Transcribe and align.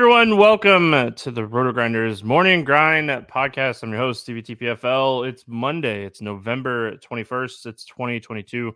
Everyone, 0.00 0.38
welcome 0.38 1.12
to 1.12 1.30
the 1.30 1.42
RotoGrinders 1.42 2.24
Morning 2.24 2.64
Grind 2.64 3.10
podcast. 3.30 3.82
I'm 3.82 3.90
your 3.90 3.98
host, 3.98 4.22
Stevie 4.22 4.42
TPFL. 4.42 5.28
It's 5.28 5.44
Monday, 5.46 6.06
it's 6.06 6.22
November 6.22 6.96
21st, 6.96 7.66
it's 7.66 7.84
2022. 7.84 8.74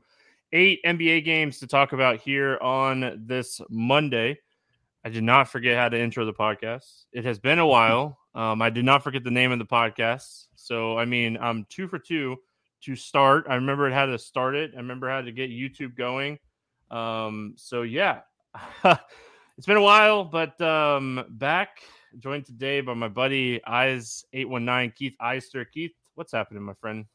Eight 0.53 0.85
NBA 0.85 1.25
games 1.25 1.59
to 1.61 1.67
talk 1.67 1.95
about 1.95 2.19
here 2.19 2.59
on 2.59 3.23
this 3.27 3.63
Monday. 3.71 4.39
I 5.03 5.09
did 5.09 5.25
not 5.25 5.49
forget 5.49 5.79
how 5.79 5.89
to 5.89 5.99
intro 5.99 6.27
the 6.27 6.35
podcast. 6.35 7.07
It 7.15 7.25
has 7.25 7.39
been 7.39 7.59
a 7.59 7.67
while. 7.67 8.19
Um, 8.35 8.61
I 8.61 8.69
did 8.69 8.85
not 8.85 9.03
forget 9.03 9.25
the 9.25 9.31
name 9.31 9.51
of 9.51 9.59
the 9.59 9.65
podcast. 9.65 10.49
So, 10.57 10.99
I 10.99 11.07
mean, 11.07 11.39
I'm 11.41 11.65
two 11.71 11.89
for 11.89 11.99
two 11.99 12.37
to 12.83 12.95
start. 12.95 13.47
I 13.49 13.55
remember 13.55 13.91
how 13.91 14.05
to 14.05 14.19
start 14.19 14.57
it, 14.57 14.73
I 14.75 14.77
remember 14.77 15.09
how 15.09 15.23
to 15.23 15.33
get 15.33 15.49
YouTube 15.49 15.97
going. 15.97 16.39
Um, 16.91 17.55
so, 17.57 17.81
yeah. 17.81 18.21
it's 19.57 19.67
been 19.67 19.77
a 19.77 19.83
while, 19.83 20.25
but 20.25 20.61
um, 20.61 21.25
back 21.31 21.81
joined 22.19 22.47
today 22.47 22.81
by 22.81 22.95
my 22.95 23.09
buddy 23.09 23.65
Eyes 23.65 24.25
eight 24.33 24.49
one 24.49 24.65
nine 24.65 24.93
Keith 24.95 25.15
Eister. 25.21 25.65
Keith, 25.71 25.93
what's 26.15 26.33
happening, 26.33 26.63
my 26.63 26.75
friend? 26.75 27.07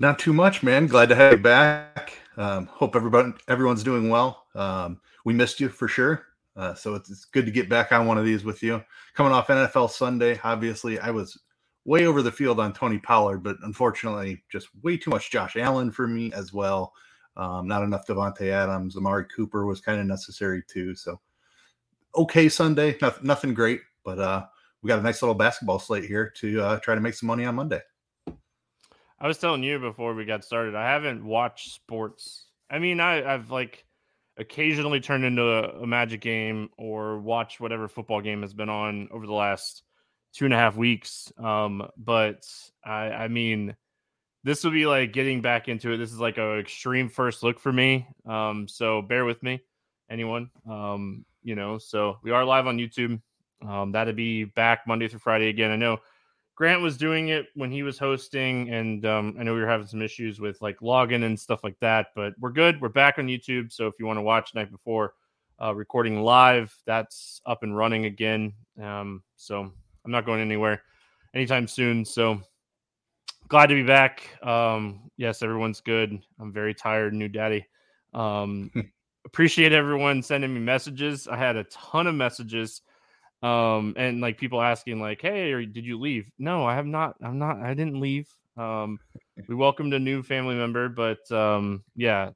Not 0.00 0.18
too 0.18 0.32
much, 0.32 0.62
man. 0.62 0.86
Glad 0.86 1.08
to 1.08 1.16
have 1.16 1.32
you 1.32 1.38
back. 1.38 2.18
Um, 2.36 2.66
hope 2.66 2.94
everybody 2.94 3.32
everyone's 3.48 3.82
doing 3.82 4.08
well. 4.08 4.46
Um, 4.54 5.00
we 5.24 5.34
missed 5.34 5.58
you 5.60 5.68
for 5.68 5.88
sure, 5.88 6.26
uh, 6.56 6.74
so 6.74 6.94
it's, 6.94 7.10
it's 7.10 7.24
good 7.24 7.46
to 7.46 7.52
get 7.52 7.68
back 7.68 7.92
on 7.92 8.06
one 8.06 8.18
of 8.18 8.24
these 8.24 8.44
with 8.44 8.62
you. 8.62 8.82
Coming 9.14 9.32
off 9.32 9.48
NFL 9.48 9.90
Sunday, 9.90 10.38
obviously, 10.44 11.00
I 11.00 11.10
was 11.10 11.38
way 11.84 12.06
over 12.06 12.22
the 12.22 12.30
field 12.30 12.60
on 12.60 12.72
Tony 12.72 12.98
Pollard, 12.98 13.38
but 13.38 13.56
unfortunately, 13.62 14.42
just 14.52 14.68
way 14.82 14.96
too 14.96 15.10
much 15.10 15.30
Josh 15.30 15.56
Allen 15.56 15.90
for 15.90 16.06
me 16.06 16.32
as 16.32 16.52
well. 16.52 16.92
Um, 17.38 17.68
not 17.68 17.84
enough 17.84 18.06
Davante 18.06 18.50
Adams. 18.50 18.96
Amari 18.96 19.24
Cooper 19.34 19.64
was 19.64 19.80
kind 19.80 20.00
of 20.00 20.06
necessary 20.06 20.62
too. 20.66 20.94
So 20.94 21.20
okay 22.16 22.48
Sunday, 22.48 22.96
nothing, 23.00 23.26
nothing 23.26 23.54
great, 23.54 23.80
but 24.04 24.18
uh, 24.18 24.46
we 24.82 24.88
got 24.88 24.98
a 24.98 25.02
nice 25.02 25.22
little 25.22 25.34
basketball 25.34 25.78
slate 25.78 26.04
here 26.04 26.28
to 26.36 26.60
uh, 26.60 26.80
try 26.80 26.94
to 26.94 27.00
make 27.00 27.14
some 27.14 27.28
money 27.28 27.44
on 27.44 27.54
Monday. 27.54 27.80
I 29.20 29.26
was 29.26 29.38
telling 29.38 29.62
you 29.62 29.78
before 29.78 30.14
we 30.14 30.24
got 30.24 30.44
started, 30.44 30.74
I 30.74 30.88
haven't 30.90 31.24
watched 31.24 31.74
sports. 31.74 32.46
I 32.70 32.78
mean, 32.78 33.00
I, 33.00 33.22
have 33.22 33.50
like 33.50 33.84
occasionally 34.36 35.00
turned 35.00 35.24
into 35.24 35.42
a, 35.42 35.82
a, 35.82 35.86
Magic 35.86 36.20
game 36.20 36.68
or 36.78 37.18
watched 37.18 37.60
whatever 37.60 37.88
football 37.88 38.20
game 38.20 38.42
has 38.42 38.54
been 38.54 38.68
on 38.68 39.08
over 39.10 39.26
the 39.26 39.32
last 39.32 39.82
two 40.32 40.44
and 40.44 40.54
a 40.54 40.56
half 40.56 40.76
weeks. 40.76 41.32
Um, 41.36 41.88
but 41.96 42.46
I, 42.84 43.10
I 43.10 43.28
mean, 43.28 43.74
this 44.44 44.64
will 44.64 44.70
be 44.70 44.86
like 44.86 45.12
getting 45.12 45.40
back 45.40 45.68
into 45.68 45.92
it. 45.92 45.96
This 45.96 46.12
is 46.12 46.20
like 46.20 46.38
an 46.38 46.58
extreme 46.58 47.08
first 47.08 47.42
look 47.42 47.58
for 47.58 47.72
me. 47.72 48.06
Um, 48.26 48.68
so 48.68 49.02
bear 49.02 49.24
with 49.24 49.42
me, 49.42 49.60
anyone. 50.10 50.50
Um, 50.68 51.24
you 51.42 51.54
know, 51.54 51.78
so 51.78 52.18
we 52.22 52.30
are 52.30 52.44
live 52.44 52.66
on 52.66 52.78
YouTube. 52.78 53.20
Um, 53.66 53.92
that'll 53.92 54.14
be 54.14 54.44
back 54.44 54.86
Monday 54.86 55.08
through 55.08 55.18
Friday 55.18 55.48
again. 55.48 55.70
I 55.70 55.76
know 55.76 55.98
Grant 56.54 56.82
was 56.82 56.96
doing 56.96 57.28
it 57.28 57.46
when 57.54 57.70
he 57.70 57.82
was 57.82 57.98
hosting, 57.98 58.70
and 58.70 59.04
um, 59.06 59.36
I 59.38 59.42
know 59.42 59.54
we 59.54 59.60
were 59.60 59.68
having 59.68 59.86
some 59.86 60.02
issues 60.02 60.40
with 60.40 60.60
like 60.60 60.78
login 60.80 61.24
and 61.24 61.38
stuff 61.38 61.60
like 61.62 61.78
that, 61.80 62.08
but 62.14 62.34
we're 62.38 62.50
good. 62.50 62.80
We're 62.80 62.88
back 62.88 63.18
on 63.18 63.26
YouTube. 63.26 63.72
So 63.72 63.86
if 63.86 63.94
you 63.98 64.06
want 64.06 64.18
to 64.18 64.22
watch 64.22 64.54
night 64.54 64.70
before 64.70 65.14
uh, 65.62 65.74
recording 65.74 66.22
live, 66.22 66.74
that's 66.84 67.40
up 67.46 67.62
and 67.62 67.76
running 67.76 68.06
again. 68.06 68.52
Um, 68.80 69.22
so 69.36 69.72
I'm 70.04 70.10
not 70.10 70.26
going 70.26 70.40
anywhere 70.40 70.82
anytime 71.34 71.68
soon. 71.68 72.04
So 72.04 72.40
glad 73.48 73.66
to 73.66 73.74
be 73.74 73.82
back. 73.82 74.22
Um, 74.42 75.10
yes, 75.16 75.42
everyone's 75.42 75.80
good. 75.80 76.18
I'm 76.38 76.52
very 76.52 76.74
tired, 76.74 77.14
new 77.14 77.28
daddy. 77.28 77.66
Um, 78.14 78.70
appreciate 79.26 79.72
everyone 79.72 80.22
sending 80.22 80.52
me 80.52 80.60
messages. 80.60 81.26
I 81.26 81.36
had 81.36 81.56
a 81.56 81.64
ton 81.64 82.06
of 82.06 82.14
messages, 82.14 82.82
um, 83.42 83.94
and 83.96 84.20
like 84.20 84.38
people 84.38 84.60
asking, 84.60 85.00
like, 85.00 85.20
"Hey, 85.20 85.64
did 85.64 85.84
you 85.84 85.98
leave?" 85.98 86.30
No, 86.38 86.64
I 86.66 86.74
have 86.74 86.86
not. 86.86 87.16
I'm 87.22 87.38
not. 87.38 87.58
I 87.58 87.74
didn't 87.74 88.00
leave. 88.00 88.28
Um, 88.56 88.98
we 89.48 89.54
welcomed 89.54 89.94
a 89.94 89.98
new 89.98 90.22
family 90.22 90.54
member, 90.54 90.88
but 90.88 91.30
um, 91.30 91.82
yeah, 91.94 92.30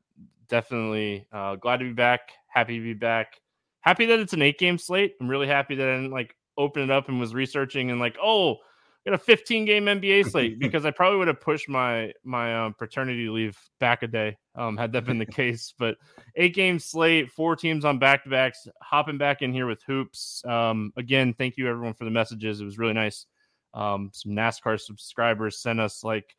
definitely 0.49 1.27
uh, 1.33 1.57
glad 1.57 1.79
to 1.79 1.85
be 1.85 1.93
back. 1.93 2.33
Happy 2.49 2.79
to 2.79 2.85
be 2.85 2.95
back. 2.95 3.41
Happy 3.81 4.07
that 4.07 4.21
it's 4.21 4.33
an 4.33 4.43
eight 4.43 4.59
game 4.59 4.79
slate. 4.79 5.17
I'm 5.21 5.29
really 5.29 5.49
happy 5.49 5.75
that 5.75 5.89
I 5.89 5.97
didn't 5.97 6.13
like 6.13 6.37
open 6.57 6.83
it 6.83 6.91
up 6.91 7.09
and 7.09 7.19
was 7.19 7.35
researching 7.35 7.91
and 7.91 7.99
like, 7.99 8.17
oh, 8.23 8.57
got 9.05 9.15
a 9.15 9.19
15 9.19 9.65
game 9.65 9.87
NBA 9.87 10.31
slate 10.31 10.59
because 10.61 10.85
I 10.85 10.91
probably 10.91 11.19
would 11.19 11.29
have 11.29 11.41
pushed 11.41 11.69
my 11.69 12.13
my 12.25 12.65
um, 12.65 12.75
paternity 12.75 13.29
leave 13.29 13.59
back 13.81 14.03
a 14.03 14.07
day 14.07 14.37
um, 14.55 14.77
had 14.77 14.93
that 14.93 15.05
been 15.05 15.19
the 15.19 15.27
case. 15.41 15.75
But 15.79 15.97
eight 16.37 16.55
game 16.55 16.79
slate, 16.79 17.31
four 17.31 17.57
teams 17.57 17.85
on 17.85 17.99
back 17.99 18.25
to 18.25 18.31
backs, 18.31 18.67
hopping 18.83 19.19
back 19.19 19.43
in 19.43 19.53
here 19.53 19.67
with 19.67 19.83
hoops. 19.87 20.43
Um, 20.45 20.93
again, 20.97 21.35
thank 21.35 21.57
you 21.57 21.69
everyone 21.69 21.95
for 21.95 22.05
the 22.05 22.11
messages. 22.11 22.61
It 22.61 22.65
was 22.65 22.79
really 22.79 22.95
nice. 22.95 23.27
Um, 23.75 24.11
some 24.13 24.33
NASCAR 24.33 24.79
subscribers 24.79 25.61
sent 25.61 25.81
us 25.81 26.05
like 26.05 26.37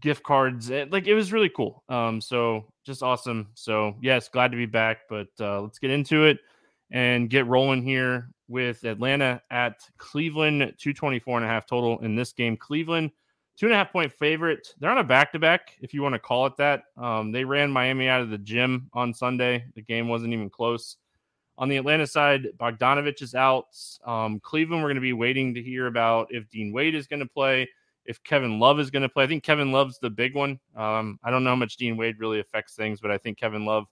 gift 0.00 0.22
cards. 0.22 0.70
It, 0.70 0.90
like 0.90 1.06
it 1.06 1.14
was 1.14 1.32
really 1.32 1.50
cool. 1.50 1.82
Um, 1.88 2.20
so 2.20 2.72
just 2.84 3.02
awesome. 3.02 3.48
So 3.54 3.96
yes, 4.00 4.28
glad 4.28 4.52
to 4.52 4.56
be 4.56 4.66
back. 4.66 5.00
But 5.08 5.28
uh, 5.40 5.60
let's 5.60 5.78
get 5.78 5.90
into 5.90 6.24
it 6.24 6.38
and 6.90 7.28
get 7.28 7.46
rolling 7.46 7.82
here 7.82 8.30
with 8.48 8.84
Atlanta 8.84 9.42
at 9.50 9.80
Cleveland, 9.98 10.60
224 10.60 11.38
and 11.38 11.46
a 11.46 11.48
half 11.48 11.66
total 11.66 11.98
in 12.00 12.14
this 12.14 12.32
game. 12.32 12.56
Cleveland, 12.56 13.10
two 13.56 13.66
and 13.66 13.74
a 13.74 13.76
half 13.76 13.92
point 13.92 14.12
favorite. 14.12 14.68
They're 14.78 14.90
on 14.90 14.98
a 14.98 15.04
back 15.04 15.32
to 15.32 15.38
back, 15.38 15.76
if 15.80 15.92
you 15.94 16.02
want 16.02 16.14
to 16.14 16.18
call 16.18 16.46
it 16.46 16.56
that. 16.58 16.84
Um, 16.96 17.32
they 17.32 17.44
ran 17.44 17.70
Miami 17.70 18.08
out 18.08 18.20
of 18.20 18.30
the 18.30 18.38
gym 18.38 18.88
on 18.92 19.14
Sunday. 19.14 19.64
The 19.74 19.82
game 19.82 20.08
wasn't 20.08 20.32
even 20.32 20.50
close. 20.50 20.96
On 21.58 21.68
the 21.68 21.78
Atlanta 21.78 22.06
side, 22.06 22.48
Bogdanovich 22.58 23.22
is 23.22 23.34
out. 23.34 23.66
Um, 24.04 24.40
Cleveland, 24.40 24.82
we're 24.82 24.90
going 24.90 24.96
to 24.96 25.00
be 25.00 25.14
waiting 25.14 25.54
to 25.54 25.62
hear 25.62 25.86
about 25.86 26.28
if 26.30 26.48
Dean 26.50 26.70
Wade 26.70 26.94
is 26.94 27.06
going 27.06 27.20
to 27.20 27.26
play, 27.26 27.68
if 28.04 28.22
Kevin 28.24 28.60
Love 28.60 28.78
is 28.78 28.90
going 28.90 29.02
to 29.02 29.08
play. 29.08 29.24
I 29.24 29.26
think 29.26 29.42
Kevin 29.42 29.72
Love's 29.72 29.98
the 29.98 30.10
big 30.10 30.34
one. 30.34 30.60
Um, 30.76 31.18
I 31.24 31.30
don't 31.30 31.44
know 31.44 31.50
how 31.50 31.56
much 31.56 31.78
Dean 31.78 31.96
Wade 31.96 32.20
really 32.20 32.40
affects 32.40 32.74
things, 32.74 33.00
but 33.00 33.10
I 33.10 33.16
think 33.16 33.38
Kevin 33.38 33.64
Love 33.64 33.86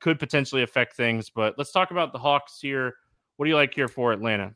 could 0.00 0.18
potentially 0.18 0.62
affect 0.62 0.96
things. 0.96 1.30
But 1.30 1.56
let's 1.58 1.72
talk 1.72 1.90
about 1.90 2.12
the 2.12 2.18
Hawks 2.18 2.58
here. 2.60 2.94
What 3.36 3.46
do 3.46 3.50
you 3.50 3.56
like 3.56 3.74
here 3.74 3.88
for 3.88 4.12
Atlanta? 4.12 4.54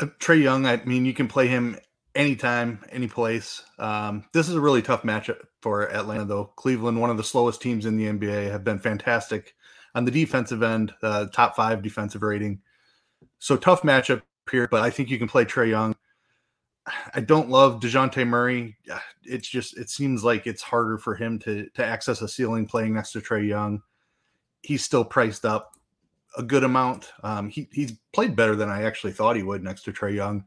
Uh, 0.00 0.06
Trae 0.20 0.42
Young, 0.42 0.66
I 0.66 0.82
mean, 0.84 1.04
you 1.04 1.14
can 1.14 1.26
play 1.26 1.48
him 1.48 1.76
anytime, 2.14 2.84
any 2.90 3.08
place. 3.08 3.62
Um, 3.78 4.24
this 4.32 4.48
is 4.48 4.54
a 4.54 4.60
really 4.60 4.82
tough 4.82 5.02
matchup 5.02 5.40
for 5.60 5.92
Atlanta, 5.92 6.24
though. 6.24 6.44
Cleveland, 6.56 7.00
one 7.00 7.10
of 7.10 7.16
the 7.16 7.24
slowest 7.24 7.60
teams 7.60 7.86
in 7.86 7.96
the 7.96 8.06
NBA, 8.06 8.50
have 8.50 8.64
been 8.64 8.78
fantastic 8.78 9.54
on 9.94 10.04
the 10.04 10.10
defensive 10.10 10.62
end, 10.62 10.92
uh, 11.02 11.26
top 11.26 11.56
five 11.56 11.82
defensive 11.82 12.22
rating. 12.22 12.60
So 13.40 13.56
tough 13.56 13.82
matchup 13.82 14.22
here, 14.50 14.68
but 14.70 14.82
I 14.82 14.90
think 14.90 15.10
you 15.10 15.18
can 15.18 15.28
play 15.28 15.44
Trae 15.44 15.70
Young. 15.70 15.96
I 17.14 17.20
don't 17.20 17.50
love 17.50 17.80
Dejounte 17.80 18.26
Murray. 18.26 18.76
It's 19.24 19.48
just 19.48 19.76
it 19.76 19.90
seems 19.90 20.24
like 20.24 20.46
it's 20.46 20.62
harder 20.62 20.96
for 20.96 21.14
him 21.14 21.38
to 21.40 21.68
to 21.74 21.84
access 21.84 22.22
a 22.22 22.28
ceiling 22.28 22.66
playing 22.66 22.94
next 22.94 23.12
to 23.12 23.20
Trae 23.20 23.46
Young. 23.46 23.82
He's 24.62 24.84
still 24.84 25.04
priced 25.04 25.44
up 25.44 25.72
a 26.36 26.42
good 26.42 26.64
amount. 26.64 27.10
Um, 27.22 27.48
he 27.48 27.68
he's 27.72 27.92
played 28.12 28.36
better 28.36 28.56
than 28.56 28.68
I 28.68 28.82
actually 28.82 29.12
thought 29.12 29.36
he 29.36 29.42
would 29.42 29.62
next 29.62 29.82
to 29.84 29.92
Trae 29.92 30.14
Young. 30.14 30.44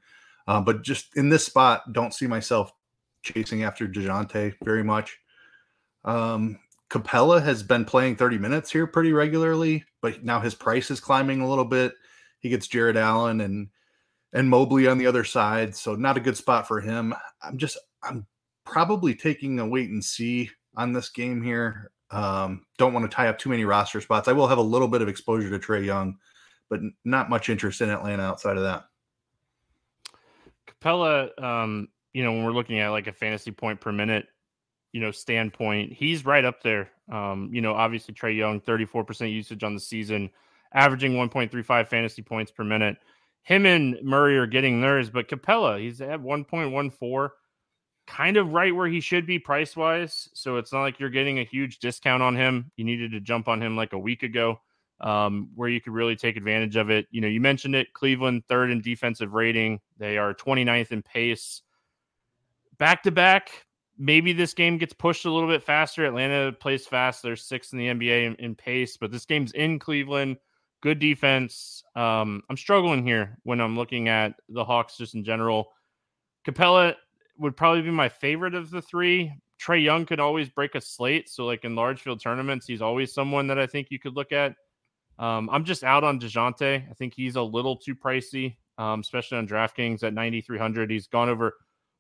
Uh, 0.47 0.61
but 0.61 0.81
just 0.83 1.15
in 1.15 1.29
this 1.29 1.45
spot, 1.45 1.93
don't 1.93 2.13
see 2.13 2.27
myself 2.27 2.71
chasing 3.23 3.63
after 3.63 3.87
Dejounte 3.87 4.55
very 4.63 4.83
much. 4.83 5.19
Um, 6.03 6.59
Capela 6.89 7.41
has 7.41 7.63
been 7.63 7.85
playing 7.85 8.15
30 8.17 8.37
minutes 8.37 8.71
here 8.71 8.85
pretty 8.85 9.13
regularly, 9.13 9.85
but 10.01 10.23
now 10.23 10.39
his 10.39 10.55
price 10.55 10.91
is 10.91 10.99
climbing 10.99 11.41
a 11.41 11.47
little 11.47 11.65
bit. 11.65 11.93
He 12.39 12.49
gets 12.49 12.67
Jarrett 12.67 12.97
Allen 12.97 13.41
and 13.41 13.69
and 14.33 14.49
Mobley 14.49 14.87
on 14.87 14.97
the 14.97 15.07
other 15.07 15.23
side, 15.23 15.75
so 15.75 15.95
not 15.95 16.17
a 16.17 16.21
good 16.21 16.37
spot 16.37 16.67
for 16.67 16.79
him. 16.79 17.13
I'm 17.41 17.57
just 17.57 17.77
I'm 18.03 18.25
probably 18.65 19.13
taking 19.13 19.59
a 19.59 19.67
wait 19.67 19.89
and 19.89 20.03
see 20.03 20.49
on 20.75 20.93
this 20.93 21.09
game 21.09 21.41
here. 21.41 21.91
Um, 22.11 22.65
don't 22.77 22.93
want 22.93 23.09
to 23.09 23.15
tie 23.15 23.27
up 23.27 23.39
too 23.39 23.49
many 23.49 23.63
roster 23.63 24.01
spots. 24.01 24.27
I 24.27 24.33
will 24.33 24.47
have 24.47 24.57
a 24.57 24.63
little 24.63 24.87
bit 24.87 25.01
of 25.01 25.07
exposure 25.07 25.49
to 25.49 25.59
Trae 25.59 25.85
Young, 25.85 26.17
but 26.69 26.81
not 27.05 27.29
much 27.29 27.49
interest 27.49 27.81
in 27.81 27.89
Atlanta 27.89 28.23
outside 28.23 28.57
of 28.57 28.63
that. 28.63 28.85
Capela, 30.67 31.41
um, 31.41 31.87
you 32.13 32.23
know, 32.23 32.33
when 32.33 32.43
we're 32.43 32.51
looking 32.51 32.79
at 32.79 32.89
like 32.89 33.07
a 33.07 33.13
fantasy 33.13 33.51
point 33.51 33.79
per 33.79 33.91
minute, 33.91 34.27
you 34.91 34.99
know, 34.99 35.11
standpoint, 35.11 35.93
he's 35.93 36.25
right 36.25 36.43
up 36.43 36.61
there. 36.63 36.91
Um, 37.09 37.49
you 37.53 37.61
know, 37.61 37.73
obviously 37.73 38.13
Trey 38.13 38.33
Young, 38.33 38.59
34% 38.59 39.31
usage 39.31 39.63
on 39.63 39.73
the 39.73 39.79
season, 39.79 40.29
averaging 40.73 41.13
1.35 41.13 41.87
fantasy 41.87 42.21
points 42.21 42.51
per 42.51 42.63
minute. 42.63 42.97
Him 43.43 43.65
and 43.65 43.97
Murray 44.03 44.37
are 44.37 44.47
getting 44.47 44.81
theirs, 44.81 45.09
but 45.09 45.27
Capela, 45.27 45.79
he's 45.79 46.01
at 46.01 46.19
1.14, 46.19 47.29
kind 48.11 48.35
of 48.35 48.51
right 48.51 48.75
where 48.75 48.89
he 48.89 48.99
should 48.99 49.25
be 49.25 49.39
price 49.39 49.77
wise. 49.77 50.27
So 50.33 50.57
it's 50.57 50.73
not 50.73 50.81
like 50.81 50.99
you're 50.99 51.09
getting 51.09 51.39
a 51.39 51.45
huge 51.45 51.79
discount 51.79 52.21
on 52.21 52.35
him. 52.35 52.69
You 52.75 52.83
needed 52.83 53.11
to 53.11 53.21
jump 53.21 53.47
on 53.47 53.61
him 53.61 53.77
like 53.77 53.93
a 53.93 53.99
week 53.99 54.23
ago 54.23 54.59
um, 54.99 55.49
where 55.55 55.69
you 55.69 55.79
could 55.79 55.93
really 55.93 56.17
take 56.17 56.35
advantage 56.35 56.75
of 56.75 56.89
it. 56.89 57.07
You 57.11 57.21
know, 57.21 57.29
you 57.29 57.39
mentioned 57.39 57.73
it 57.73 57.93
Cleveland, 57.93 58.43
third 58.49 58.69
in 58.69 58.81
defensive 58.81 59.31
rating. 59.31 59.79
They 59.97 60.17
are 60.17 60.33
29th 60.33 60.91
in 60.91 61.01
pace. 61.01 61.61
Back 62.77 63.01
to 63.03 63.11
back, 63.11 63.65
maybe 63.97 64.33
this 64.33 64.53
game 64.53 64.77
gets 64.77 64.91
pushed 64.91 65.23
a 65.23 65.31
little 65.31 65.49
bit 65.49 65.63
faster. 65.63 66.03
Atlanta 66.03 66.51
plays 66.51 66.85
fast. 66.85 67.23
They're 67.23 67.37
sixth 67.37 67.71
in 67.71 67.79
the 67.79 67.87
NBA 67.87 68.25
in, 68.25 68.35
in 68.35 68.55
pace, 68.55 68.97
but 68.97 69.09
this 69.09 69.25
game's 69.25 69.53
in 69.53 69.79
Cleveland. 69.79 70.35
Good 70.81 70.99
defense. 70.99 71.81
Um, 71.95 72.43
I'm 72.49 72.57
struggling 72.57 73.05
here 73.05 73.37
when 73.43 73.61
I'm 73.61 73.77
looking 73.77 74.09
at 74.09 74.33
the 74.49 74.65
Hawks 74.65 74.97
just 74.97 75.15
in 75.15 75.23
general. 75.23 75.71
Capela 76.45 76.95
would 77.37 77.55
probably 77.57 77.81
be 77.81 77.91
my 77.91 78.09
favorite 78.09 78.55
of 78.55 78.69
the 78.69 78.81
three. 78.81 79.33
Trae 79.61 79.83
Young 79.83 80.05
could 80.05 80.19
always 80.19 80.49
break 80.49 80.75
a 80.75 80.81
slate. 80.81 81.29
So, 81.29 81.45
like 81.45 81.63
in 81.63 81.75
large 81.75 82.01
field 82.01 82.21
tournaments, 82.21 82.65
he's 82.65 82.81
always 82.81 83.13
someone 83.13 83.47
that 83.47 83.59
I 83.59 83.67
think 83.67 83.87
you 83.89 83.99
could 83.99 84.15
look 84.15 84.31
at. 84.31 84.55
Um, 85.19 85.49
I'm 85.51 85.63
just 85.63 85.83
out 85.83 86.03
on 86.03 86.19
Dejounte. 86.19 86.89
I 86.89 86.93
think 86.93 87.13
he's 87.13 87.35
a 87.35 87.41
little 87.41 87.75
too 87.75 87.95
pricey, 87.95 88.55
um, 88.77 89.01
especially 89.01 89.37
on 89.37 89.47
DraftKings 89.47 90.03
at 90.03 90.13
9,300. 90.13 90.89
He's 90.89 91.07
gone 91.07 91.29
over 91.29 91.57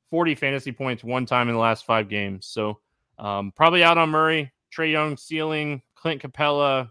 40 0.09 0.35
fantasy 0.35 0.71
points 0.71 1.03
one 1.03 1.25
time 1.25 1.47
in 1.47 1.53
the 1.53 1.61
last 1.61 1.85
five 1.85 2.09
games. 2.09 2.47
So 2.47 2.79
um, 3.19 3.51
probably 3.55 3.83
out 3.83 3.97
on 3.97 4.09
Murray, 4.09 4.51
Trae 4.75 4.91
Young, 4.91 5.17
ceiling, 5.17 5.81
Clint 5.95 6.21
Capela. 6.21 6.89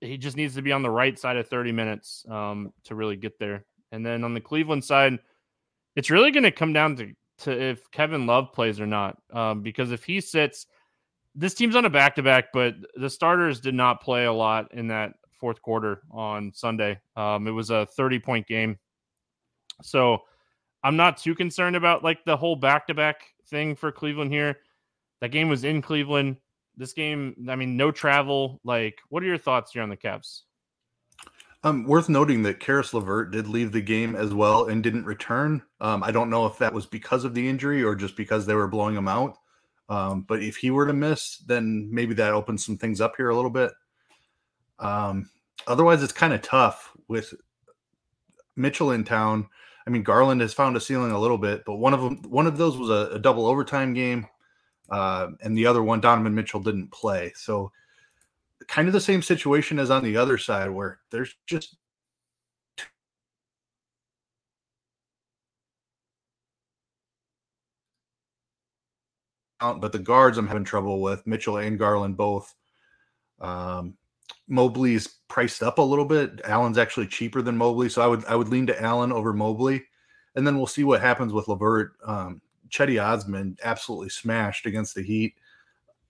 He 0.00 0.18
just 0.18 0.36
needs 0.36 0.54
to 0.56 0.62
be 0.62 0.72
on 0.72 0.82
the 0.82 0.90
right 0.90 1.18
side 1.18 1.36
of 1.36 1.48
30 1.48 1.72
minutes 1.72 2.26
um, 2.28 2.72
to 2.84 2.94
really 2.94 3.16
get 3.16 3.38
there. 3.38 3.64
And 3.92 4.04
then 4.04 4.24
on 4.24 4.34
the 4.34 4.40
Cleveland 4.40 4.84
side, 4.84 5.18
it's 5.94 6.10
really 6.10 6.32
going 6.32 6.42
to 6.42 6.50
come 6.50 6.72
down 6.72 6.96
to, 6.96 7.12
to 7.38 7.50
if 7.50 7.90
Kevin 7.90 8.26
Love 8.26 8.52
plays 8.52 8.80
or 8.80 8.86
not. 8.86 9.18
Um, 9.32 9.62
because 9.62 9.92
if 9.92 10.04
he 10.04 10.20
sits, 10.20 10.66
this 11.34 11.54
team's 11.54 11.76
on 11.76 11.84
a 11.84 11.90
back 11.90 12.14
to 12.16 12.22
back, 12.22 12.46
but 12.52 12.74
the 12.96 13.10
starters 13.10 13.60
did 13.60 13.74
not 13.74 14.00
play 14.02 14.24
a 14.24 14.32
lot 14.32 14.72
in 14.72 14.88
that 14.88 15.14
fourth 15.32 15.60
quarter 15.60 16.02
on 16.10 16.52
Sunday. 16.54 16.98
Um, 17.16 17.46
it 17.46 17.50
was 17.50 17.70
a 17.70 17.86
30 17.86 18.18
point 18.20 18.46
game. 18.46 18.78
So 19.82 20.20
I'm 20.82 20.96
not 20.96 21.18
too 21.18 21.34
concerned 21.34 21.76
about 21.76 22.04
like 22.04 22.24
the 22.24 22.36
whole 22.36 22.56
back 22.56 22.86
to 22.86 22.94
back 22.94 23.22
thing 23.48 23.74
for 23.74 23.90
Cleveland 23.90 24.32
here. 24.32 24.58
That 25.20 25.30
game 25.30 25.48
was 25.48 25.64
in 25.64 25.82
Cleveland. 25.82 26.36
This 26.76 26.92
game, 26.92 27.46
I 27.48 27.56
mean, 27.56 27.76
no 27.76 27.90
travel. 27.90 28.60
Like, 28.64 28.98
what 29.08 29.22
are 29.22 29.26
your 29.26 29.38
thoughts 29.38 29.72
here 29.72 29.82
on 29.82 29.88
the 29.88 29.96
Cavs? 29.96 30.42
Um, 31.64 31.84
worth 31.84 32.10
noting 32.10 32.42
that 32.42 32.60
Caris 32.60 32.92
LeVert 32.92 33.30
did 33.30 33.48
leave 33.48 33.72
the 33.72 33.80
game 33.80 34.14
as 34.14 34.34
well 34.34 34.66
and 34.66 34.82
didn't 34.82 35.06
return. 35.06 35.62
Um, 35.80 36.02
I 36.04 36.10
don't 36.10 36.28
know 36.28 36.44
if 36.44 36.58
that 36.58 36.74
was 36.74 36.84
because 36.84 37.24
of 37.24 37.32
the 37.32 37.48
injury 37.48 37.82
or 37.82 37.94
just 37.94 38.16
because 38.16 38.44
they 38.44 38.54
were 38.54 38.68
blowing 38.68 38.94
him 38.94 39.08
out. 39.08 39.38
Um, 39.88 40.26
but 40.28 40.42
if 40.42 40.56
he 40.56 40.70
were 40.70 40.86
to 40.86 40.92
miss, 40.92 41.38
then 41.38 41.88
maybe 41.90 42.12
that 42.14 42.34
opens 42.34 42.66
some 42.66 42.76
things 42.76 43.00
up 43.00 43.14
here 43.16 43.30
a 43.30 43.34
little 43.34 43.50
bit. 43.50 43.72
Um, 44.78 45.30
otherwise, 45.66 46.02
it's 46.02 46.12
kind 46.12 46.34
of 46.34 46.42
tough 46.42 46.92
with 47.08 47.32
Mitchell 48.56 48.90
in 48.90 49.02
town. 49.02 49.48
I 49.86 49.90
mean, 49.90 50.02
Garland 50.02 50.42
has 50.42 50.52
found 50.52 50.76
a 50.76 50.80
ceiling 50.80 51.12
a 51.12 51.18
little 51.18 51.38
bit, 51.38 51.62
but 51.64 51.76
one 51.76 51.94
of 51.94 52.02
them, 52.02 52.22
one 52.28 52.46
of 52.46 52.58
those 52.58 52.76
was 52.76 52.90
a, 52.90 53.14
a 53.14 53.18
double 53.18 53.46
overtime 53.46 53.94
game, 53.94 54.26
uh, 54.90 55.28
and 55.42 55.56
the 55.56 55.66
other 55.66 55.82
one, 55.82 56.00
Donovan 56.00 56.34
Mitchell 56.34 56.60
didn't 56.60 56.92
play. 56.92 57.32
So, 57.34 57.72
kind 58.68 58.88
of 58.88 58.94
the 58.94 59.00
same 59.00 59.22
situation 59.22 59.78
as 59.78 59.90
on 59.90 60.04
the 60.04 60.16
other 60.16 60.38
side, 60.38 60.70
where 60.70 61.00
there's 61.10 61.34
just 61.46 61.76
but 69.60 69.92
the 69.92 69.98
guards 69.98 70.36
I'm 70.36 70.46
having 70.46 70.64
trouble 70.64 71.00
with 71.00 71.26
Mitchell 71.26 71.58
and 71.58 71.78
Garland 71.78 72.16
both. 72.16 72.54
Um, 73.40 73.96
Mobley's 74.48 75.06
priced 75.28 75.62
up 75.62 75.78
a 75.78 75.82
little 75.82 76.04
bit. 76.04 76.40
Allen's 76.44 76.78
actually 76.78 77.06
cheaper 77.06 77.42
than 77.42 77.56
Mobley, 77.56 77.88
so 77.88 78.02
I 78.02 78.06
would 78.06 78.24
I 78.26 78.36
would 78.36 78.48
lean 78.48 78.66
to 78.66 78.82
Allen 78.82 79.12
over 79.12 79.32
Mobley, 79.32 79.84
and 80.34 80.46
then 80.46 80.56
we'll 80.56 80.66
see 80.66 80.84
what 80.84 81.00
happens 81.00 81.32
with 81.32 81.48
LeVert. 81.48 81.92
Um, 82.04 82.40
Cedi 82.68 83.02
Osman 83.02 83.56
absolutely 83.62 84.10
smashed 84.10 84.66
against 84.66 84.94
the 84.94 85.02
Heat. 85.02 85.34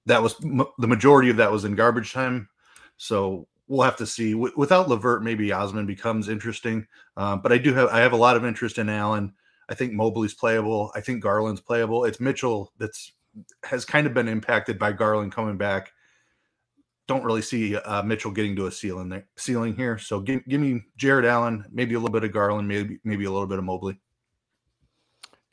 That 0.06 0.22
was 0.22 0.36
the 0.38 0.88
majority 0.88 1.30
of 1.30 1.36
that 1.38 1.50
was 1.50 1.64
in 1.64 1.74
garbage 1.74 2.12
time, 2.12 2.48
so 2.96 3.46
we'll 3.68 3.82
have 3.82 3.96
to 3.96 4.06
see. 4.06 4.32
W- 4.32 4.52
without 4.56 4.88
LeVert, 4.88 5.22
maybe 5.22 5.52
Osman 5.52 5.86
becomes 5.86 6.28
interesting, 6.28 6.86
um, 7.16 7.40
but 7.40 7.52
I 7.52 7.58
do 7.58 7.72
have 7.74 7.88
I 7.88 8.00
have 8.00 8.12
a 8.12 8.16
lot 8.16 8.36
of 8.36 8.44
interest 8.44 8.78
in 8.78 8.88
Allen. 8.88 9.32
I 9.68 9.74
think 9.74 9.92
Mobley's 9.92 10.34
playable. 10.34 10.92
I 10.94 11.00
think 11.00 11.22
Garland's 11.22 11.60
playable. 11.60 12.04
It's 12.04 12.20
Mitchell 12.20 12.72
that's 12.78 13.12
has 13.64 13.84
kind 13.84 14.06
of 14.06 14.14
been 14.14 14.28
impacted 14.28 14.78
by 14.78 14.92
Garland 14.92 15.32
coming 15.32 15.56
back 15.56 15.90
don't 17.06 17.24
really 17.24 17.42
see 17.42 17.76
uh, 17.76 18.02
Mitchell 18.02 18.30
getting 18.30 18.56
to 18.56 18.66
a 18.66 18.72
ceiling 18.72 19.08
there, 19.08 19.26
ceiling 19.36 19.74
here. 19.74 19.98
So 19.98 20.20
give, 20.20 20.46
give 20.48 20.60
me 20.60 20.82
Jarrett 20.96 21.26
Allen, 21.26 21.64
maybe 21.70 21.94
a 21.94 21.98
little 21.98 22.12
bit 22.12 22.24
of 22.24 22.32
Garland, 22.32 22.66
maybe 22.66 22.98
maybe 23.04 23.24
a 23.24 23.30
little 23.30 23.46
bit 23.46 23.58
of 23.58 23.64
Mobley. 23.64 24.00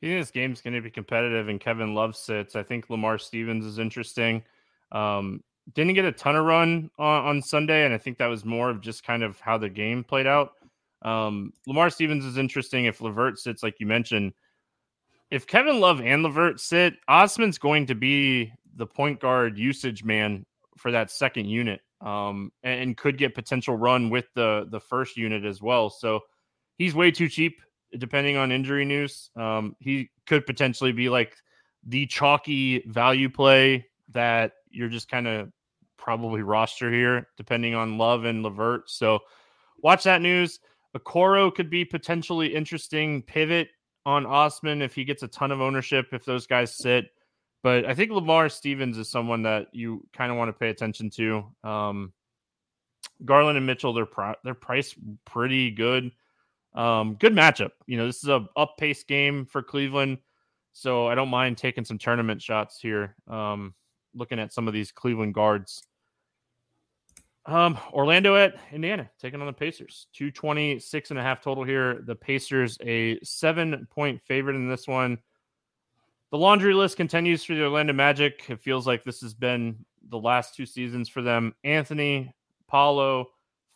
I 0.02 0.08
think 0.08 0.20
this 0.20 0.32
game's 0.32 0.62
going 0.62 0.74
to 0.74 0.82
be 0.82 0.90
competitive, 0.90 1.48
and 1.48 1.60
Kevin 1.60 1.94
Love 1.94 2.16
sits. 2.16 2.56
I 2.56 2.64
think 2.64 2.90
Lamar 2.90 3.18
Stevens 3.18 3.66
is 3.66 3.78
interesting. 3.78 4.44
Um, 4.92 5.44
didn't 5.74 5.94
get 5.94 6.06
a 6.06 6.12
ton 6.12 6.36
of 6.36 6.46
run 6.46 6.90
on, 6.98 7.26
on, 7.26 7.42
Sunday, 7.42 7.86
and 7.86 7.94
I 7.94 7.98
think 7.98 8.18
that 8.18 8.28
was 8.28 8.44
more 8.44 8.70
of 8.70 8.82
just 8.82 9.04
kind 9.04 9.24
of 9.24 9.40
how 9.40 9.58
the 9.58 9.70
game 9.70 10.04
played 10.04 10.26
out. 10.26 10.54
Um, 11.04 11.54
Lamar 11.68 11.90
Stevens 11.90 12.26
is 12.26 12.38
interesting 12.38 12.86
if 12.86 13.00
LeVert 13.00 13.38
sits, 13.38 13.62
like 13.62 13.80
you 13.80 13.86
mentioned. 13.86 14.34
If 15.30 15.48
Kevin 15.48 15.80
Love 15.80 16.02
and 16.02 16.24
LeVert 16.24 16.60
sit, 16.60 16.96
Osman's 17.08 17.58
going 17.58 17.86
to 17.86 17.96
be 17.96 18.52
the 18.76 18.88
point 18.88 19.20
guard 19.20 19.58
usage 19.58 20.04
man 20.04 20.46
for 20.78 20.92
that 20.92 21.12
second 21.12 21.46
unit 21.46 21.82
um, 22.02 22.52
and, 22.64 22.82
and, 22.82 22.98
could 22.98 23.18
get 23.18 23.36
potential 23.36 23.76
run 23.76 24.10
with 24.10 24.26
the 24.34 24.68
the 24.70 24.80
first 24.80 25.16
unit 25.18 25.46
as 25.46 25.62
well. 25.62 25.90
So 25.90 26.22
he's 26.78 26.96
way 26.96 27.12
too 27.12 27.30
cheap, 27.30 27.62
depending 27.98 28.38
on 28.38 28.52
injury 28.52 28.86
news. 28.86 29.30
Um, 29.36 29.76
he 29.80 30.10
could 30.26 30.46
potentially 30.46 30.92
be 30.92 31.10
like 31.10 31.36
the 31.86 32.06
chalky 32.06 32.84
value 32.88 33.30
play 33.30 33.86
that 34.10 34.54
you're 34.70 34.90
just 34.90 35.10
kind 35.10 35.28
of 35.28 35.52
probably 35.98 36.42
roster 36.42 36.92
here, 36.92 37.28
depending 37.38 37.76
on 37.76 37.98
Love 37.98 38.26
and 38.26 38.44
LeVert. 38.44 38.90
So 38.90 39.20
watch 39.82 40.04
that 40.04 40.22
news. 40.22 40.60
Okoro 40.98 41.54
could 41.54 41.70
be 41.70 41.86
potentially 41.86 42.54
interesting 42.54 43.22
pivot 43.22 43.70
on 44.06 44.26
Osman 44.26 44.82
if 44.82 44.96
he 44.96 45.04
gets 45.04 45.24
a 45.24 45.28
ton 45.28 45.52
of 45.52 45.62
ownership. 45.62 46.08
If 46.12 46.26
those 46.26 46.48
guys 46.48 46.76
sit. 46.76 47.06
But 47.64 47.86
I 47.86 47.94
think 47.94 48.12
Lamar 48.12 48.50
Stevens 48.50 48.98
is 48.98 49.10
someone 49.10 49.44
that 49.44 49.68
you 49.72 50.06
kind 50.14 50.32
of 50.32 50.38
want 50.38 50.50
to 50.50 50.54
pay 50.54 50.70
attention 50.70 51.10
to. 51.12 51.46
Um, 51.64 52.14
Garland 53.24 53.58
and 53.58 53.68
Mitchell, 53.68 53.94
they're 53.94 54.06
pri- 54.06 54.36
they're 54.44 54.54
priced 54.56 54.96
pretty 55.26 55.70
good. 55.70 56.12
Um, 56.74 57.16
good 57.16 57.34
matchup. 57.34 57.72
You 57.86 57.98
know, 57.98 58.06
this 58.06 58.24
is 58.24 58.30
a 58.30 58.48
up 58.56 58.78
pace 58.78 59.04
game 59.04 59.46
for 59.46 59.62
Cleveland. 59.62 60.20
So 60.74 61.08
I 61.08 61.16
don't 61.16 61.30
mind 61.30 61.58
taking 61.58 61.84
some 61.84 61.98
tournament 61.98 62.42
shots 62.42 62.80
here. 62.80 63.16
Um, 63.28 63.74
looking 64.16 64.40
at 64.40 64.54
some 64.54 64.68
of 64.68 64.74
these 64.74 64.92
Cleveland 64.92 65.34
guards. 65.34 65.84
Um, 67.46 67.78
Orlando 67.92 68.36
at 68.36 68.56
Indiana 68.72 69.10
taking 69.20 69.42
on 69.42 69.48
the 69.48 69.54
Pacers. 69.54 70.08
226 70.14 71.10
and 71.10 71.20
a 71.20 71.24
half 71.24 71.42
total 71.42 71.64
here. 71.64 72.02
The 72.06 72.16
Pacers 72.16 72.78
a 72.82 73.20
seven 73.24 73.88
point 73.90 74.22
favorite 74.22 74.56
in 74.56 74.70
this 74.70 74.88
one. 74.88 75.18
The 76.32 76.38
laundry 76.38 76.74
list 76.74 76.96
continues 76.96 77.44
for 77.44 77.56
the 77.56 77.64
Orlando 77.64 77.94
Magic. 77.94 78.46
It 78.48 78.62
feels 78.62 78.88
like 78.88 79.04
this 79.04 79.20
has 79.22 79.34
been 79.34 79.86
the 80.10 80.20
last 80.20 80.56
two 80.56 80.66
seasons 80.66 81.10
for 81.10 81.22
them. 81.22 81.54
Anthony, 81.64 82.34
Paolo, 82.70 83.28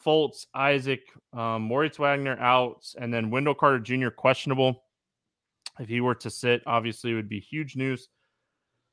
Fultz, 0.05 0.45
Isaac, 0.53 1.01
um, 1.33 1.63
Moritz 1.63 1.97
Wagner 1.97 2.37
out, 2.39 2.85
and 2.99 3.13
then 3.13 3.31
Wendell 3.31 3.55
Carter 3.55 3.79
Jr. 3.79 4.09
questionable. 4.09 4.83
If 5.79 5.89
he 5.89 6.01
were 6.01 6.15
to 6.15 6.29
sit, 6.29 6.61
obviously 6.65 7.11
it 7.11 7.15
would 7.15 7.29
be 7.29 7.39
huge 7.39 7.75
news. 7.75 8.07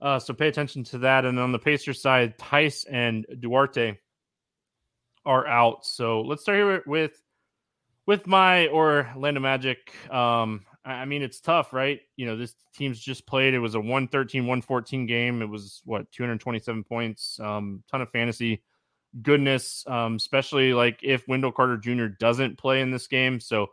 Uh, 0.00 0.18
so 0.18 0.34
pay 0.34 0.48
attention 0.48 0.82
to 0.82 0.98
that. 0.98 1.24
And 1.24 1.38
on 1.38 1.52
the 1.52 1.58
Pacers 1.58 2.02
side, 2.02 2.36
Theis 2.38 2.84
and 2.90 3.24
Duarte 3.38 3.96
are 5.24 5.46
out. 5.46 5.86
So 5.86 6.22
let's 6.22 6.42
start 6.42 6.58
here 6.58 6.82
with 6.86 7.22
with 8.06 8.26
my 8.26 8.66
Orlando 8.66 9.40
Magic. 9.40 9.92
Um, 10.10 10.66
I 10.84 11.04
mean, 11.04 11.22
it's 11.22 11.40
tough, 11.40 11.72
right? 11.72 12.00
You 12.16 12.26
know, 12.26 12.36
this 12.36 12.56
team's 12.74 12.98
just 12.98 13.26
played. 13.28 13.54
It 13.54 13.60
was 13.60 13.76
a 13.76 13.80
113, 13.80 14.42
114 14.42 15.06
game. 15.06 15.40
It 15.40 15.48
was 15.48 15.80
what 15.84 16.10
227 16.10 16.82
points, 16.82 17.38
um, 17.38 17.84
ton 17.88 18.02
of 18.02 18.10
fantasy 18.10 18.62
goodness, 19.20 19.84
um, 19.86 20.16
especially 20.16 20.72
like 20.72 20.98
if 21.02 21.28
Wendell 21.28 21.52
Carter 21.52 21.76
Jr. 21.76 22.06
doesn't 22.06 22.56
play 22.56 22.80
in 22.80 22.90
this 22.90 23.06
game. 23.06 23.38
So 23.40 23.68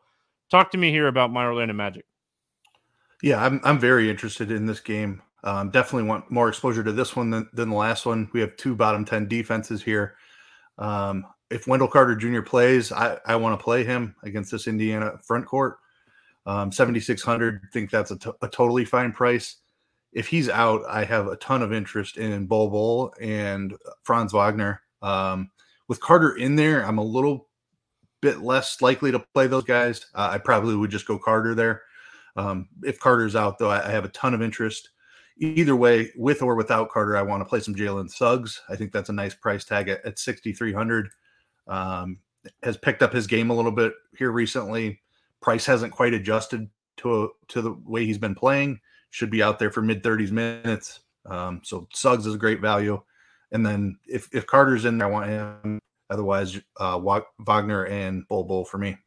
talk 0.49 0.71
to 0.71 0.77
me 0.77 0.91
here 0.91 1.07
about 1.07 1.31
my 1.31 1.45
Orlando 1.45 1.73
Magic. 1.73 2.05
Yeah, 3.21 3.43
I'm 3.43 3.59
I'm 3.63 3.79
very 3.79 4.09
interested 4.09 4.51
in 4.51 4.65
this 4.65 4.79
game. 4.79 5.21
Um, 5.43 5.69
definitely 5.69 6.07
want 6.07 6.29
more 6.29 6.49
exposure 6.49 6.83
to 6.83 6.91
this 6.91 7.15
one 7.15 7.29
than, 7.29 7.49
than 7.53 7.69
the 7.69 7.75
last 7.75 8.05
one. 8.05 8.29
We 8.33 8.41
have 8.41 8.57
two 8.57 8.75
bottom 8.75 9.05
10 9.05 9.27
defenses 9.27 9.81
here. 9.81 10.15
Um, 10.77 11.25
if 11.49 11.67
Wendell 11.67 11.87
Carter 11.87 12.15
Jr. 12.15 12.41
plays, 12.41 12.91
I, 12.91 13.17
I 13.25 13.35
want 13.37 13.57
to 13.57 13.63
play 13.63 13.83
him 13.83 14.15
against 14.23 14.51
this 14.51 14.67
Indiana 14.67 15.17
front 15.23 15.45
court. 15.45 15.77
Um, 16.45 16.71
7,600, 16.71 17.67
think 17.71 17.89
that's 17.89 18.11
a, 18.11 18.17
t- 18.17 18.31
a 18.41 18.47
totally 18.47 18.85
fine 18.85 19.11
price. 19.11 19.57
If 20.11 20.27
he's 20.27 20.49
out, 20.49 20.81
I 20.89 21.03
have 21.05 21.27
a 21.27 21.35
ton 21.37 21.61
of 21.61 21.71
interest 21.71 22.17
in 22.17 22.47
Bol 22.47 22.69
Bol 22.69 23.13
and 23.21 23.75
Franz 24.03 24.33
Wagner. 24.33 24.81
Um, 25.01 25.51
with 25.87 25.99
Carter 25.99 26.35
in 26.35 26.55
there, 26.55 26.85
I'm 26.85 26.97
a 26.97 27.03
little 27.03 27.47
bit 28.21 28.41
less 28.41 28.81
likely 28.81 29.11
to 29.11 29.19
play 29.33 29.47
those 29.47 29.63
guys. 29.63 30.05
Uh, 30.13 30.29
I 30.31 30.37
probably 30.37 30.75
would 30.75 30.91
just 30.91 31.07
go 31.07 31.17
Carter 31.17 31.55
there. 31.55 31.83
Um, 32.35 32.67
if 32.83 32.99
Carter's 32.99 33.35
out, 33.35 33.57
though, 33.57 33.69
I, 33.69 33.87
I, 33.87 33.91
have 33.91 34.05
a 34.05 34.09
ton 34.09 34.33
of 34.33 34.41
interest. 34.41 34.89
Either 35.37 35.75
way, 35.75 36.11
with 36.15 36.41
or 36.41 36.55
without 36.55 36.89
Carter, 36.89 37.17
I 37.17 37.21
want 37.21 37.41
to 37.41 37.45
play 37.45 37.59
some 37.59 37.75
Jalen 37.75 38.09
Suggs. 38.09 38.61
I 38.69 38.75
think 38.75 38.91
that's 38.91 39.09
a 39.09 39.13
nice 39.13 39.33
price 39.33 39.65
tag 39.65 39.89
at, 39.89 40.05
at 40.05 40.19
6,300. 40.19 41.09
Um, 41.67 42.19
has 42.63 42.77
picked 42.77 43.03
up 43.03 43.13
his 43.13 43.27
game 43.27 43.49
a 43.49 43.53
little 43.53 43.71
bit 43.71 43.93
here 44.17 44.31
recently. 44.31 45.01
Price 45.41 45.65
hasn't 45.65 45.93
quite 45.93 46.13
adjusted 46.13 46.69
to 46.97 47.23
a, 47.23 47.27
to 47.49 47.61
the 47.61 47.73
way 47.85 48.05
he's 48.05 48.17
been 48.17 48.35
playing. 48.35 48.79
Should 49.11 49.31
be 49.31 49.43
out 49.43 49.59
there 49.59 49.71
for 49.71 49.81
mid 49.81 50.03
30s 50.03 50.31
minutes. 50.31 51.01
Um, 51.25 51.61
so 51.63 51.87
Suggs 51.93 52.25
is 52.25 52.35
a 52.35 52.39
great 52.39 52.61
value. 52.61 53.01
And 53.51 53.65
then 53.65 53.97
if, 54.05 54.29
if 54.33 54.45
Carter's 54.45 54.85
in 54.85 54.97
there, 54.97 55.07
I 55.07 55.11
want 55.11 55.29
him. 55.29 55.79
Otherwise, 56.09 56.59
uh, 56.79 56.99
Wagner 57.39 57.85
and 57.85 58.27
Bol 58.27 58.43
Bol 58.43 58.65
for 58.65 58.77
me. 58.77 58.97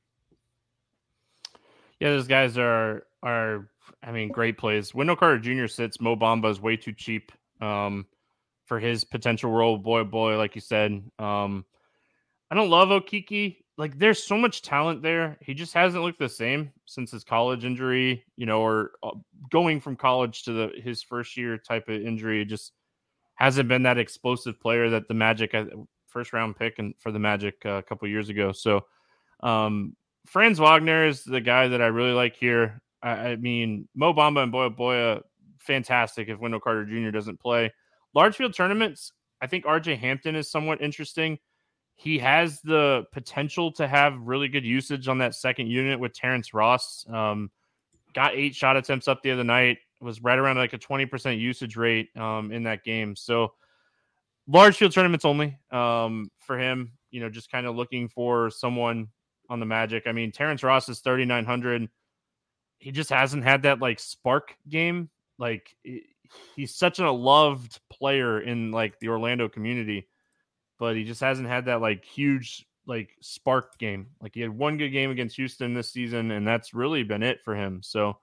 Yeah, 1.99 2.11
those 2.11 2.29
guys 2.29 2.59
are 2.59 3.05
are 3.23 3.69
I 4.03 4.13
mean 4.13 4.29
great 4.29 4.59
plays. 4.59 4.95
Wendell 4.95 5.17
Carter 5.17 5.39
Jr. 5.39 5.67
sits. 5.67 6.01
Mo 6.01 6.17
Bamba 6.17 6.51
is 6.51 6.61
way 6.61 6.77
too 6.77 6.93
cheap 6.93 7.33
um, 7.61 8.07
for 8.67 8.79
his 8.79 9.05
potential 9.05 9.51
role. 9.51 9.79
Bol 9.79 10.05
Bol, 10.05 10.37
like 10.37 10.55
you 10.55 10.61
said. 10.61 11.03
Um, 11.19 11.65
I 12.51 12.55
don't 12.55 12.71
love 12.71 12.89
Okeke. 12.89 13.57
Like, 13.79 13.99
there's 13.99 14.23
so 14.23 14.37
much 14.37 14.63
talent 14.63 15.03
there. 15.03 15.39
He 15.41 15.55
just 15.55 15.73
hasn't 15.73 16.05
looked 16.05 16.19
the 16.19 16.29
same 16.29 16.71
since 16.85 17.11
his 17.11 17.25
college 17.25 17.65
injury, 17.65 18.25
you 18.37 18.45
know, 18.45 18.61
or 18.61 18.93
uh, 19.03 19.13
going 19.51 19.81
from 19.81 19.97
college 19.97 20.43
to 20.45 20.53
the 20.53 20.73
his 20.83 21.03
first 21.03 21.37
year 21.37 21.57
type 21.57 21.89
of 21.89 22.03
injury. 22.03 22.45
Just 22.45 22.73
hasn't 23.35 23.69
been 23.69 23.83
that 23.85 23.99
explosive 23.99 24.61
player 24.61 24.91
that 24.91 25.09
the 25.09 25.15
Magic 25.15 25.55
first 26.09 26.33
round 26.33 26.57
pick 26.57 26.79
and 26.79 26.95
for 26.99 27.11
the 27.11 27.19
Magic 27.19 27.57
uh, 27.65 27.71
a 27.71 27.83
couple 27.83 28.07
years 28.09 28.29
ago. 28.29 28.53
So, 28.53 28.87
um, 29.41 29.97
Franz 30.27 30.59
Wagner 30.59 31.07
is 31.07 31.25
the 31.25 31.41
guy 31.41 31.69
that 31.69 31.83
I 31.83 31.87
really 31.87 32.13
like 32.13 32.37
here. 32.37 32.81
I, 33.03 33.11
I 33.11 33.37
mean, 33.37 33.89
Mo 33.95 34.13
Bamba 34.13 34.45
and 34.45 34.53
Bol 34.53 34.71
Bol, 34.71 35.21
fantastic 35.59 36.29
if 36.29 36.39
Wendell 36.39 36.61
Carter 36.61 36.85
Jr. 36.85 37.11
doesn't 37.11 37.41
play. 37.41 37.73
Large 38.15 38.37
field 38.37 38.55
tournaments, 38.55 39.13
I 39.41 39.47
think 39.47 39.65
RJ 39.65 39.99
Hampton 39.99 40.37
is 40.37 40.51
somewhat 40.51 40.81
interesting. 40.81 41.39
He 41.97 42.19
has 42.19 42.61
the 42.61 43.05
potential 43.13 43.73
to 43.73 43.87
have 43.87 44.15
really 44.21 44.49
good 44.49 44.65
usage 44.65 45.09
on 45.09 45.19
that 45.19 45.35
second 45.35 45.69
unit 45.69 45.99
with 45.99 46.15
Terrence 46.15 46.55
Ross. 46.55 47.05
Um, 47.13 47.51
got 48.15 48.35
eight 48.35 48.55
shot 48.55 48.77
attempts 48.77 49.09
up 49.09 49.23
the 49.23 49.31
other 49.31 49.45
night 49.45 49.79
was 50.03 50.23
right 50.23 50.39
around 50.39 50.57
like 50.57 50.73
a 50.73 50.79
20% 50.79 51.39
usage 51.39 51.77
rate 51.77 52.09
um, 52.17 52.53
in 52.53 52.65
that 52.65 52.85
game. 52.85 53.15
So 53.17 53.53
large 54.47 54.77
field 54.77 54.93
tournaments 54.93 55.25
only 55.25 55.57
um, 55.71 56.31
for 56.39 56.59
him, 56.59 56.93
you 57.11 57.21
know, 57.21 57.31
just 57.31 57.51
kind 57.51 57.67
of 57.67 57.77
looking 57.77 58.09
for 58.09 58.51
someone 58.51 59.09
on 59.49 59.61
the 59.61 59.67
Magic. 59.67 60.05
I 60.07 60.13
mean, 60.13 60.33
Terrence 60.33 60.63
Ross 60.63 60.89
is 60.89 61.01
3,900. 61.01 61.89
He 62.79 62.91
just 62.91 63.11
hasn't 63.11 63.45
had 63.45 63.63
that 63.63 63.81
like 63.81 64.01
spark 64.01 64.57
game. 64.69 65.09
Like 65.39 65.75
he's 66.57 66.75
such 66.75 66.99
a 66.99 67.11
loved 67.11 67.81
player 67.91 68.41
in 68.41 68.73
like 68.73 68.99
the 68.99 69.09
Orlando 69.09 69.49
community, 69.49 70.09
but 70.79 70.97
he 70.97 71.05
just 71.05 71.21
hasn't 71.21 71.49
had 71.49 71.67
that 71.67 71.81
like 71.81 72.05
huge 72.05 72.67
like 72.87 73.11
spark 73.21 73.79
game. 73.79 74.09
Like 74.21 74.35
he 74.35 74.41
had 74.41 74.51
one 74.51 74.79
good 74.79 74.91
game 74.91 75.11
against 75.11 75.37
Houston 75.37 75.75
this 75.75 75.93
season, 75.93 76.33
and 76.33 76.47
that's 76.47 76.75
really 76.75 77.03
been 77.03 77.23
it 77.23 77.43
for 77.45 77.55
him. 77.55 77.81
So 77.83 78.19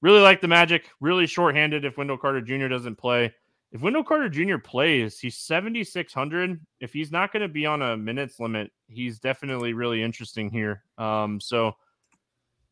Really 0.00 0.20
like 0.20 0.40
the 0.40 0.48
Magic. 0.48 0.88
Really 1.00 1.26
shorthanded 1.26 1.84
if 1.84 1.96
Wendell 1.96 2.18
Carter 2.18 2.40
Jr. 2.40 2.68
doesn't 2.68 2.96
play. 2.96 3.34
If 3.70 3.82
Wendell 3.82 4.04
Carter 4.04 4.28
Jr. 4.28 4.56
plays, 4.56 5.18
he's 5.18 5.36
7,600. 5.36 6.60
If 6.80 6.92
he's 6.92 7.12
not 7.12 7.32
going 7.32 7.42
to 7.42 7.48
be 7.48 7.66
on 7.66 7.82
a 7.82 7.96
minutes 7.96 8.40
limit, 8.40 8.72
he's 8.86 9.18
definitely 9.18 9.74
really 9.74 10.02
interesting 10.02 10.50
here. 10.50 10.84
Um, 10.96 11.40
so 11.40 11.76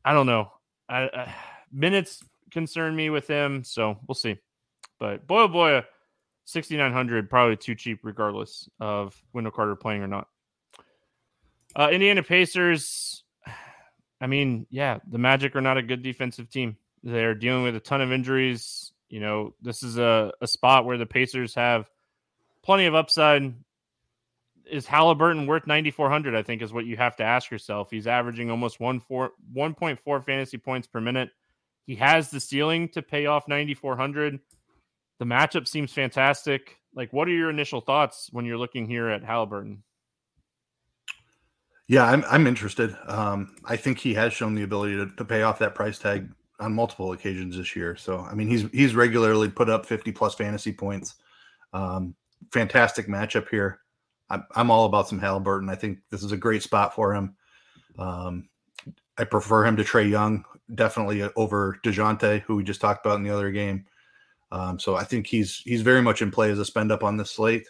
I 0.04 0.12
don't 0.14 0.26
know. 0.26 0.52
I, 0.88 1.02
uh, 1.04 1.30
minutes 1.72 2.22
concern 2.50 2.96
me 2.96 3.10
with 3.10 3.26
him, 3.26 3.64
so 3.64 3.98
we'll 4.06 4.14
see. 4.14 4.36
But 4.98 5.26
boy, 5.26 5.42
oh 5.42 5.48
boy, 5.48 5.84
6,900 6.46 7.28
probably 7.28 7.56
too 7.56 7.74
cheap, 7.74 8.00
regardless 8.02 8.68
of 8.80 9.20
Wendell 9.32 9.52
Carter 9.52 9.76
playing 9.76 10.02
or 10.02 10.06
not. 10.06 10.28
Uh, 11.74 11.88
Indiana 11.90 12.22
Pacers. 12.22 13.24
I 14.20 14.28
mean, 14.28 14.66
yeah, 14.70 15.00
the 15.10 15.18
Magic 15.18 15.54
are 15.56 15.60
not 15.60 15.76
a 15.76 15.82
good 15.82 16.02
defensive 16.02 16.48
team. 16.48 16.78
They're 17.06 17.36
dealing 17.36 17.62
with 17.62 17.76
a 17.76 17.80
ton 17.80 18.00
of 18.00 18.10
injuries. 18.10 18.90
You 19.08 19.20
know, 19.20 19.54
this 19.62 19.84
is 19.84 19.96
a, 19.96 20.32
a 20.40 20.46
spot 20.48 20.84
where 20.84 20.98
the 20.98 21.06
Pacers 21.06 21.54
have 21.54 21.88
plenty 22.64 22.86
of 22.86 22.96
upside. 22.96 23.54
Is 24.68 24.86
Halliburton 24.86 25.46
worth 25.46 25.68
9,400? 25.68 26.34
I 26.34 26.42
think 26.42 26.62
is 26.62 26.72
what 26.72 26.84
you 26.84 26.96
have 26.96 27.14
to 27.16 27.22
ask 27.22 27.48
yourself. 27.48 27.92
He's 27.92 28.08
averaging 28.08 28.50
almost 28.50 28.80
one 28.80 28.98
four, 28.98 29.30
1.4 29.54 30.24
fantasy 30.24 30.58
points 30.58 30.88
per 30.88 31.00
minute. 31.00 31.30
He 31.84 31.94
has 31.94 32.28
the 32.28 32.40
ceiling 32.40 32.88
to 32.88 33.02
pay 33.02 33.26
off 33.26 33.46
9,400. 33.46 34.40
The 35.20 35.24
matchup 35.24 35.68
seems 35.68 35.92
fantastic. 35.92 36.80
Like, 36.92 37.12
what 37.12 37.28
are 37.28 37.32
your 37.32 37.50
initial 37.50 37.80
thoughts 37.80 38.30
when 38.32 38.44
you're 38.44 38.58
looking 38.58 38.88
here 38.88 39.08
at 39.08 39.22
Halliburton? 39.22 39.84
Yeah, 41.86 42.04
I'm 42.04 42.24
I'm 42.28 42.48
interested. 42.48 42.96
Um, 43.06 43.54
I 43.64 43.76
think 43.76 43.98
he 43.98 44.14
has 44.14 44.32
shown 44.32 44.56
the 44.56 44.64
ability 44.64 44.96
to, 44.96 45.06
to 45.06 45.24
pay 45.24 45.42
off 45.42 45.60
that 45.60 45.76
price 45.76 46.00
tag 46.00 46.28
on 46.58 46.72
multiple 46.72 47.12
occasions 47.12 47.56
this 47.56 47.76
year. 47.76 47.96
So 47.96 48.20
I 48.20 48.34
mean, 48.34 48.48
he's 48.48 48.68
he's 48.70 48.94
regularly 48.94 49.48
put 49.48 49.68
up 49.68 49.86
50 49.86 50.12
plus 50.12 50.34
fantasy 50.34 50.72
points. 50.72 51.16
Um, 51.72 52.14
fantastic 52.52 53.08
matchup 53.08 53.48
here. 53.48 53.80
I'm, 54.28 54.44
I'm 54.54 54.70
all 54.70 54.86
about 54.86 55.08
some 55.08 55.18
Halliburton. 55.18 55.68
I 55.68 55.74
think 55.74 55.98
this 56.10 56.22
is 56.22 56.32
a 56.32 56.36
great 56.36 56.62
spot 56.62 56.94
for 56.94 57.14
him. 57.14 57.36
Um, 57.98 58.48
I 59.18 59.24
prefer 59.24 59.64
him 59.64 59.76
to 59.76 59.84
Trae 59.84 60.08
Young, 60.08 60.44
definitely 60.74 61.22
over 61.36 61.78
Dejounte, 61.82 62.42
who 62.42 62.56
we 62.56 62.64
just 62.64 62.80
talked 62.80 63.06
about 63.06 63.16
in 63.16 63.22
the 63.22 63.34
other 63.34 63.50
game. 63.50 63.86
Um, 64.52 64.78
so 64.78 64.94
I 64.94 65.04
think 65.04 65.26
he's 65.26 65.58
he's 65.58 65.82
very 65.82 66.02
much 66.02 66.22
in 66.22 66.30
play 66.30 66.50
as 66.50 66.58
a 66.58 66.64
spend 66.64 66.92
up 66.92 67.02
on 67.02 67.16
this 67.16 67.30
slate. 67.30 67.66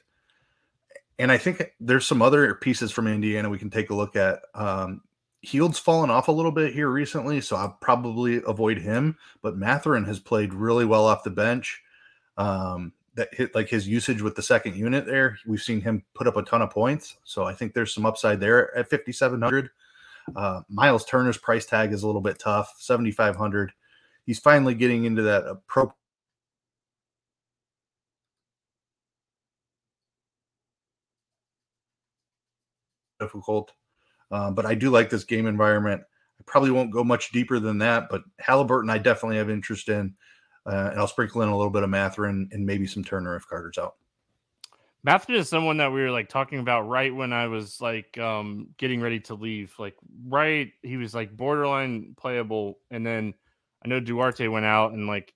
And 1.19 1.33
I 1.33 1.39
think 1.39 1.63
there's 1.81 2.07
some 2.07 2.21
other 2.21 2.55
pieces 2.55 2.93
from 2.93 3.07
Indiana 3.07 3.49
we 3.49 3.59
can 3.59 3.71
take 3.71 3.91
a 3.91 3.95
look 3.95 4.17
at. 4.17 4.41
Um, 4.55 5.01
Hield's 5.47 5.79
fallen 5.79 6.11
off 6.11 6.27
a 6.27 6.33
little 6.33 6.51
bit 6.51 6.75
here 6.75 6.89
recently, 6.89 7.41
so 7.41 7.55
I'll 7.55 7.79
probably 7.81 8.43
avoid 8.49 8.79
him. 8.79 9.17
But 9.43 9.57
Mathurin 9.57 10.05
has 10.07 10.19
played 10.19 10.53
really 10.53 10.85
well 10.85 11.07
off 11.07 11.23
the 11.23 11.31
bench. 11.31 11.83
Um, 12.37 12.93
that 13.15 13.33
hit 13.33 13.55
like 13.55 13.69
his 13.69 13.89
usage 13.89 14.21
with 14.21 14.35
the 14.35 14.43
second 14.43 14.75
unit 14.75 15.07
there. 15.07 15.39
We've 15.47 15.63
seen 15.63 15.81
him 15.81 16.05
put 16.15 16.27
up 16.27 16.37
a 16.37 16.43
ton 16.43 16.63
of 16.63 16.71
points, 16.71 17.17
so 17.25 17.45
I 17.45 17.55
think 17.55 17.73
there's 17.73 17.95
some 17.95 18.05
upside 18.05 18.41
there 18.41 18.77
at 18.77 18.91
5,700. 18.91 19.71
Uh, 20.35 20.63
Miles 20.69 21.05
Turner's 21.05 21.39
price 21.39 21.65
tag 21.65 21.93
is 21.93 22.03
a 22.03 22.07
little 22.07 22.21
bit 22.21 22.39
tough, 22.41 22.75
7,500. 22.79 23.73
he's 24.27 24.41
finally 24.41 24.75
getting 24.75 25.05
into 25.05 25.23
that 25.23 25.47
appropriate 25.47 25.95
difficult. 33.21 33.73
Um, 34.31 34.55
but 34.55 34.67
I 34.67 34.75
do 34.75 34.91
like 34.91 35.11
this 35.11 35.25
game 35.25 35.47
environment. 35.47 36.03
I 36.41 36.43
probably 36.47 36.71
won't 36.71 36.93
go 36.93 37.05
much 37.05 37.31
deeper 37.31 37.59
than 37.59 37.79
that, 37.79 38.09
but 38.11 38.23
Halliburton 38.39 38.91
I 38.91 38.99
definitely 38.99 39.39
have 39.39 39.51
interest 39.51 39.89
in. 39.89 40.15
Uh, 40.67 40.89
and 40.91 40.99
I'll 40.99 41.07
sprinkle 41.07 41.43
in 41.43 41.49
a 41.49 41.57
little 41.57 41.71
bit 41.71 41.85
of 41.85 41.91
Mathurin 41.91 42.49
and 42.51 42.67
maybe 42.67 42.87
some 42.87 43.05
Turner 43.05 43.37
if 43.37 43.47
Carter's 43.47 43.79
out. 43.79 43.95
Mathurin 45.05 45.39
is 45.39 45.49
someone 45.49 45.77
that 45.77 45.93
we 45.93 46.01
were 46.01 46.11
like 46.11 46.29
talking 46.29 46.59
about 46.59 46.89
right 46.89 47.15
when 47.15 47.33
I 47.33 47.47
was 47.47 47.81
like 47.81 48.19
um 48.19 48.71
getting 48.77 49.01
ready 49.01 49.21
to 49.21 49.35
leave. 49.35 49.73
Like 49.79 49.95
right, 50.27 50.73
he 50.83 50.97
was 50.97 51.15
like 51.15 51.37
borderline 51.37 52.15
playable, 52.17 52.81
and 52.91 53.07
then 53.07 53.35
I 53.85 53.89
know 53.89 54.01
Duarte 54.01 54.49
went 54.49 54.67
out 54.67 54.93
and 54.93 55.07
like 55.07 55.33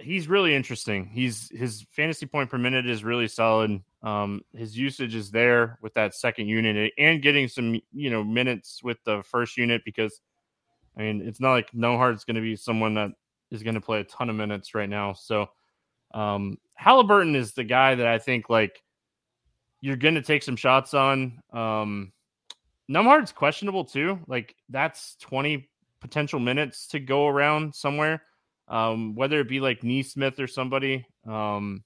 he's 0.00 0.26
really 0.26 0.54
interesting. 0.54 1.06
He's 1.06 1.48
his 1.56 1.86
fantasy 1.92 2.26
point 2.26 2.50
per 2.50 2.58
minute 2.58 2.88
is 2.88 3.04
really 3.04 3.28
solid. 3.28 3.80
Um, 4.02 4.42
his 4.54 4.76
usage 4.78 5.14
is 5.14 5.30
there 5.30 5.78
with 5.82 5.92
that 5.94 6.14
second 6.14 6.48
unit 6.48 6.92
and 6.96 7.20
getting 7.20 7.48
some 7.48 7.80
you 7.92 8.10
know 8.10 8.24
minutes 8.24 8.82
with 8.82 8.96
the 9.04 9.22
first 9.22 9.58
unit 9.58 9.82
because 9.84 10.20
I 10.96 11.02
mean 11.02 11.20
it's 11.20 11.40
not 11.40 11.52
like 11.52 11.70
Nembhard's 11.72 12.24
going 12.24 12.36
to 12.36 12.40
be 12.40 12.56
someone 12.56 12.94
that 12.94 13.10
is 13.50 13.62
going 13.62 13.74
to 13.74 13.80
play 13.80 14.00
a 14.00 14.04
ton 14.04 14.30
of 14.30 14.36
minutes 14.36 14.74
right 14.74 14.88
now. 14.88 15.12
So 15.12 15.48
um, 16.14 16.56
Halliburton 16.74 17.36
is 17.36 17.52
the 17.52 17.64
guy 17.64 17.94
that 17.94 18.06
I 18.06 18.18
think 18.18 18.48
like 18.48 18.82
you're 19.80 19.96
going 19.96 20.14
to 20.14 20.22
take 20.22 20.42
some 20.42 20.56
shots 20.56 20.94
on. 20.94 21.40
Um, 21.52 22.12
Nembhard's 22.90 23.32
questionable 23.32 23.84
too. 23.84 24.18
Like 24.26 24.54
that's 24.68 25.16
20 25.20 25.68
potential 26.00 26.40
minutes 26.40 26.88
to 26.88 27.00
go 27.00 27.28
around 27.28 27.74
somewhere. 27.74 28.22
Um, 28.68 29.14
whether 29.14 29.40
it 29.40 29.48
be 29.48 29.60
like 29.60 29.82
Nesmith 29.82 30.38
or 30.38 30.46
somebody, 30.46 31.04
um, 31.26 31.82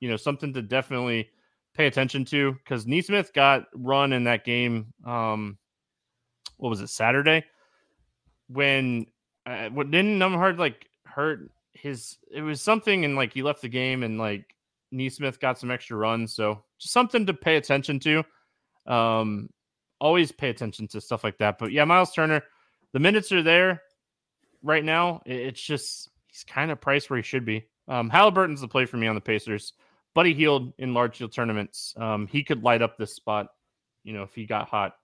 you 0.00 0.08
know, 0.08 0.16
something 0.16 0.52
to 0.54 0.62
definitely 0.62 1.30
pay 1.78 1.86
attention 1.86 2.24
to 2.24 2.52
because 2.54 2.86
Nesmith 2.86 3.32
got 3.32 3.66
run 3.72 4.12
in 4.12 4.24
that 4.24 4.44
game. 4.44 4.92
Um, 5.06 5.56
what 6.56 6.70
was 6.70 6.80
it 6.80 6.90
Saturday 6.90 7.44
when 8.48 9.06
uh, 9.46 9.68
what 9.68 9.90
didn't 9.92 10.18
Nembhard 10.18 10.58
like 10.58 10.86
hurt 11.04 11.50
his? 11.72 12.18
It 12.30 12.42
was 12.42 12.60
something 12.60 13.04
and 13.04 13.14
like 13.14 13.32
he 13.32 13.42
left 13.42 13.62
the 13.62 13.68
game 13.68 14.02
and 14.02 14.18
like 14.18 14.56
Nesmith 14.90 15.38
got 15.38 15.58
some 15.58 15.70
extra 15.70 15.96
runs, 15.96 16.34
so 16.34 16.64
just 16.80 16.92
something 16.92 17.24
to 17.26 17.32
pay 17.32 17.56
attention 17.56 18.00
to. 18.00 18.24
Um, 18.86 19.48
always 20.00 20.32
pay 20.32 20.50
attention 20.50 20.88
to 20.88 21.00
stuff 21.00 21.22
like 21.22 21.38
that. 21.38 21.58
But 21.58 21.70
yeah, 21.70 21.84
Miles 21.84 22.12
Turner, 22.12 22.42
the 22.92 22.98
minutes 22.98 23.30
are 23.30 23.42
there 23.42 23.82
right 24.64 24.84
now. 24.84 25.22
It's 25.26 25.62
just 25.62 26.10
he's 26.26 26.42
kind 26.42 26.72
of 26.72 26.80
priced 26.80 27.08
where 27.08 27.18
he 27.18 27.22
should 27.22 27.44
be. 27.44 27.68
Um, 27.86 28.10
Halliburton's 28.10 28.62
the 28.62 28.68
play 28.68 28.84
for 28.84 28.96
me 28.96 29.06
on 29.06 29.14
the 29.14 29.20
Pacers. 29.20 29.74
Buddy 30.14 30.34
Hield 30.34 30.72
in 30.78 30.94
large 30.94 31.18
field 31.18 31.32
tournaments. 31.32 31.94
Um, 31.96 32.26
he 32.26 32.42
could 32.42 32.62
light 32.62 32.82
up 32.82 32.96
this 32.96 33.14
spot, 33.14 33.48
you 34.04 34.12
know, 34.12 34.22
if 34.22 34.34
he 34.34 34.46
got 34.46 34.68
hot. 34.68 34.94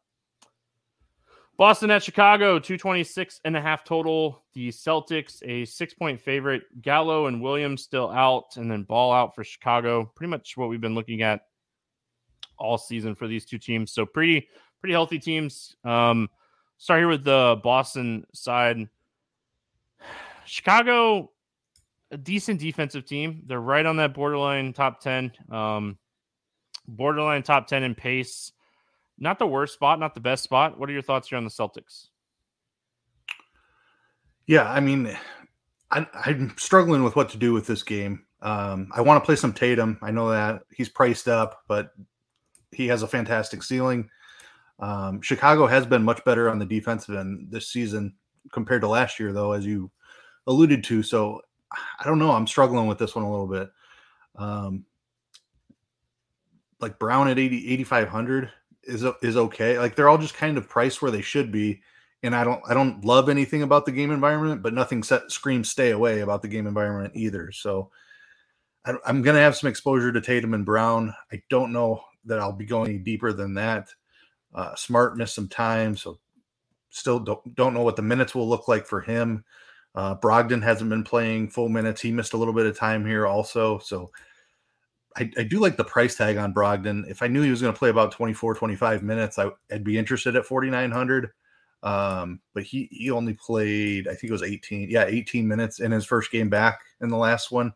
Boston 1.56 1.92
at 1.92 2.02
Chicago, 2.02 2.58
226 2.58 3.40
and 3.44 3.56
a 3.56 3.60
half 3.60 3.84
total. 3.84 4.42
The 4.54 4.70
Celtics, 4.70 5.40
a 5.44 5.64
six 5.64 5.94
point 5.94 6.20
favorite. 6.20 6.64
Gallo 6.82 7.26
and 7.26 7.40
Williams 7.40 7.82
still 7.82 8.10
out, 8.10 8.56
and 8.56 8.68
then 8.68 8.82
ball 8.82 9.12
out 9.12 9.36
for 9.36 9.44
Chicago. 9.44 10.10
Pretty 10.16 10.30
much 10.30 10.56
what 10.56 10.68
we've 10.68 10.80
been 10.80 10.96
looking 10.96 11.22
at 11.22 11.42
all 12.58 12.76
season 12.76 13.14
for 13.14 13.28
these 13.28 13.44
two 13.44 13.58
teams. 13.58 13.92
So 13.92 14.04
pretty, 14.04 14.48
pretty 14.80 14.94
healthy 14.94 15.20
teams. 15.20 15.76
Um, 15.84 16.28
start 16.78 17.00
here 17.00 17.08
with 17.08 17.22
the 17.22 17.60
Boston 17.62 18.26
side. 18.32 18.88
Chicago, 20.44 21.30
a 22.14 22.16
decent 22.16 22.60
defensive 22.60 23.04
team. 23.04 23.42
They're 23.44 23.60
right 23.60 23.84
on 23.84 23.96
that 23.96 24.14
borderline 24.14 24.72
top 24.72 25.00
10. 25.00 25.32
Um, 25.50 25.98
borderline 26.86 27.42
top 27.42 27.66
10 27.66 27.82
in 27.82 27.96
pace. 27.96 28.52
Not 29.18 29.40
the 29.40 29.48
worst 29.48 29.74
spot, 29.74 29.98
not 29.98 30.14
the 30.14 30.20
best 30.20 30.44
spot. 30.44 30.78
What 30.78 30.88
are 30.88 30.92
your 30.92 31.02
thoughts 31.02 31.28
here 31.28 31.38
on 31.38 31.44
the 31.44 31.50
Celtics? 31.50 32.06
Yeah, 34.46 34.70
I 34.70 34.78
mean, 34.78 35.16
I, 35.90 36.06
am 36.26 36.54
struggling 36.56 37.02
with 37.02 37.16
what 37.16 37.30
to 37.30 37.36
do 37.36 37.52
with 37.52 37.66
this 37.66 37.82
game. 37.82 38.24
Um, 38.42 38.90
I 38.94 39.00
want 39.00 39.22
to 39.22 39.26
play 39.26 39.36
some 39.36 39.52
Tatum. 39.52 39.98
I 40.00 40.12
know 40.12 40.30
that 40.30 40.62
he's 40.72 40.88
priced 40.88 41.26
up, 41.26 41.62
but 41.66 41.94
he 42.70 42.86
has 42.88 43.02
a 43.02 43.08
fantastic 43.08 43.62
ceiling. 43.62 44.08
Um, 44.78 45.20
Chicago 45.20 45.66
has 45.66 45.84
been 45.84 46.04
much 46.04 46.24
better 46.24 46.48
on 46.48 46.60
the 46.60 46.66
defensive 46.66 47.16
end 47.16 47.48
this 47.50 47.68
season 47.68 48.14
compared 48.52 48.82
to 48.82 48.88
last 48.88 49.18
year, 49.18 49.32
though, 49.32 49.52
as 49.52 49.66
you 49.66 49.90
alluded 50.46 50.84
to. 50.84 51.02
So 51.02 51.40
I 51.98 52.04
don't 52.04 52.18
know. 52.18 52.32
I'm 52.32 52.46
struggling 52.46 52.86
with 52.86 52.98
this 52.98 53.14
one 53.14 53.24
a 53.24 53.30
little 53.30 53.46
bit. 53.46 53.70
Um, 54.36 54.84
like 56.80 56.98
Brown 56.98 57.28
at 57.28 57.38
80, 57.38 57.72
8,500 57.72 58.50
is, 58.84 59.04
is 59.22 59.36
okay. 59.36 59.78
Like 59.78 59.96
they're 59.96 60.08
all 60.08 60.18
just 60.18 60.34
kind 60.34 60.58
of 60.58 60.68
priced 60.68 61.02
where 61.02 61.10
they 61.10 61.22
should 61.22 61.50
be. 61.50 61.80
And 62.22 62.34
I 62.34 62.44
don't, 62.44 62.62
I 62.68 62.74
don't 62.74 63.04
love 63.04 63.28
anything 63.28 63.62
about 63.62 63.86
the 63.86 63.92
game 63.92 64.10
environment, 64.10 64.62
but 64.62 64.72
nothing 64.72 65.02
set 65.02 65.30
screams 65.30 65.70
stay 65.70 65.90
away 65.90 66.20
about 66.20 66.42
the 66.42 66.48
game 66.48 66.66
environment 66.66 67.14
either. 67.14 67.52
So 67.52 67.90
I, 68.84 68.94
am 69.06 69.22
going 69.22 69.36
to 69.36 69.42
have 69.42 69.56
some 69.56 69.68
exposure 69.68 70.12
to 70.12 70.20
Tatum 70.20 70.54
and 70.54 70.64
Brown. 70.64 71.14
I 71.32 71.42
don't 71.50 71.72
know 71.72 72.02
that 72.26 72.38
I'll 72.38 72.52
be 72.52 72.66
going 72.66 73.02
deeper 73.02 73.32
than 73.32 73.54
that. 73.54 73.88
Uh, 74.54 74.74
Smart 74.74 75.16
missed 75.16 75.34
some 75.34 75.48
time, 75.48 75.96
so 75.96 76.18
still 76.90 77.18
don't 77.18 77.54
don't 77.56 77.74
know 77.74 77.82
what 77.82 77.96
the 77.96 78.02
minutes 78.02 78.34
will 78.34 78.48
look 78.48 78.68
like 78.68 78.86
for 78.86 79.00
him. 79.00 79.44
Uh, 79.94 80.16
Brogdon 80.16 80.62
hasn't 80.62 80.90
been 80.90 81.04
playing 81.04 81.48
full 81.48 81.68
minutes. 81.68 82.00
He 82.00 82.10
missed 82.10 82.32
a 82.32 82.36
little 82.36 82.54
bit 82.54 82.66
of 82.66 82.76
time 82.76 83.06
here 83.06 83.26
also. 83.26 83.78
So 83.78 84.10
I, 85.16 85.30
I 85.38 85.42
do 85.44 85.60
like 85.60 85.76
the 85.76 85.84
price 85.84 86.16
tag 86.16 86.36
on 86.36 86.52
Brogdon. 86.52 87.08
If 87.08 87.22
I 87.22 87.28
knew 87.28 87.42
he 87.42 87.50
was 87.50 87.60
going 87.60 87.72
to 87.72 87.78
play 87.78 87.90
about 87.90 88.12
24, 88.12 88.54
25 88.54 89.02
minutes, 89.02 89.38
I, 89.38 89.50
would 89.70 89.84
be 89.84 89.98
interested 89.98 90.34
at 90.34 90.46
4,900. 90.46 91.30
Um, 91.84 92.40
but 92.54 92.64
he, 92.64 92.88
he 92.90 93.10
only 93.10 93.34
played, 93.34 94.08
I 94.08 94.12
think 94.14 94.24
it 94.24 94.32
was 94.32 94.42
18. 94.42 94.90
Yeah, 94.90 95.04
18 95.04 95.46
minutes 95.46 95.80
in 95.80 95.92
his 95.92 96.04
first 96.04 96.32
game 96.32 96.48
back 96.48 96.80
in 97.00 97.08
the 97.08 97.16
last 97.16 97.52
one. 97.52 97.72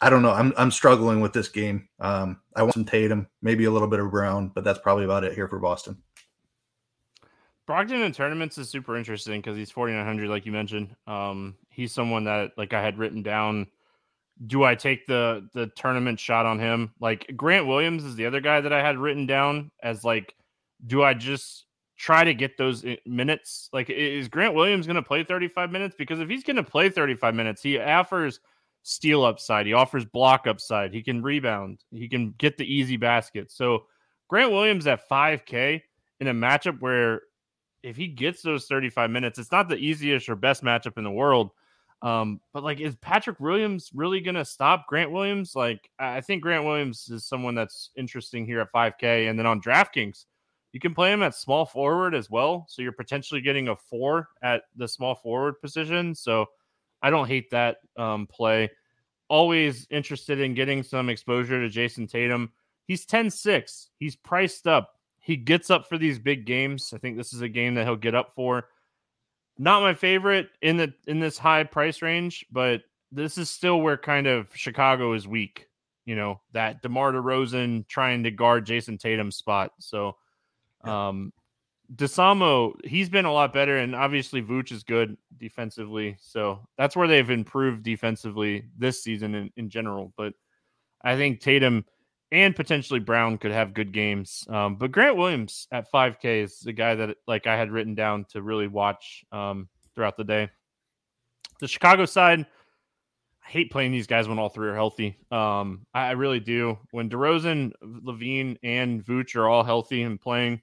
I 0.00 0.10
don't 0.10 0.22
know. 0.22 0.32
I'm, 0.32 0.52
I'm 0.56 0.72
struggling 0.72 1.20
with 1.20 1.32
this 1.32 1.48
game. 1.48 1.88
Um, 2.00 2.40
I 2.56 2.62
want 2.62 2.74
some 2.74 2.84
Tatum, 2.84 3.28
maybe 3.40 3.66
a 3.66 3.70
little 3.70 3.86
bit 3.86 4.00
of 4.00 4.10
Brown, 4.10 4.48
but 4.48 4.64
that's 4.64 4.80
probably 4.80 5.04
about 5.04 5.22
it 5.22 5.34
here 5.34 5.46
for 5.46 5.60
Boston. 5.60 6.02
Brogdon 7.72 8.04
in 8.04 8.12
tournaments 8.12 8.58
is 8.58 8.68
super 8.68 8.98
interesting 8.98 9.40
because 9.40 9.56
he's 9.56 9.70
4,900, 9.70 10.28
like 10.28 10.44
you 10.44 10.52
mentioned. 10.52 10.94
Um, 11.06 11.56
he's 11.70 11.90
someone 11.90 12.24
that 12.24 12.52
like 12.58 12.74
I 12.74 12.82
had 12.82 12.98
written 12.98 13.22
down. 13.22 13.66
Do 14.46 14.62
I 14.62 14.74
take 14.74 15.06
the 15.06 15.48
the 15.54 15.68
tournament 15.68 16.20
shot 16.20 16.44
on 16.44 16.58
him? 16.58 16.92
Like 17.00 17.32
Grant 17.34 17.66
Williams 17.66 18.04
is 18.04 18.14
the 18.14 18.26
other 18.26 18.42
guy 18.42 18.60
that 18.60 18.74
I 18.74 18.82
had 18.82 18.98
written 18.98 19.24
down 19.24 19.70
as 19.82 20.04
like, 20.04 20.34
do 20.86 21.02
I 21.02 21.14
just 21.14 21.64
try 21.96 22.24
to 22.24 22.34
get 22.34 22.58
those 22.58 22.84
eh, 22.84 22.96
minutes? 23.06 23.70
Like, 23.72 23.88
is 23.88 24.28
Grant 24.28 24.52
Williams 24.52 24.86
going 24.86 24.96
to 24.96 25.02
play 25.02 25.24
35 25.24 25.70
minutes? 25.70 25.94
Because 25.96 26.20
if 26.20 26.28
he's 26.28 26.44
going 26.44 26.56
to 26.56 26.62
play 26.62 26.90
35 26.90 27.34
minutes, 27.34 27.62
he 27.62 27.78
offers 27.78 28.40
steal 28.82 29.24
upside, 29.24 29.64
he 29.64 29.72
offers 29.72 30.04
block 30.04 30.46
upside, 30.46 30.92
he 30.92 31.02
can 31.02 31.22
rebound, 31.22 31.84
he 31.90 32.06
can 32.06 32.34
get 32.36 32.58
the 32.58 32.66
easy 32.66 32.98
basket. 32.98 33.50
So 33.50 33.84
Grant 34.28 34.52
Williams 34.52 34.86
at 34.86 35.08
5K 35.08 35.80
in 36.20 36.28
a 36.28 36.34
matchup 36.34 36.78
where 36.80 37.22
if 37.82 37.96
he 37.96 38.06
gets 38.06 38.42
those 38.42 38.66
35 38.66 39.10
minutes, 39.10 39.38
it's 39.38 39.52
not 39.52 39.68
the 39.68 39.76
easiest 39.76 40.28
or 40.28 40.36
best 40.36 40.62
matchup 40.62 40.98
in 40.98 41.04
the 41.04 41.10
world. 41.10 41.50
Um, 42.02 42.40
but 42.52 42.64
like, 42.64 42.80
is 42.80 42.96
Patrick 42.96 43.38
Williams 43.38 43.90
really 43.94 44.20
going 44.20 44.34
to 44.34 44.44
stop 44.44 44.86
Grant 44.88 45.12
Williams? 45.12 45.54
Like, 45.54 45.88
I 45.98 46.20
think 46.20 46.42
Grant 46.42 46.64
Williams 46.64 47.08
is 47.08 47.24
someone 47.24 47.54
that's 47.54 47.90
interesting 47.96 48.44
here 48.44 48.60
at 48.60 48.72
5K. 48.72 49.30
And 49.30 49.38
then 49.38 49.46
on 49.46 49.60
DraftKings, 49.60 50.24
you 50.72 50.80
can 50.80 50.94
play 50.94 51.12
him 51.12 51.22
at 51.22 51.34
small 51.34 51.64
forward 51.64 52.14
as 52.14 52.28
well. 52.28 52.66
So 52.68 52.82
you're 52.82 52.92
potentially 52.92 53.40
getting 53.40 53.68
a 53.68 53.76
four 53.76 54.28
at 54.42 54.62
the 54.74 54.88
small 54.88 55.14
forward 55.14 55.60
position. 55.60 56.14
So 56.14 56.46
I 57.02 57.10
don't 57.10 57.28
hate 57.28 57.50
that 57.50 57.78
um, 57.96 58.26
play. 58.26 58.70
Always 59.28 59.86
interested 59.90 60.40
in 60.40 60.54
getting 60.54 60.82
some 60.82 61.08
exposure 61.08 61.60
to 61.60 61.68
Jayson 61.68 62.08
Tatum. 62.08 62.52
He's 62.86 63.06
10 63.06 63.30
6. 63.30 63.90
He's 63.98 64.16
priced 64.16 64.66
up 64.66 64.96
he 65.22 65.36
gets 65.36 65.70
up 65.70 65.88
for 65.88 65.96
these 65.96 66.18
big 66.18 66.44
games. 66.44 66.92
I 66.92 66.98
think 66.98 67.16
this 67.16 67.32
is 67.32 67.40
a 67.40 67.48
game 67.48 67.76
that 67.76 67.84
he'll 67.84 67.96
get 67.96 68.14
up 68.14 68.34
for. 68.34 68.68
Not 69.56 69.82
my 69.82 69.94
favorite 69.94 70.48
in 70.60 70.76
the 70.76 70.92
in 71.06 71.20
this 71.20 71.38
high 71.38 71.64
price 71.64 72.02
range, 72.02 72.44
but 72.50 72.82
this 73.12 73.38
is 73.38 73.48
still 73.48 73.80
where 73.80 73.96
kind 73.96 74.26
of 74.26 74.48
Chicago 74.54 75.12
is 75.12 75.28
weak. 75.28 75.68
You 76.04 76.16
know 76.16 76.40
that 76.52 76.82
DeMar 76.82 77.12
DeRozan 77.12 77.86
trying 77.86 78.24
to 78.24 78.32
guard 78.32 78.66
Jayson 78.66 78.98
Tatum's 78.98 79.36
spot. 79.36 79.70
So, 79.78 80.16
um, 80.82 81.32
Dosunmu 81.94 82.84
he's 82.84 83.08
been 83.08 83.24
a 83.24 83.32
lot 83.32 83.52
better, 83.52 83.78
and 83.78 83.94
obviously 83.94 84.42
Vooch 84.42 84.72
is 84.72 84.82
good 84.82 85.16
defensively. 85.38 86.16
So 86.20 86.66
that's 86.76 86.96
where 86.96 87.06
they've 87.06 87.30
improved 87.30 87.84
defensively 87.84 88.64
this 88.76 89.04
season 89.04 89.36
in, 89.36 89.50
in 89.56 89.70
general. 89.70 90.12
But 90.16 90.32
I 91.04 91.16
think 91.16 91.40
Tatum 91.40 91.84
and 92.32 92.56
potentially 92.56 92.98
Brown 92.98 93.36
could 93.36 93.52
have 93.52 93.74
good 93.74 93.92
games. 93.92 94.46
Um, 94.48 94.76
but 94.76 94.90
Grant 94.90 95.16
Williams 95.16 95.68
at 95.70 95.92
5K 95.92 96.42
is 96.42 96.60
the 96.60 96.72
guy 96.72 96.94
that 96.94 97.18
like 97.28 97.46
I 97.46 97.56
had 97.56 97.70
written 97.70 97.94
down 97.94 98.24
to 98.30 98.40
really 98.40 98.68
watch 98.68 99.22
um, 99.30 99.68
throughout 99.94 100.16
the 100.16 100.24
day. 100.24 100.48
The 101.60 101.68
Chicago 101.68 102.06
side, 102.06 102.40
I 102.40 103.50
hate 103.50 103.70
playing 103.70 103.92
these 103.92 104.06
guys 104.06 104.28
when 104.28 104.38
all 104.38 104.48
three 104.48 104.70
are 104.70 104.74
healthy. 104.74 105.18
Um, 105.30 105.86
I, 105.92 106.06
I 106.06 106.10
really 106.12 106.40
do. 106.40 106.78
When 106.90 107.10
DeRozan, 107.10 107.72
LaVine, 107.82 108.56
and 108.62 109.04
Vooch 109.04 109.36
are 109.36 109.46
all 109.46 109.62
healthy 109.62 110.02
and 110.02 110.18
playing, 110.18 110.62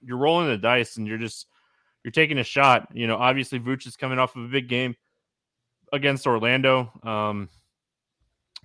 you're 0.00 0.16
rolling 0.16 0.46
the 0.46 0.56
dice 0.56 0.96
and 0.96 1.08
you're 1.08 1.18
just 1.18 1.48
you're 2.04 2.12
taking 2.12 2.38
a 2.38 2.44
shot. 2.44 2.86
You 2.94 3.08
know, 3.08 3.16
obviously 3.16 3.58
Vooch 3.58 3.84
is 3.88 3.96
coming 3.96 4.20
off 4.20 4.36
of 4.36 4.44
a 4.44 4.48
big 4.48 4.68
game 4.68 4.94
against 5.92 6.24
Orlando. 6.24 6.92
Um, 7.02 7.48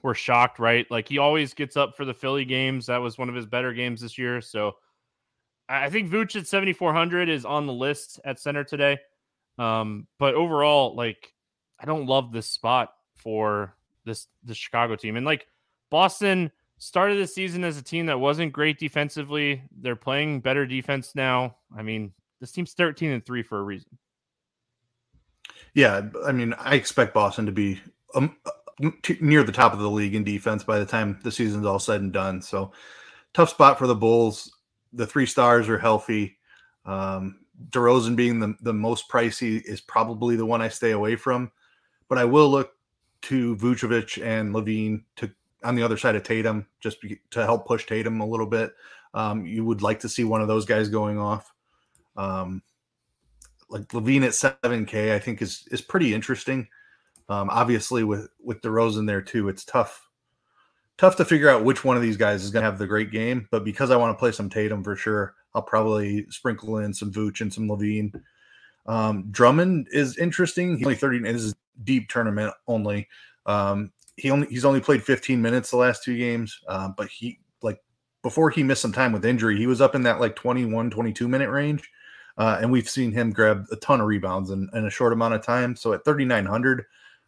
we're 0.04 0.14
shocked, 0.14 0.60
right? 0.60 0.90
Like 0.90 1.08
he 1.08 1.18
always 1.18 1.54
gets 1.54 1.78
up 1.78 1.96
for 1.96 2.06
the 2.06 2.14
Philly 2.14 2.46
games. 2.46 2.88
That 2.88 2.98
was 2.98 3.18
one 3.18 3.30
of 3.30 3.36
his 3.36 3.46
better 3.46 3.74
games 3.74 4.02
this 4.02 4.18
year. 4.18 4.42
So 4.42 4.76
I 5.70 5.90
think 5.90 6.10
Vooch 6.10 6.36
at 6.36 6.48
7,400 6.48 7.30
is 7.30 7.46
on 7.46 7.68
the 7.68 7.74
list 7.74 8.20
at 8.26 8.40
center 8.40 8.64
today. 8.64 9.00
Um, 9.58 10.08
but 10.20 10.36
overall, 10.36 10.96
like 10.96 11.34
I 11.80 11.86
don't 11.86 12.08
love 12.08 12.32
this 12.32 12.48
spot 12.48 12.94
for 13.16 13.76
this 14.06 14.28
the 14.44 14.54
Chicago 14.54 14.96
team. 14.96 15.16
And 15.16 15.26
like 15.26 15.48
Boston 15.90 16.52
started 16.78 17.20
the 17.20 17.28
season 17.28 17.64
as 17.64 17.78
a 17.78 17.84
team 17.84 18.08
that 18.08 18.20
wasn't 18.20 18.52
great 18.52 18.80
defensively. 18.80 19.62
They're 19.80 19.96
playing 19.96 20.42
better 20.42 20.66
defense 20.66 21.14
now. 21.14 21.56
I 21.76 21.84
mean, 21.84 22.12
this 22.40 22.52
team's 22.52 22.74
13 22.74 23.12
and 23.12 23.26
3 23.26 23.44
for 23.44 23.60
a 23.60 23.64
reason. 23.64 23.98
Yeah, 25.74 26.02
I 26.26 26.32
mean, 26.32 26.54
I 26.58 26.76
expect 26.76 27.14
Boston 27.14 27.46
to 27.46 27.52
be 27.52 27.80
um, 28.16 28.36
t- 29.04 29.18
near 29.22 29.44
the 29.44 29.52
top 29.52 29.74
of 29.74 29.80
the 29.80 29.90
league 29.90 30.16
in 30.16 30.24
defense 30.24 30.64
by 30.64 30.80
the 30.80 30.86
time 30.86 31.20
the 31.24 31.32
season's 31.32 31.66
all 31.66 31.80
said 31.80 32.02
and 32.02 32.12
done. 32.14 32.42
So, 32.42 32.72
tough 33.34 33.50
spot 33.50 33.78
for 33.78 33.88
the 33.88 33.96
Bulls. 33.96 34.52
The 34.94 35.08
three 35.08 35.26
stars 35.26 35.70
are 35.70 35.78
healthy. 35.78 36.38
Um, 36.86 37.40
DeRozan 37.70 38.16
being 38.16 38.40
the, 38.40 38.56
the 38.62 38.74
most 38.74 39.10
pricey 39.10 39.62
is 39.64 39.82
probably 39.82 40.36
the 40.36 40.46
one 40.46 40.62
I 40.62 40.68
stay 40.68 40.92
away 40.92 41.16
from, 41.16 41.52
but 42.10 42.18
I 42.18 42.26
will 42.26 42.50
look 42.50 42.72
to 43.24 43.56
Vucevic 43.58 44.24
and 44.24 44.54
LaVine 44.54 45.04
to 45.18 45.32
on 45.64 45.76
the 45.76 45.84
other 45.84 45.98
side 45.98 46.16
of 46.16 46.24
Tatum 46.24 46.66
just 46.80 46.98
to 47.02 47.46
help 47.46 47.68
push 47.68 47.86
Tatum 47.86 48.20
a 48.20 48.26
little 48.26 48.48
bit. 48.48 48.74
Um, 49.14 49.46
you 49.46 49.64
would 49.66 49.82
like 49.82 50.00
to 50.00 50.10
see 50.10 50.24
one 50.24 50.42
of 50.42 50.48
those 50.48 50.66
guys 50.66 50.90
going 50.90 51.20
off. 51.20 51.54
Um, 52.18 52.64
like 53.70 53.88
LaVine 53.90 54.24
at 54.24 54.32
7K, 54.32 55.12
I 55.12 55.20
think 55.20 55.42
is 55.42 55.68
is 55.72 55.82
pretty 55.82 56.14
interesting. 56.14 56.68
Um, 57.32 57.50
obviously, 57.50 58.04
with 58.04 58.28
with 58.44 58.62
DeRozan 58.62 59.08
there 59.08 59.22
too, 59.22 59.48
it's 59.48 59.64
tough 59.64 60.10
tough 60.98 61.16
to 61.16 61.26
figure 61.26 61.50
out 61.50 61.64
which 61.64 61.84
one 61.84 61.96
of 61.96 62.04
these 62.04 62.18
guys 62.18 62.44
is 62.44 62.52
going 62.52 62.62
to 62.62 62.70
have 62.70 62.78
the 62.78 62.86
great 62.86 63.10
game. 63.10 63.48
But 63.50 63.64
because 63.64 63.90
I 63.90 63.96
want 63.96 64.14
to 64.14 64.20
play 64.20 64.32
some 64.32 64.50
Tatum 64.50 64.84
for 64.84 64.96
sure, 64.96 65.34
I'll 65.56 65.62
probably 65.62 66.28
sprinkle 66.30 66.78
in 66.80 66.94
some 66.94 67.12
Vooch 67.12 67.42
and 67.42 67.52
some 67.52 67.68
LaVine. 67.68 68.22
Um, 68.86 69.26
Drummond 69.32 69.88
is 69.92 70.18
interesting. 70.18 70.78
He's 70.78 70.86
only 70.86 70.98
30 70.98 71.18
in 71.20 71.26
his 71.26 71.56
deep 71.84 72.10
tournament 72.10 72.54
only. 72.68 73.08
Um, 73.46 73.94
he 74.18 74.30
only 74.30 74.48
he's 74.48 74.66
only 74.66 74.82
played 74.82 75.02
15 75.02 75.42
minutes 75.42 75.72
the 75.72 75.78
last 75.78 76.04
two 76.04 76.18
games, 76.18 76.60
um, 76.68 76.96
but 76.98 77.08
he 77.08 77.40
like 77.62 77.82
before 78.24 78.50
he 78.50 78.62
missed 78.62 78.82
some 78.82 78.92
time 78.92 79.14
with 79.14 79.26
injury, 79.26 79.58
he 79.58 79.68
was 79.68 79.80
up 79.80 79.96
in 79.96 80.04
that 80.04 80.20
like 80.20 80.36
21, 80.36 80.90
22 80.92 81.28
minute 81.28 81.50
range. 81.50 81.90
Uh, 82.38 82.60
and 82.62 82.72
we've 82.72 82.90
seen 82.90 83.12
him 83.12 83.32
grab 83.32 83.66
a 83.72 83.76
ton 83.78 84.02
of 84.02 84.08
rebounds 84.08 84.52
in, 84.52 84.70
in 84.74 84.86
a 84.86 84.90
short 84.90 85.14
amount 85.14 85.34
of 85.34 85.44
time. 85.44 85.76
So 85.76 85.94
at 85.94 86.06
3,900, 86.06 86.86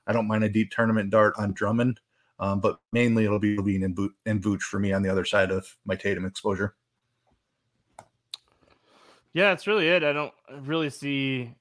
I 0.07 0.13
don't 0.13 0.27
mind 0.27 0.43
a 0.43 0.49
deep 0.49 0.71
tournament 0.71 1.09
dart 1.09 1.35
on 1.37 1.53
Drummond, 1.53 1.99
um, 2.39 2.59
but 2.59 2.79
mainly 2.91 3.25
it'll 3.25 3.39
be 3.39 3.57
LaVine 3.57 3.85
and, 3.85 3.95
Bo- 3.95 4.09
and 4.25 4.41
Vooch 4.41 4.61
for 4.61 4.79
me 4.79 4.93
on 4.93 5.01
the 5.01 5.09
other 5.09 5.25
side 5.25 5.51
of 5.51 5.65
my 5.85 5.95
Tatum 5.95 6.25
exposure. 6.25 6.75
Yeah, 9.33 9.49
that's 9.49 9.65
really 9.65 9.87
it. 9.87 10.03
I 10.03 10.13
don't 10.13 10.33
really 10.61 10.89
see 10.89 11.55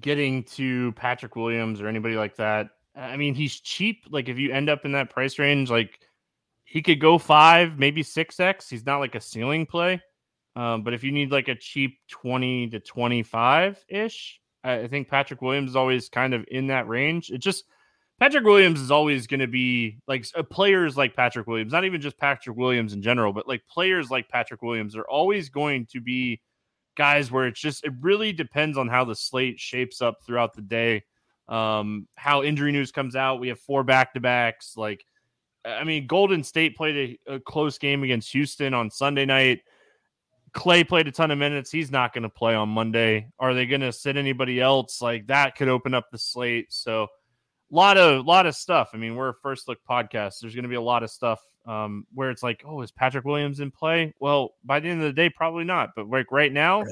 getting 0.00 0.44
to 0.44 0.92
Patrick 0.92 1.36
Williams 1.36 1.80
or 1.80 1.88
anybody 1.88 2.16
like 2.16 2.36
that. 2.36 2.70
I 2.94 3.16
mean, 3.16 3.34
he's 3.34 3.60
cheap. 3.60 4.06
Like 4.10 4.28
if 4.28 4.38
you 4.38 4.52
end 4.52 4.68
up 4.68 4.84
in 4.84 4.92
that 4.92 5.10
price 5.10 5.38
range, 5.38 5.70
like 5.70 6.00
he 6.64 6.82
could 6.82 7.00
go 7.00 7.18
five, 7.18 7.78
maybe 7.78 8.02
six 8.02 8.40
X. 8.40 8.68
He's 8.68 8.84
not 8.84 8.98
like 8.98 9.14
a 9.14 9.20
ceiling 9.20 9.66
play. 9.66 10.02
Um, 10.56 10.82
but 10.82 10.92
if 10.92 11.04
you 11.04 11.12
need 11.12 11.30
like 11.30 11.48
a 11.48 11.54
cheap 11.54 11.98
20 12.08 12.70
to 12.70 12.80
25 12.80 13.84
ish, 13.88 14.40
I 14.68 14.88
think 14.88 15.08
Patrick 15.08 15.42
Williams 15.42 15.70
is 15.70 15.76
always 15.76 16.08
kind 16.08 16.34
of 16.34 16.44
in 16.48 16.68
that 16.68 16.88
range. 16.88 17.30
It 17.30 17.38
just 17.38 17.64
Patrick 18.20 18.44
Williams 18.44 18.80
is 18.80 18.90
always 18.90 19.26
going 19.26 19.40
to 19.40 19.46
be 19.46 19.98
like 20.08 20.26
uh, 20.34 20.42
players 20.42 20.96
like 20.96 21.14
Patrick 21.14 21.46
Williams, 21.46 21.72
not 21.72 21.84
even 21.84 22.00
just 22.00 22.18
Patrick 22.18 22.56
Williams 22.56 22.92
in 22.92 23.00
general, 23.00 23.32
but 23.32 23.46
like 23.46 23.62
players 23.68 24.10
like 24.10 24.28
Patrick 24.28 24.62
Williams 24.62 24.96
are 24.96 25.08
always 25.08 25.48
going 25.48 25.86
to 25.92 26.00
be 26.00 26.40
guys 26.96 27.30
where 27.30 27.46
it's 27.46 27.60
just 27.60 27.84
it 27.84 27.92
really 28.00 28.32
depends 28.32 28.76
on 28.76 28.88
how 28.88 29.04
the 29.04 29.14
slate 29.14 29.58
shapes 29.60 30.02
up 30.02 30.16
throughout 30.26 30.54
the 30.54 30.62
day. 30.62 31.04
Um, 31.48 32.08
how 32.16 32.42
injury 32.42 32.72
news 32.72 32.92
comes 32.92 33.16
out. 33.16 33.40
We 33.40 33.48
have 33.48 33.60
four 33.60 33.84
back 33.84 34.12
to 34.14 34.20
backs. 34.20 34.76
Like, 34.76 35.02
I 35.64 35.84
mean, 35.84 36.06
Golden 36.06 36.42
State 36.42 36.76
played 36.76 37.18
a, 37.26 37.34
a 37.34 37.40
close 37.40 37.78
game 37.78 38.02
against 38.02 38.32
Houston 38.32 38.74
on 38.74 38.90
Sunday 38.90 39.24
night. 39.24 39.60
Clay 40.52 40.84
played 40.84 41.08
a 41.08 41.12
ton 41.12 41.30
of 41.30 41.38
minutes. 41.38 41.70
He's 41.70 41.90
not 41.90 42.12
going 42.12 42.22
to 42.22 42.28
play 42.28 42.54
on 42.54 42.68
Monday. 42.68 43.28
Are 43.38 43.54
they 43.54 43.66
going 43.66 43.80
to 43.80 43.92
sit 43.92 44.16
anybody 44.16 44.60
else? 44.60 45.02
Like 45.02 45.26
that 45.26 45.56
could 45.56 45.68
open 45.68 45.94
up 45.94 46.10
the 46.10 46.18
slate. 46.18 46.72
So 46.72 47.04
a 47.70 47.74
lot 47.74 47.96
of 47.96 48.24
lot 48.24 48.46
of 48.46 48.54
stuff. 48.54 48.90
I 48.94 48.96
mean, 48.96 49.16
we're 49.16 49.30
a 49.30 49.34
first 49.34 49.68
look 49.68 49.78
podcast. 49.88 50.40
There's 50.40 50.54
going 50.54 50.62
to 50.64 50.68
be 50.68 50.76
a 50.76 50.80
lot 50.80 51.02
of 51.02 51.10
stuff 51.10 51.40
um, 51.66 52.06
where 52.14 52.30
it's 52.30 52.42
like, 52.42 52.62
oh, 52.66 52.80
is 52.82 52.90
Patrick 52.90 53.24
Williams 53.24 53.60
in 53.60 53.70
play? 53.70 54.14
Well, 54.20 54.54
by 54.64 54.80
the 54.80 54.88
end 54.88 55.00
of 55.00 55.06
the 55.06 55.12
day, 55.12 55.28
probably 55.30 55.64
not. 55.64 55.90
But 55.94 56.08
like 56.08 56.32
right 56.32 56.52
now, 56.52 56.84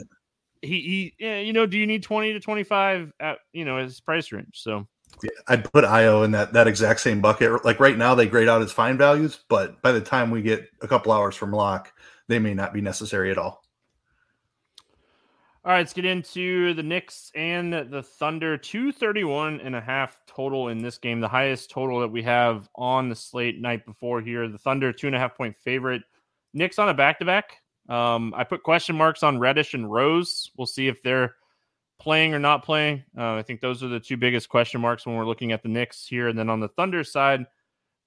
he 0.63 0.81
he, 0.81 1.15
yeah, 1.19 1.41
you 1.41 1.53
know, 1.53 1.67
do 1.67 1.79
you 1.79 1.87
need 1.87 2.03
20 2.03 2.35
to 2.35 2.41
25 2.41 3.13
at 3.21 3.39
you 3.53 3.65
know 3.65 3.79
his 3.79 4.01
price 4.01 4.33
range? 4.33 4.61
So 4.63 4.87
yeah, 5.23 5.31
I'd 5.49 5.73
put 5.73 5.85
Io 5.85 6.23
in 6.23 6.31
that 6.33 6.53
that 6.53 6.69
exact 6.69 7.01
same 7.01 7.21
bucket. 7.21 7.65
Like 7.65 7.81
right 7.81 7.97
now, 7.97 8.15
they 8.15 8.27
grade 8.27 8.49
out 8.49 8.63
as 8.63 8.73
fine 8.73 8.99
values, 8.99 9.41
but 9.49 9.81
by 9.83 9.93
the 9.93 10.01
time 10.01 10.31
we 10.31 10.43
get 10.43 10.69
a 10.83 10.89
couple 10.89 11.13
hours 11.13 11.35
from 11.35 11.53
lock, 11.53 11.93
they 12.29 12.39
may 12.39 12.55
not 12.55 12.73
be 12.73 12.81
necessary 12.81 13.31
at 13.31 13.39
all. 13.39 13.63
All 15.65 15.73
right, 15.73 15.79
let's 15.79 15.93
get 15.93 16.05
into 16.05 16.75
the 16.75 16.83
Knicks 16.85 17.33
and 17.35 17.73
the 17.73 18.03
Thunder. 18.03 18.57
231 18.57 19.61
and 19.61 19.75
a 19.75 19.81
half 19.81 20.17
total 20.29 20.69
in 20.69 20.79
this 20.79 20.97
game, 20.97 21.19
the 21.19 21.27
highest 21.27 21.71
total 21.71 21.99
that 22.01 22.09
we 22.09 22.23
have 22.23 22.69
on 22.77 23.09
the 23.09 23.17
slate 23.17 23.61
night 23.61 23.85
before 23.85 24.21
here. 24.21 24.47
The 24.47 24.59
Thunder, 24.59 24.93
two 24.93 25.09
and 25.09 25.17
a 25.17 25.19
half 25.19 25.37
point 25.37 25.57
favorite. 25.59 26.03
Knicks 26.55 26.79
on 26.79 26.89
a 26.89 26.95
back 26.95 27.19
to 27.19 27.25
back. 27.25 27.57
I 27.89 28.45
put 28.49 28.63
question 28.63 28.97
marks 28.97 29.25
on 29.25 29.41
Reddish 29.41 29.75
and 29.75 29.91
Rose. 29.91 30.53
We'll 30.57 30.67
see 30.67 30.87
if 30.87 31.03
they're 31.03 31.35
playing 31.99 32.35
or 32.35 32.39
not 32.39 32.65
playing. 32.65 33.03
Uh, 33.17 33.35
I 33.35 33.43
think 33.43 33.61
those 33.61 33.83
are 33.83 33.89
the 33.89 34.01
two 34.01 34.17
biggest 34.17 34.49
question 34.49 34.81
marks 34.81 35.05
when 35.05 35.17
we're 35.17 35.27
looking 35.27 35.53
at 35.53 35.63
the 35.63 35.69
Knicks 35.69 36.07
here. 36.07 36.29
And 36.29 36.39
then 36.39 36.49
on 36.49 36.61
the 36.61 36.69
Thunder 36.69 37.03
side, 37.03 37.45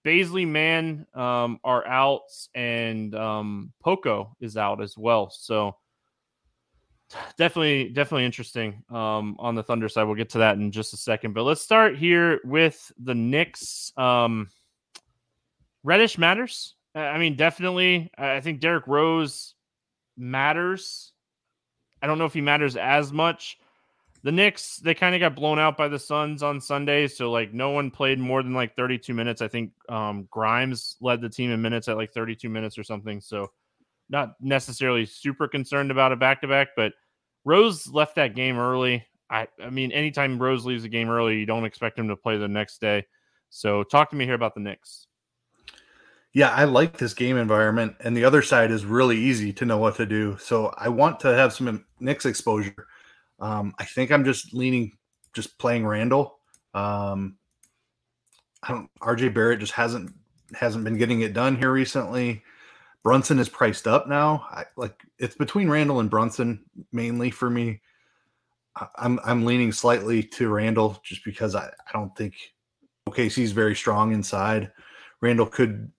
Bazley, 0.06 0.48
Mann 0.48 1.06
um, 1.14 1.60
are 1.64 1.86
out, 1.86 2.32
and 2.56 3.14
um, 3.16 3.74
Poku 3.86 4.30
is 4.40 4.58
out 4.58 4.82
as 4.82 4.98
well. 4.98 5.30
So 5.30 5.76
definitely, 7.38 7.90
definitely 7.90 8.26
interesting 8.26 8.84
um, 8.90 9.36
on 9.40 9.56
the 9.56 9.64
Thunder 9.64 9.90
side. 9.90 10.04
We'll 10.04 10.16
get 10.16 10.30
to 10.32 10.40
that 10.40 10.56
in 10.56 10.72
just 10.72 10.94
a 10.94 10.98
second. 10.98 11.34
But 11.34 11.44
let's 11.44 11.62
start 11.62 11.98
here 11.98 12.40
with 12.44 12.92
the 12.98 13.16
Knicks. 13.16 13.92
Um, 13.98 14.50
Reddish 15.84 16.18
matters. 16.18 16.76
I 16.96 17.18
mean, 17.18 17.36
definitely. 17.36 18.10
I 18.18 18.40
think 18.40 18.60
Derrick 18.62 18.88
Rose 18.88 19.54
matters. 20.18 21.14
I 22.02 22.08
don't 22.08 22.18
know 22.18 22.26
if 22.26 22.34
he 22.34 22.42
matters 22.42 22.76
as 22.76 23.12
much 23.12 23.59
the 24.24 24.32
Knicks, 24.32 24.78
they 24.78 24.94
kind 24.94 25.16
of 25.16 25.22
got 25.22 25.36
blown 25.36 25.60
out 25.60 25.78
by 25.78 25.88
the 25.88 26.00
Suns 26.00 26.44
on 26.44 26.60
Sunday. 26.60 27.08
So, 27.08 27.32
like, 27.32 27.54
no 27.54 27.70
one 27.72 27.90
played 27.90 28.20
more 28.20 28.44
than 28.44 28.54
like 28.54 28.76
32 28.76 29.14
minutes. 29.14 29.42
I 29.42 29.48
think 29.48 29.72
um, 29.88 30.28
Grimes 30.30 30.98
led 31.00 31.22
the 31.22 31.30
team 31.30 31.52
in 31.52 31.62
minutes 31.62 31.88
at 31.88 31.98
like 31.98 32.14
32 32.14 32.50
minutes 32.50 32.78
or 32.78 32.84
something. 32.84 33.22
So, 33.22 33.52
not 34.10 34.36
necessarily 34.42 35.06
super 35.06 35.48
concerned 35.48 35.92
about 35.92 36.12
a 36.12 36.16
back 36.16 36.42
to 36.42 36.48
back, 36.48 36.70
but 36.76 36.94
Rose 37.46 37.88
left 37.88 38.16
that 38.16 38.36
game 38.36 38.58
early. 38.58 39.06
I, 39.30 39.48
I 39.64 39.70
mean, 39.70 39.92
anytime 39.92 40.42
Rose 40.42 40.66
leaves 40.66 40.84
a 40.84 40.90
game 40.90 41.10
early, 41.10 41.38
you 41.38 41.46
don't 41.46 41.66
expect 41.66 41.98
him 41.98 42.08
to 42.08 42.16
play 42.16 42.38
the 42.38 42.48
next 42.48 42.82
day. 42.82 43.06
So, 43.50 43.84
talk 43.84 44.10
to 44.10 44.16
me 44.16 44.26
here 44.26 44.34
about 44.34 44.54
the 44.54 44.60
Knicks. 44.60 45.08
Yeah, 46.34 46.50
I 46.50 46.66
like 46.66 46.98
this 46.98 47.14
game 47.14 47.38
environment, 47.38 47.96
and 48.02 48.16
the 48.16 48.26
other 48.26 48.42
side 48.42 48.70
is 48.70 48.86
really 48.86 49.18
easy 49.18 49.54
to 49.54 49.66
know 49.66 49.78
what 49.78 49.96
to 49.96 50.06
do. 50.06 50.38
So, 50.42 50.74
I 50.78 50.90
want 50.90 51.22
to 51.22 51.30
have 51.30 51.54
some 51.54 51.86
Knicks 52.02 52.26
exposure. 52.26 52.88
Um, 53.40 53.74
I 53.80 53.86
think 53.86 54.12
I'm 54.12 54.26
just 54.26 54.54
leaning, 54.54 54.98
just 55.34 55.58
playing 55.58 55.86
Randle. 55.86 56.40
Um, 56.74 57.38
I 58.64 58.74
don't. 58.74 58.90
RJ 59.02 59.34
Barrett 59.34 59.60
just 59.60 59.74
hasn't 59.74 60.14
hasn't 60.54 60.84
been 60.84 60.98
getting 60.98 61.22
it 61.22 61.34
done 61.34 61.56
here 61.56 61.72
recently. 61.72 62.44
Brunson 63.04 63.40
is 63.40 63.48
priced 63.48 63.88
up 63.88 64.08
now. 64.08 64.46
I, 64.52 64.66
like 64.76 65.02
it's 65.18 65.36
between 65.36 65.70
Randle 65.70 66.02
and 66.02 66.10
Brunson 66.10 66.64
mainly 66.92 67.32
for 67.32 67.50
me. 67.50 67.82
I'm 68.98 69.20
I'm 69.24 69.46
leaning 69.46 69.72
slightly 69.72 70.24
to 70.24 70.50
Randle 70.50 71.00
just 71.04 71.24
because 71.24 71.56
I, 71.56 71.66
I 71.68 71.92
don't 71.94 72.16
think 72.16 72.36
OKC's 73.10 73.52
very 73.52 73.76
strong 73.76 74.14
inside. 74.14 74.72
Randle 75.22 75.46
could 75.46 75.92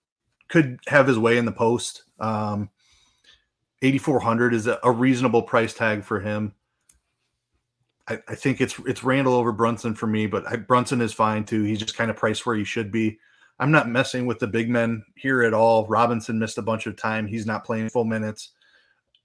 could 0.47 0.79
have 0.87 1.07
his 1.07 1.17
way 1.17 1.37
in 1.37 1.45
the 1.45 1.51
post. 1.51 2.03
Um, 2.19 2.69
8400 3.81 4.53
is 4.53 4.67
a, 4.67 4.79
a 4.83 4.91
reasonable 4.91 5.41
price 5.41 5.73
tag 5.73 6.03
for 6.03 6.19
him. 6.19 6.53
I, 8.07 8.19
I, 8.27 8.35
think 8.35 8.61
it's 8.61 8.77
it's 8.85 9.03
Randle 9.03 9.33
over 9.33 9.51
Brunson 9.51 9.95
for 9.95 10.07
me, 10.07 10.27
but 10.27 10.47
I, 10.47 10.55
Brunson 10.55 11.01
is 11.01 11.13
fine 11.13 11.43
too. 11.45 11.63
He's 11.63 11.79
just 11.79 11.95
kind 11.95 12.09
of 12.09 12.17
priced 12.17 12.45
where 12.45 12.55
he 12.55 12.63
should 12.63 12.91
be. 12.91 13.19
I'm 13.59 13.71
not 13.71 13.87
messing 13.87 14.25
with 14.25 14.39
the 14.39 14.47
big 14.47 14.69
men 14.69 15.03
here 15.15 15.43
at 15.43 15.53
all. 15.53 15.85
Robinson 15.87 16.39
missed 16.39 16.57
a 16.57 16.63
bunch 16.63 16.87
of 16.87 16.97
time. 16.97 17.27
He's 17.27 17.45
not 17.45 17.63
playing 17.63 17.89
full 17.89 18.05
minutes. 18.05 18.49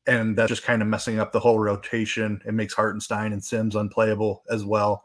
And 0.07 0.37
that's 0.37 0.51
just 0.51 0.63
kind 0.63 0.83
of 0.83 0.89
messing 0.89 1.19
up 1.19 1.33
the 1.33 1.41
whole 1.41 1.59
rotation. 1.59 2.41
It 2.47 2.53
makes 2.53 2.75
Hartenstein 2.75 3.33
and 3.33 3.43
Sims 3.43 3.75
unplayable 3.75 4.45
as 4.51 4.65
well. 4.65 5.05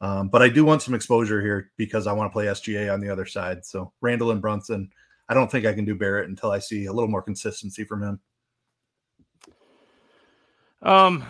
Um, 0.00 0.28
but 0.28 0.40
I 0.40 0.48
do 0.48 0.64
want 0.64 0.82
some 0.82 0.94
exposure 0.94 1.42
here 1.42 1.72
because 1.76 2.06
I 2.06 2.12
want 2.12 2.30
to 2.30 2.32
play 2.32 2.46
SGA 2.46 2.92
on 2.92 3.00
the 3.00 3.10
other 3.10 3.26
side. 3.26 3.66
So 3.66 3.92
Randle 4.00 4.30
and 4.30 4.40
Brunson. 4.40 4.90
I 5.28 5.34
don't 5.34 5.50
think 5.50 5.66
I 5.66 5.72
can 5.72 5.84
do 5.84 5.94
Barrett 5.94 6.28
until 6.28 6.50
I 6.50 6.58
see 6.58 6.86
a 6.86 6.92
little 6.92 7.10
more 7.10 7.22
consistency 7.22 7.84
from 7.84 8.02
him. 8.02 8.20
Um, 10.82 11.24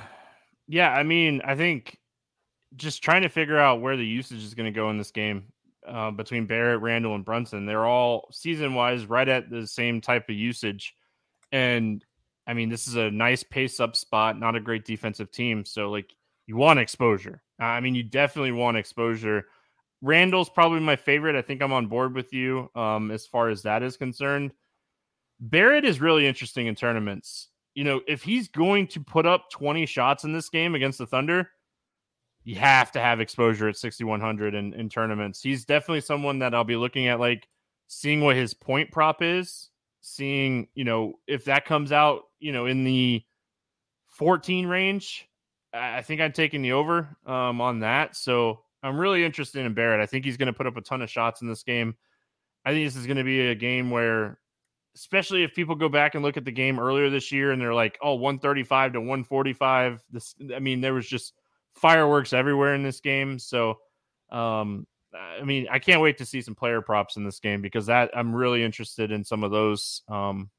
yeah, 0.70 0.92
I 0.92 1.02
mean, 1.02 1.42
I 1.44 1.56
think 1.56 1.98
just 2.76 3.02
trying 3.02 3.22
to 3.22 3.28
figure 3.28 3.58
out 3.58 3.80
where 3.80 3.96
the 3.96 4.06
usage 4.06 4.44
is 4.44 4.54
going 4.54 4.72
to 4.72 4.76
go 4.76 4.88
in 4.88 4.98
this 4.98 5.10
game 5.10 5.46
uh, 5.86 6.12
between 6.12 6.46
Barrett, 6.46 6.80
Randle, 6.80 7.16
and 7.16 7.24
Brunson. 7.24 7.66
They're 7.66 7.84
all 7.84 8.28
season 8.30 8.74
wise 8.74 9.04
right 9.06 9.28
at 9.28 9.50
the 9.50 9.66
same 9.66 10.00
type 10.00 10.28
of 10.28 10.36
usage. 10.36 10.94
And 11.50 12.04
I 12.46 12.54
mean, 12.54 12.68
this 12.68 12.86
is 12.86 12.94
a 12.94 13.10
nice 13.10 13.42
pace 13.42 13.80
up 13.80 13.96
spot, 13.96 14.38
not 14.38 14.54
a 14.54 14.60
great 14.60 14.84
defensive 14.84 15.32
team. 15.32 15.64
So, 15.64 15.90
like, 15.90 16.14
you 16.46 16.56
want 16.56 16.78
exposure. 16.78 17.42
I 17.58 17.80
mean, 17.80 17.96
you 17.96 18.04
definitely 18.04 18.52
want 18.52 18.76
exposure. 18.76 19.46
Randle's 20.02 20.50
probably 20.50 20.80
my 20.80 20.94
favorite. 20.94 21.34
I 21.34 21.42
think 21.42 21.62
I'm 21.62 21.72
on 21.72 21.88
board 21.88 22.14
with 22.14 22.32
you 22.32 22.70
um, 22.76 23.10
as 23.10 23.26
far 23.26 23.48
as 23.48 23.62
that 23.62 23.82
is 23.82 23.96
concerned. 23.96 24.52
Barrett 25.40 25.84
is 25.84 26.00
really 26.00 26.28
interesting 26.28 26.68
in 26.68 26.76
tournaments. 26.76 27.49
You 27.74 27.84
know, 27.84 28.00
if 28.06 28.22
he's 28.22 28.48
going 28.48 28.88
to 28.88 29.00
put 29.00 29.26
up 29.26 29.50
20 29.50 29.86
shots 29.86 30.24
in 30.24 30.32
this 30.32 30.48
game 30.48 30.74
against 30.74 30.98
the 30.98 31.06
Thunder, 31.06 31.50
you 32.44 32.56
have 32.56 32.90
to 32.92 33.00
have 33.00 33.20
exposure 33.20 33.68
at 33.68 33.76
6,100 33.76 34.54
in, 34.54 34.72
in 34.74 34.88
tournaments. 34.88 35.42
He's 35.42 35.64
definitely 35.64 36.00
someone 36.00 36.38
that 36.40 36.54
I'll 36.54 36.64
be 36.64 36.76
looking 36.76 37.06
at, 37.06 37.20
like 37.20 37.46
seeing 37.86 38.22
what 38.22 38.36
his 38.36 38.54
point 38.54 38.90
prop 38.90 39.22
is, 39.22 39.70
seeing, 40.00 40.68
you 40.74 40.84
know, 40.84 41.14
if 41.26 41.44
that 41.44 41.64
comes 41.64 41.92
out, 41.92 42.22
you 42.38 42.52
know, 42.52 42.66
in 42.66 42.84
the 42.84 43.22
14 44.08 44.66
range, 44.66 45.28
I 45.72 46.02
think 46.02 46.20
I'm 46.20 46.32
taking 46.32 46.62
the 46.62 46.72
over 46.72 47.16
um, 47.26 47.60
on 47.60 47.80
that. 47.80 48.16
So 48.16 48.60
I'm 48.82 48.98
really 48.98 49.24
interested 49.24 49.64
in 49.64 49.74
Barrett. 49.74 50.00
I 50.00 50.06
think 50.06 50.24
he's 50.24 50.36
going 50.36 50.46
to 50.46 50.52
put 50.52 50.66
up 50.66 50.76
a 50.76 50.80
ton 50.80 51.02
of 51.02 51.10
shots 51.10 51.42
in 51.42 51.48
this 51.48 51.62
game. 51.62 51.94
I 52.64 52.72
think 52.72 52.86
this 52.86 52.96
is 52.96 53.06
going 53.06 53.16
to 53.18 53.24
be 53.24 53.48
a 53.48 53.54
game 53.54 53.90
where, 53.90 54.38
especially 54.94 55.42
if 55.42 55.54
people 55.54 55.74
go 55.74 55.88
back 55.88 56.14
and 56.14 56.24
look 56.24 56.36
at 56.36 56.44
the 56.44 56.50
game 56.50 56.80
earlier 56.80 57.10
this 57.10 57.30
year 57.30 57.52
and 57.52 57.60
they're 57.60 57.74
like, 57.74 57.98
oh, 58.02 58.14
135 58.14 58.94
to 58.94 59.00
145. 59.00 60.02
This, 60.10 60.34
I 60.54 60.58
mean, 60.58 60.80
there 60.80 60.94
was 60.94 61.06
just 61.06 61.34
fireworks 61.74 62.32
everywhere 62.32 62.74
in 62.74 62.82
this 62.82 63.00
game. 63.00 63.38
So, 63.38 63.78
um, 64.30 64.86
I 65.14 65.42
mean, 65.44 65.66
I 65.70 65.78
can't 65.78 66.00
wait 66.00 66.18
to 66.18 66.26
see 66.26 66.40
some 66.40 66.54
player 66.54 66.80
props 66.80 67.16
in 67.16 67.24
this 67.24 67.40
game 67.40 67.62
because 67.62 67.86
that 67.86 68.10
I'm 68.16 68.34
really 68.34 68.62
interested 68.62 69.10
in 69.10 69.24
some 69.24 69.44
of 69.44 69.50
those. 69.50 70.02
Um, 70.08 70.50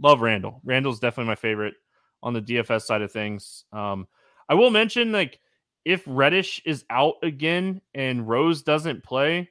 love 0.00 0.20
Randle. 0.20 0.60
Randle's 0.64 1.00
definitely 1.00 1.28
my 1.28 1.36
favorite 1.36 1.74
on 2.22 2.32
the 2.32 2.42
DFS 2.42 2.82
side 2.82 3.02
of 3.02 3.12
things. 3.12 3.64
Um, 3.72 4.06
I 4.48 4.54
will 4.54 4.70
mention 4.70 5.12
like 5.12 5.40
if 5.84 6.02
Reddish 6.06 6.62
is 6.64 6.84
out 6.90 7.16
again 7.22 7.80
and 7.94 8.28
Rose 8.28 8.62
doesn't 8.62 9.02
play, 9.02 9.50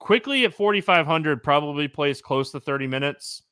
Quickley 0.00 0.44
at 0.44 0.54
4,500 0.54 1.42
probably 1.42 1.86
plays 1.86 2.20
close 2.20 2.50
to 2.50 2.58
30 2.58 2.88
minutes. 2.88 3.42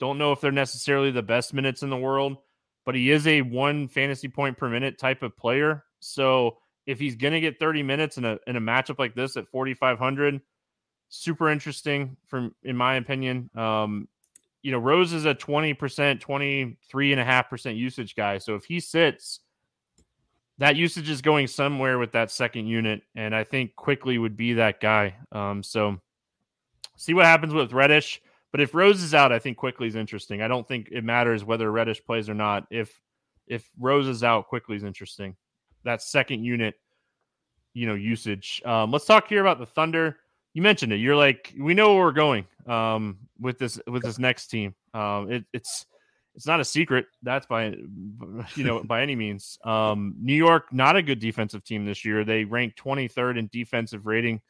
Don't 0.00 0.18
know 0.18 0.32
if 0.32 0.40
they're 0.40 0.50
necessarily 0.50 1.10
the 1.10 1.22
best 1.22 1.54
minutes 1.54 1.82
in 1.82 1.90
the 1.90 1.96
world, 1.96 2.38
but 2.84 2.94
he 2.94 3.10
is 3.10 3.26
a 3.26 3.42
one 3.42 3.86
fantasy 3.86 4.26
point 4.26 4.56
per 4.56 4.68
minute 4.68 4.98
type 4.98 5.22
of 5.22 5.36
player. 5.36 5.84
So 6.00 6.56
if 6.86 6.98
he's 6.98 7.16
going 7.16 7.34
to 7.34 7.40
get 7.40 7.60
30 7.60 7.82
minutes 7.82 8.16
in 8.16 8.24
a 8.24 8.38
in 8.46 8.56
a 8.56 8.60
matchup 8.60 8.98
like 8.98 9.14
this 9.14 9.36
at 9.36 9.46
4,500, 9.46 10.40
super 11.10 11.50
interesting 11.50 12.16
from 12.26 12.54
in 12.62 12.76
my 12.76 12.94
opinion. 12.94 13.50
Um, 13.54 14.08
you 14.62 14.72
know, 14.72 14.78
Rose 14.78 15.12
is 15.12 15.24
a 15.24 15.34
20%, 15.34 15.76
23.5% 16.20 17.76
usage 17.76 18.14
guy. 18.14 18.38
So 18.38 18.56
if 18.56 18.64
he 18.64 18.78
sits, 18.80 19.40
that 20.60 20.76
usage 20.76 21.08
is 21.08 21.22
going 21.22 21.46
somewhere 21.46 21.98
with 21.98 22.12
that 22.12 22.30
second 22.30 22.66
unit. 22.66 23.02
And 23.16 23.34
I 23.34 23.44
think 23.44 23.74
Quickley 23.76 24.18
would 24.18 24.36
be 24.36 24.52
that 24.52 24.78
guy. 24.78 25.16
Um, 25.32 25.62
so 25.62 25.98
see 26.96 27.14
what 27.14 27.24
happens 27.24 27.54
with 27.54 27.72
Reddish. 27.72 28.20
But 28.52 28.60
if 28.60 28.74
Rose 28.74 29.02
is 29.02 29.14
out, 29.14 29.32
I 29.32 29.38
think 29.38 29.56
Quickley 29.56 29.86
is 29.86 29.96
interesting. 29.96 30.42
I 30.42 30.48
don't 30.48 30.68
think 30.68 30.88
it 30.92 31.02
matters 31.02 31.44
whether 31.44 31.72
Reddish 31.72 32.04
plays 32.04 32.28
or 32.28 32.34
not. 32.34 32.66
If 32.70 33.00
if 33.46 33.68
Rose 33.78 34.06
is 34.06 34.22
out, 34.22 34.48
Quickley 34.48 34.76
is 34.76 34.84
interesting. 34.84 35.34
That 35.84 36.02
second 36.02 36.44
unit, 36.44 36.74
you 37.72 37.86
know, 37.86 37.94
usage. 37.94 38.60
Um, 38.66 38.92
let's 38.92 39.06
talk 39.06 39.28
here 39.28 39.40
about 39.40 39.58
the 39.58 39.66
Thunder. 39.66 40.18
You 40.52 40.62
mentioned 40.62 40.92
it. 40.92 40.96
You're 40.96 41.16
like, 41.16 41.54
we 41.58 41.74
know 41.74 41.94
where 41.94 42.04
we're 42.04 42.12
going 42.12 42.44
um, 42.66 43.18
with 43.40 43.58
this 43.58 43.80
with 43.86 44.02
this 44.02 44.18
next 44.18 44.48
team. 44.48 44.74
Um, 44.92 45.32
it, 45.32 45.44
it's 45.54 45.86
it's 46.40 46.46
not 46.46 46.58
a 46.58 46.64
secret. 46.64 47.04
That's 47.22 47.44
by 47.44 47.66
you 47.66 48.64
know 48.64 48.82
by 48.82 49.02
any 49.02 49.14
means. 49.14 49.58
Um, 49.62 50.14
New 50.18 50.32
York 50.32 50.72
not 50.72 50.96
a 50.96 51.02
good 51.02 51.18
defensive 51.18 51.62
team 51.64 51.84
this 51.84 52.02
year. 52.02 52.24
They 52.24 52.44
ranked 52.44 52.82
23rd 52.82 53.38
in 53.38 53.50
defensive 53.52 54.06
rating. 54.06 54.40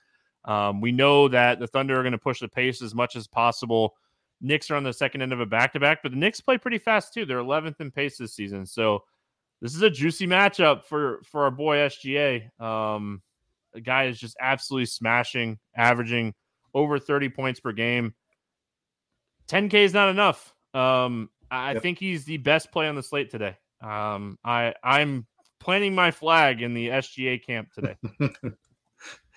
Um, 0.45 0.81
we 0.81 0.93
know 0.93 1.27
that 1.27 1.59
the 1.59 1.67
Thunder 1.67 1.99
are 1.99 2.05
going 2.05 2.13
to 2.13 2.19
push 2.19 2.39
the 2.39 2.49
pace 2.49 2.81
as 2.81 2.95
much 2.95 3.17
as 3.17 3.27
possible. 3.27 3.97
Knicks 4.41 4.71
are 4.71 4.77
on 4.77 4.85
the 4.85 4.93
second 4.93 5.23
end 5.23 5.33
of 5.33 5.41
a 5.41 5.47
back 5.47 5.73
to 5.73 5.81
back, 5.81 5.99
but 6.05 6.13
the 6.13 6.17
Knicks 6.17 6.41
play 6.41 6.59
pretty 6.59 6.79
fast 6.79 7.13
too. 7.13 7.27
They're 7.27 7.39
11th 7.39 7.81
in 7.81 7.91
pace 7.91 8.17
this 8.17 8.35
season, 8.35 8.67
so 8.67 9.03
this 9.61 9.75
is 9.75 9.83
a 9.83 9.91
juicy 9.91 10.29
matchup 10.29 10.85
for 10.85 11.23
for 11.25 11.43
our 11.43 11.51
boy 11.51 11.79
SGA. 11.79 12.57
Um, 12.61 13.21
the 13.75 13.81
guy 13.81 14.05
is 14.05 14.21
just 14.21 14.37
absolutely 14.41 14.87
smashing, 14.87 15.59
averaging 15.75 16.35
over 16.73 17.01
30 17.01 17.31
points 17.31 17.59
per 17.59 17.73
game. 17.73 18.15
10K 19.49 19.75
is 19.75 19.93
not 19.93 20.09
enough. 20.09 20.55
Um, 20.73 21.31
I 21.51 21.73
yep. 21.73 21.83
think 21.83 21.99
he's 21.99 22.25
the 22.25 22.37
best 22.39 22.71
play 22.73 22.89
on 22.89 22.95
the 22.95 23.03
slate 23.03 23.31
today. 23.31 23.57
Um, 23.83 24.39
I 24.45 24.75
I'm 24.83 25.27
planting 25.59 25.95
my 25.95 26.11
flag 26.11 26.63
in 26.63 26.75
the 26.75 26.89
SGA 26.89 27.45
camp 27.45 27.73
today. 27.73 27.97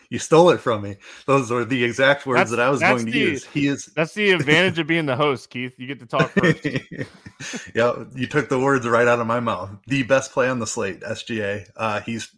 you 0.10 0.20
stole 0.20 0.50
it 0.52 0.60
from 0.60 0.82
me. 0.82 0.98
Those 1.26 1.52
were 1.52 1.66
the 1.66 1.84
exact 1.84 2.26
words 2.26 2.40
that's, 2.40 2.52
that 2.52 2.60
I 2.60 2.70
was 2.70 2.82
going 2.82 3.06
to 3.06 3.12
the, 3.12 3.18
use. 3.18 3.46
He 3.46 3.68
is. 3.68 3.88
That's 3.96 4.14
the 4.14 4.32
advantage 4.34 4.80
of 4.80 4.88
being 4.88 5.06
the 5.06 5.16
host, 5.16 5.50
Keith. 5.50 5.74
You 5.78 5.88
get 5.88 6.00
to 6.00 6.06
talk 6.06 6.32
first. 6.32 6.66
yeah, 7.76 8.04
you 8.14 8.28
took 8.28 8.50
the 8.50 8.60
words 8.60 8.88
right 8.88 9.08
out 9.08 9.20
of 9.20 9.28
my 9.28 9.40
mouth. 9.40 9.72
The 9.88 10.04
best 10.04 10.32
play 10.32 10.50
on 10.50 10.60
the 10.60 10.68
slate, 10.68 11.02
SGA. 11.02 11.68
Uh, 11.76 12.02
he's 12.02 12.30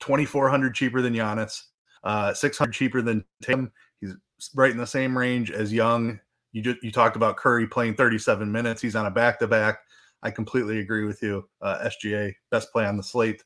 2,400 0.00 0.74
cheaper 0.74 1.02
than 1.02 1.14
Giannis, 1.14 1.62
uh, 2.02 2.34
600 2.34 2.72
cheaper 2.72 3.02
than 3.02 3.24
Tim. 3.42 3.72
He's 4.00 4.14
right 4.54 4.70
in 4.70 4.78
the 4.78 4.86
same 4.86 5.16
range 5.16 5.50
as 5.50 5.72
Young. 5.72 6.20
You 6.54 6.62
just 6.62 6.82
you 6.84 6.92
talked 6.92 7.16
about 7.16 7.36
Curry 7.36 7.66
playing 7.66 7.96
37 7.96 8.50
minutes. 8.50 8.80
He's 8.80 8.94
on 8.94 9.06
a 9.06 9.10
back 9.10 9.40
to 9.40 9.48
back. 9.48 9.80
I 10.22 10.30
completely 10.30 10.78
agree 10.78 11.04
with 11.04 11.20
you. 11.20 11.48
Uh, 11.60 11.88
SGA 11.88 12.32
best 12.52 12.70
play 12.72 12.86
on 12.86 12.96
the 12.96 13.02
slate. 13.02 13.42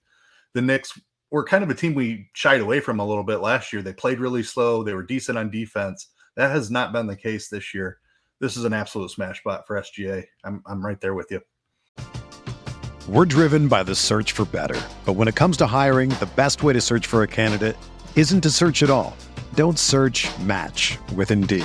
The 0.53 0.61
Knicks 0.61 0.93
were 1.31 1.43
kind 1.43 1.65
of 1.65 1.71
a 1.71 1.75
team 1.75 1.95
we 1.95 2.29
shied 2.35 2.61
away 2.61 2.81
from 2.81 3.01
a 3.01 3.07
little 3.07 3.25
bit 3.25 3.39
last 3.39 3.73
year. 3.73 3.81
They 3.81 3.95
played 3.95 4.21
really 4.21 4.43
slow. 4.43 4.83
They 4.83 4.93
were 4.93 5.03
decent 5.03 5.39
on 5.39 5.51
defense. 5.51 6.09
That 6.37 6.51
has 6.51 6.71
not 6.71 6.93
been 6.93 7.07
the 7.07 7.17
case 7.17 7.49
this 7.49 7.73
year. 7.73 7.99
This 8.41 8.59
is 8.59 8.65
an 8.65 8.75
absolute 8.75 9.11
smash 9.11 9.39
spot 9.39 9.67
for 9.67 9.81
SGA. 9.81 10.25
I'm 10.45 10.63
I'm 10.67 10.85
right 10.85 11.01
there 11.01 11.15
with 11.15 11.31
you. 11.31 11.41
We're 13.09 13.25
driven 13.25 13.69
by 13.69 13.85
the 13.85 13.95
search 13.95 14.33
for 14.33 14.45
better. 14.45 14.79
But 15.07 15.15
when 15.15 15.29
it 15.29 15.35
comes 15.35 15.57
to 15.59 15.67
hiring, 15.67 16.11
the 16.11 16.29
best 16.37 16.63
way 16.63 16.75
to 16.75 16.81
search 16.83 17.07
for 17.07 17.23
a 17.23 17.27
candidate 17.27 17.79
isn't 18.17 18.43
to 18.43 18.51
search 18.51 18.83
at 18.83 18.91
all. 18.91 19.17
Don't 19.55 19.79
search 19.79 20.29
match 20.41 20.99
with 21.15 21.31
Indeed. 21.31 21.65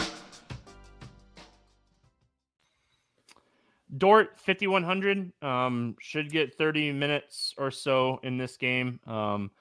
Dort 3.97 4.39
5100 4.39 5.33
um, 5.43 5.95
should 5.99 6.31
get 6.31 6.55
30 6.57 6.93
minutes 6.93 7.53
or 7.57 7.71
so 7.71 8.19
in 8.23 8.37
this 8.37 8.55
game. 8.57 8.99
Um, 9.05 9.51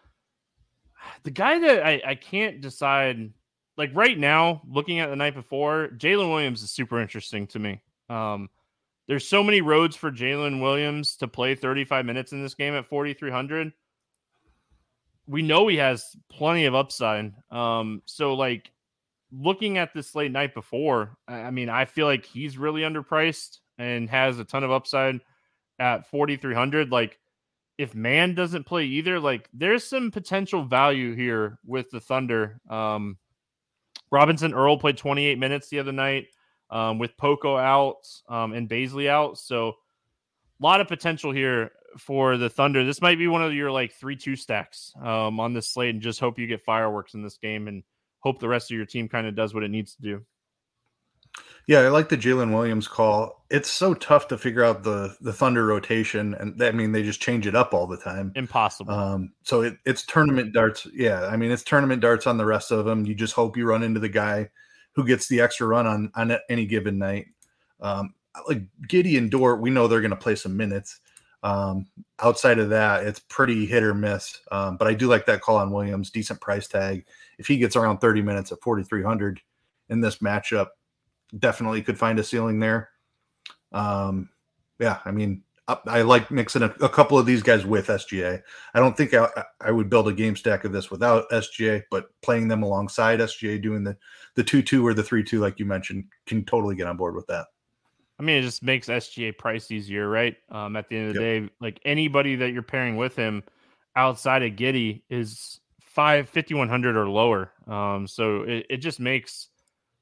the 1.24 1.30
guy 1.30 1.58
that 1.58 1.84
I, 1.84 2.02
I 2.06 2.14
can't 2.14 2.60
decide, 2.60 3.32
like 3.76 3.90
right 3.94 4.18
now, 4.18 4.62
looking 4.68 5.00
at 5.00 5.10
the 5.10 5.16
night 5.16 5.34
before, 5.34 5.88
Jalen 5.96 6.30
Williams 6.30 6.62
is 6.62 6.70
super 6.70 7.00
interesting 7.00 7.46
to 7.48 7.58
me. 7.58 7.82
Um, 8.08 8.50
there's 9.08 9.26
so 9.26 9.42
many 9.42 9.60
roads 9.60 9.96
for 9.96 10.12
Jalen 10.12 10.60
Williams 10.60 11.16
to 11.16 11.26
play 11.26 11.56
35 11.56 12.06
minutes 12.06 12.32
in 12.32 12.42
this 12.42 12.54
game 12.54 12.74
at 12.74 12.86
4,300. 12.86 13.72
We 15.26 15.42
know 15.42 15.66
he 15.66 15.76
has 15.78 16.16
plenty 16.30 16.66
of 16.66 16.76
upside. 16.76 17.32
Um, 17.50 18.02
so 18.04 18.34
like 18.34 18.70
looking 19.32 19.78
at 19.78 19.92
this 19.94 20.14
late 20.14 20.30
night 20.30 20.54
before, 20.54 21.16
I 21.26 21.50
mean, 21.50 21.68
I 21.68 21.86
feel 21.86 22.06
like 22.06 22.24
he's 22.24 22.56
really 22.56 22.82
underpriced 22.82 23.58
and 23.80 24.08
has 24.10 24.38
a 24.38 24.44
ton 24.44 24.62
of 24.62 24.70
upside 24.70 25.20
at 25.78 26.08
4,300. 26.10 26.92
Like 26.92 27.18
if 27.78 27.94
Mann 27.94 28.34
doesn't 28.34 28.64
play 28.64 28.84
either, 28.84 29.18
like 29.18 29.48
there's 29.52 29.84
some 29.84 30.10
potential 30.10 30.64
value 30.64 31.14
here 31.14 31.58
with 31.64 31.90
the 31.90 32.00
Thunder. 32.00 32.60
Um, 32.68 33.16
Robinson 34.12 34.52
Earl 34.52 34.76
played 34.76 34.98
28 34.98 35.38
minutes 35.38 35.68
the 35.68 35.78
other 35.78 35.92
night 35.92 36.26
um, 36.70 36.98
with 36.98 37.16
Poku 37.16 37.58
out 37.58 38.06
um, 38.28 38.52
and 38.52 38.68
Bazley 38.68 39.08
out. 39.08 39.38
So 39.38 39.68
a 39.68 40.64
lot 40.64 40.80
of 40.80 40.88
potential 40.88 41.32
here 41.32 41.70
for 41.98 42.36
the 42.36 42.50
Thunder. 42.50 42.84
This 42.84 43.00
might 43.00 43.18
be 43.18 43.28
one 43.28 43.42
of 43.42 43.54
your 43.54 43.70
like 43.70 43.92
three 43.92 44.16
two 44.16 44.36
stacks 44.36 44.92
um, 45.02 45.40
on 45.40 45.54
this 45.54 45.68
slate, 45.68 45.94
and 45.94 46.02
just 46.02 46.20
hope 46.20 46.38
you 46.38 46.46
get 46.46 46.62
fireworks 46.62 47.14
in 47.14 47.22
this 47.22 47.38
game, 47.38 47.66
and 47.66 47.82
hope 48.20 48.38
the 48.38 48.48
rest 48.48 48.70
of 48.70 48.76
your 48.76 48.86
team 48.86 49.08
kind 49.08 49.26
of 49.26 49.34
does 49.34 49.54
what 49.54 49.64
it 49.64 49.70
needs 49.70 49.94
to 49.96 50.02
do. 50.02 50.24
Yeah, 51.70 51.82
I 51.82 51.88
like 51.88 52.08
the 52.08 52.16
Jalen 52.16 52.52
Williams 52.52 52.88
call. 52.88 53.44
It's 53.48 53.70
so 53.70 53.94
tough 53.94 54.26
to 54.26 54.36
figure 54.36 54.64
out 54.64 54.82
the 54.82 55.16
the 55.20 55.32
Thunder 55.32 55.64
rotation, 55.64 56.34
and 56.34 56.60
I 56.60 56.72
mean 56.72 56.90
they 56.90 57.04
just 57.04 57.22
change 57.22 57.46
it 57.46 57.54
up 57.54 57.72
all 57.72 57.86
the 57.86 57.96
time. 57.96 58.32
Impossible. 58.34 58.92
Um, 58.92 59.32
so 59.44 59.60
it, 59.60 59.76
it's 59.86 60.04
tournament 60.04 60.52
darts. 60.52 60.88
Yeah, 60.92 61.26
I 61.26 61.36
mean 61.36 61.52
it's 61.52 61.62
tournament 61.62 62.02
darts 62.02 62.26
on 62.26 62.38
the 62.38 62.44
rest 62.44 62.72
of 62.72 62.86
them. 62.86 63.06
You 63.06 63.14
just 63.14 63.34
hope 63.34 63.56
you 63.56 63.66
run 63.66 63.84
into 63.84 64.00
the 64.00 64.08
guy 64.08 64.48
who 64.96 65.04
gets 65.06 65.28
the 65.28 65.40
extra 65.40 65.64
run 65.68 65.86
on 65.86 66.10
on 66.16 66.36
any 66.48 66.66
given 66.66 66.98
night. 66.98 67.26
Um, 67.80 68.14
like 68.48 68.62
Giddey 68.88 69.16
and 69.16 69.30
Dort, 69.30 69.60
we 69.60 69.70
know 69.70 69.86
they're 69.86 70.00
going 70.00 70.10
to 70.10 70.16
play 70.16 70.34
some 70.34 70.56
minutes. 70.56 70.98
Um, 71.44 71.86
outside 72.18 72.58
of 72.58 72.70
that, 72.70 73.06
it's 73.06 73.20
pretty 73.20 73.64
hit 73.64 73.84
or 73.84 73.94
miss. 73.94 74.40
Um, 74.50 74.76
but 74.76 74.88
I 74.88 74.94
do 74.94 75.06
like 75.06 75.24
that 75.26 75.40
call 75.40 75.58
on 75.58 75.70
Williams. 75.70 76.10
Decent 76.10 76.40
price 76.40 76.66
tag. 76.66 77.06
If 77.38 77.46
he 77.46 77.58
gets 77.58 77.76
around 77.76 77.98
30 77.98 78.22
minutes 78.22 78.50
at 78.50 78.60
4,300 78.60 79.40
in 79.88 80.00
this 80.00 80.16
matchup, 80.16 80.70
definitely 81.38 81.82
could 81.82 81.98
find 81.98 82.18
a 82.18 82.24
ceiling 82.24 82.60
there. 82.60 82.90
Um, 83.72 84.30
yeah, 84.78 84.98
I 85.04 85.10
mean, 85.10 85.42
I 85.86 86.02
like 86.02 86.30
mixing 86.30 86.62
a, 86.62 86.74
a, 86.80 86.88
couple 86.88 87.18
of 87.18 87.26
these 87.26 87.42
guys 87.42 87.64
with 87.64 87.86
SGA. 87.86 88.42
I 88.74 88.78
don't 88.80 88.96
think 88.96 89.14
I, 89.14 89.28
I, 89.60 89.70
would 89.70 89.88
build 89.88 90.08
a 90.08 90.12
game 90.12 90.34
stack 90.34 90.64
of 90.64 90.72
this 90.72 90.90
without 90.90 91.30
SGA, 91.30 91.84
but 91.90 92.08
playing 92.22 92.48
them 92.48 92.62
alongside 92.62 93.20
SGA, 93.20 93.62
doing 93.62 93.84
the 93.84 93.96
the 94.34 94.42
two 94.42 94.62
two 94.62 94.86
or 94.86 94.94
the 94.94 95.02
three 95.02 95.22
two, 95.22 95.40
like 95.40 95.58
you 95.58 95.66
mentioned, 95.66 96.06
can 96.26 96.44
totally 96.44 96.74
get 96.74 96.86
on 96.86 96.96
board 96.96 97.14
with 97.14 97.26
that. 97.28 97.46
I 98.18 98.22
mean, 98.22 98.38
it 98.38 98.42
just 98.42 98.62
makes 98.62 98.88
SGA 98.88 99.36
price 99.38 99.70
easier, 99.70 100.08
right? 100.08 100.36
Um, 100.50 100.76
at 100.76 100.88
the 100.88 100.96
end 100.96 101.08
of 101.08 101.14
the 101.14 101.22
yep. 101.22 101.42
day, 101.42 101.50
like 101.60 101.80
anybody 101.84 102.36
that 102.36 102.52
you're 102.52 102.62
pairing 102.62 102.96
with 102.96 103.14
him 103.14 103.42
outside 103.96 104.42
of 104.42 104.52
Giddey 104.52 105.02
is 105.08 105.60
five 105.80 106.28
fifty 106.28 106.54
one 106.54 106.68
hundred 106.68 106.96
or 106.96 107.08
lower. 107.08 107.52
Um, 107.66 108.06
so 108.06 108.42
it, 108.42 108.66
it 108.70 108.76
just 108.78 108.98
makes 108.98 109.48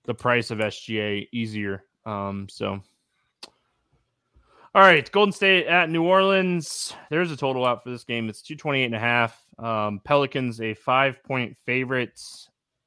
the 0.09 0.15
price 0.15 0.51
of 0.51 0.59
SGA 0.59 1.29
easier. 1.33 1.85
Um, 2.07 2.49
so 2.51 2.81
all 4.75 4.83
right, 4.83 5.11
Golden 5.13 5.33
State 5.33 5.67
at 5.67 5.91
New 5.91 6.03
Orleans. 6.03 6.95
There's 7.11 7.31
a 7.31 7.37
total 7.37 7.65
out 7.65 7.83
for 7.83 7.91
this 7.91 8.05
game. 8.05 8.29
It's 8.29 8.43
228 8.43 8.85
and 8.87 8.95
a 8.95 8.99
half. 8.99 9.45
Um, 9.59 10.01
Pelicans 10.03 10.61
a 10.61 10.73
five 10.73 11.23
point 11.25 11.57
favorite. 11.67 12.21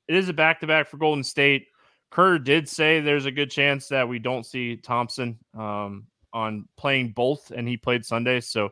It 0.07 0.15
is 0.15 0.29
a 0.29 0.33
back 0.33 0.59
to 0.61 0.67
back 0.67 0.87
for 0.87 0.97
Golden 0.97 1.23
State. 1.23 1.67
Kerr 2.09 2.39
did 2.39 2.67
say 2.67 2.99
there's 3.01 3.25
a 3.25 3.31
good 3.31 3.51
chance 3.51 3.87
that 3.89 4.09
we 4.09 4.19
don't 4.19 4.45
see 4.45 4.77
Thompson 4.77 5.37
um, 5.57 6.07
on 6.33 6.67
playing 6.75 7.11
both, 7.11 7.51
and 7.51 7.67
he 7.67 7.77
played 7.77 8.03
Sunday. 8.03 8.41
So 8.41 8.71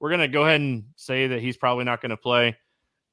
we're 0.00 0.10
going 0.10 0.20
to 0.20 0.28
go 0.28 0.42
ahead 0.42 0.60
and 0.60 0.84
say 0.96 1.28
that 1.28 1.40
he's 1.40 1.56
probably 1.56 1.84
not 1.84 2.02
going 2.02 2.10
to 2.10 2.16
play. 2.16 2.56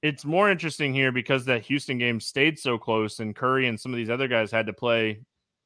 It's 0.02 0.26
more 0.26 0.50
interesting 0.50 0.94
here 0.94 1.12
because 1.12 1.46
that 1.46 1.62
Houston 1.64 1.98
game 1.98 2.20
stayed 2.20 2.58
so 2.58 2.78
close, 2.78 3.20
and 3.20 3.36
Curry 3.36 3.68
and 3.68 3.80
some 3.80 3.94
of 3.94 3.98
these 3.98 4.10
other 4.10 4.28
guys 4.28 4.52
had 4.52 4.66
to 4.66 4.74
play 4.74 5.22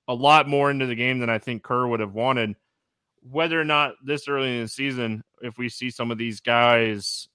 a 0.08 0.13
lot 0.13 0.48
more 0.48 0.69
into 0.69 0.86
the 0.86 0.95
game 0.95 1.19
than 1.19 1.30
I 1.30 1.39
think 1.39 1.63
Kerr 1.63 1.88
would 1.88 2.00
have 2.00 2.13
wanted 2.13 2.56
whether 3.32 3.60
or 3.60 3.65
not 3.65 3.95
this 4.04 4.28
early 4.28 4.56
in 4.56 4.63
the 4.63 4.67
season, 4.67 5.24
if 5.41 5.58
we 5.58 5.69
see 5.69 5.89
some 5.89 6.12
of 6.12 6.17
these 6.17 6.39
guys 6.39 7.28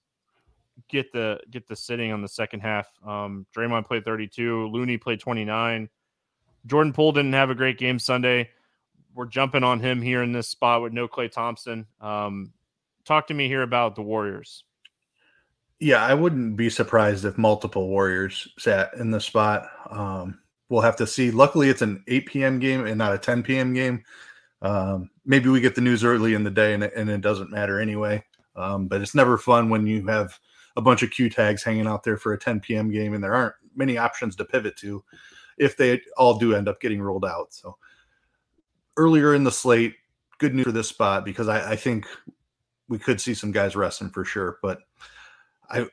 get 0.87 1.11
the 1.11 1.39
get 1.49 1.67
the 1.67 1.75
sitting 1.75 2.11
on 2.11 2.21
the 2.21 2.27
second 2.27 2.61
half. 2.61 2.87
Um, 3.05 3.45
Draymond 3.55 3.87
played 3.87 4.05
32, 4.05 4.67
Looney 4.67 4.97
played 4.97 5.19
29. 5.19 5.89
Jordan 6.65 6.93
Poole 6.93 7.11
didn't 7.11 7.33
have 7.33 7.49
a 7.49 7.55
great 7.55 7.77
game 7.77 7.99
Sunday. 7.99 8.49
We're 9.13 9.25
jumping 9.25 9.63
on 9.63 9.79
him 9.79 10.01
here 10.01 10.23
in 10.23 10.31
this 10.31 10.47
spot 10.47 10.81
with 10.81 10.93
no 10.93 11.07
Klay 11.07 11.29
Thompson. 11.29 11.85
Um, 11.99 12.53
talk 13.03 13.27
to 13.27 13.33
me 13.33 13.47
here 13.47 13.63
about 13.63 13.95
the 13.95 14.01
Warriors. 14.01 14.63
Yeah, 15.81 16.05
I 16.05 16.13
wouldn't 16.13 16.55
be 16.55 16.69
surprised 16.69 17.25
if 17.25 17.39
multiple 17.39 17.87
Warriors 17.87 18.47
sat 18.59 18.93
in 18.99 19.09
the 19.09 19.19
spot. 19.19 19.67
Um, 19.89 20.39
we'll 20.69 20.83
have 20.83 20.95
to 20.97 21.07
see. 21.07 21.31
Luckily, 21.31 21.69
it's 21.69 21.81
an 21.81 22.03
8 22.07 22.27
p.m. 22.27 22.59
game 22.59 22.85
and 22.85 22.99
not 22.99 23.15
a 23.15 23.17
10 23.17 23.41
p.m. 23.41 23.73
game. 23.73 24.03
Um, 24.61 25.09
maybe 25.25 25.49
we 25.49 25.59
get 25.59 25.73
the 25.73 25.81
news 25.81 26.03
early 26.03 26.35
in 26.35 26.43
the 26.43 26.51
day 26.51 26.75
and 26.75 26.83
it, 26.83 26.93
and 26.95 27.09
it 27.09 27.21
doesn't 27.21 27.49
matter 27.49 27.79
anyway. 27.79 28.23
Um, 28.55 28.87
but 28.87 29.01
it's 29.01 29.15
never 29.15 29.39
fun 29.39 29.69
when 29.69 29.87
you 29.87 30.05
have 30.05 30.39
a 30.75 30.81
bunch 30.81 31.01
of 31.01 31.09
Q 31.09 31.31
tags 31.31 31.63
hanging 31.63 31.87
out 31.87 32.03
there 32.03 32.17
for 32.17 32.33
a 32.33 32.39
10 32.39 32.59
p.m. 32.59 32.91
game 32.91 33.15
and 33.15 33.23
there 33.23 33.33
aren't 33.33 33.55
many 33.75 33.97
options 33.97 34.35
to 34.35 34.45
pivot 34.45 34.77
to 34.77 35.03
if 35.57 35.77
they 35.77 35.99
all 36.15 36.37
do 36.37 36.53
end 36.53 36.67
up 36.69 36.79
getting 36.79 37.01
rolled 37.01 37.25
out. 37.25 37.55
So 37.55 37.75
earlier 38.97 39.33
in 39.33 39.43
the 39.43 39.51
slate, 39.51 39.95
good 40.37 40.53
news 40.53 40.65
for 40.65 40.71
this 40.71 40.89
spot 40.89 41.25
because 41.25 41.47
I, 41.47 41.71
I 41.71 41.75
think 41.75 42.05
we 42.87 42.99
could 42.99 43.19
see 43.19 43.33
some 43.33 43.51
guys 43.51 43.75
resting 43.75 44.11
for 44.11 44.23
sure. 44.23 44.59
But 44.61 44.77
I 45.71 45.87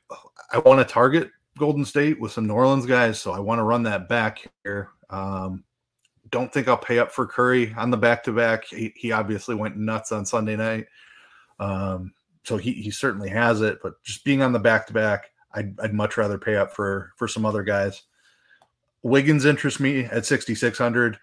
I 0.52 0.58
want 0.58 0.86
to 0.86 0.92
target 0.92 1.30
Golden 1.58 1.84
State 1.84 2.20
with 2.20 2.32
some 2.32 2.46
New 2.46 2.54
Orleans 2.54 2.86
guys, 2.86 3.20
so 3.20 3.32
I 3.32 3.38
want 3.38 3.58
to 3.58 3.64
run 3.64 3.82
that 3.84 4.08
back 4.08 4.50
here. 4.64 4.90
Um, 5.10 5.64
don't 6.30 6.52
think 6.52 6.68
I'll 6.68 6.76
pay 6.76 6.98
up 6.98 7.10
for 7.10 7.26
Curry 7.26 7.74
on 7.76 7.90
the 7.90 7.96
back 7.96 8.22
to 8.24 8.32
back. 8.32 8.64
He 8.66 9.12
obviously 9.12 9.54
went 9.54 9.76
nuts 9.76 10.12
on 10.12 10.26
Sunday 10.26 10.56
night. 10.56 10.86
Um, 11.58 12.12
so 12.44 12.56
he, 12.56 12.72
he 12.72 12.90
certainly 12.90 13.28
has 13.28 13.60
it, 13.60 13.78
but 13.82 14.02
just 14.02 14.24
being 14.24 14.42
on 14.42 14.52
the 14.52 14.58
back 14.58 14.86
to 14.86 14.92
back, 14.92 15.30
I'd, 15.52 15.92
much 15.92 16.16
rather 16.16 16.38
pay 16.38 16.56
up 16.56 16.72
for 16.72 17.12
for 17.16 17.28
some 17.28 17.44
other 17.44 17.62
guys. 17.62 18.02
Wiggins 19.02 19.44
interests 19.44 19.80
me 19.80 20.04
at 20.04 20.26
6,600 20.26 21.18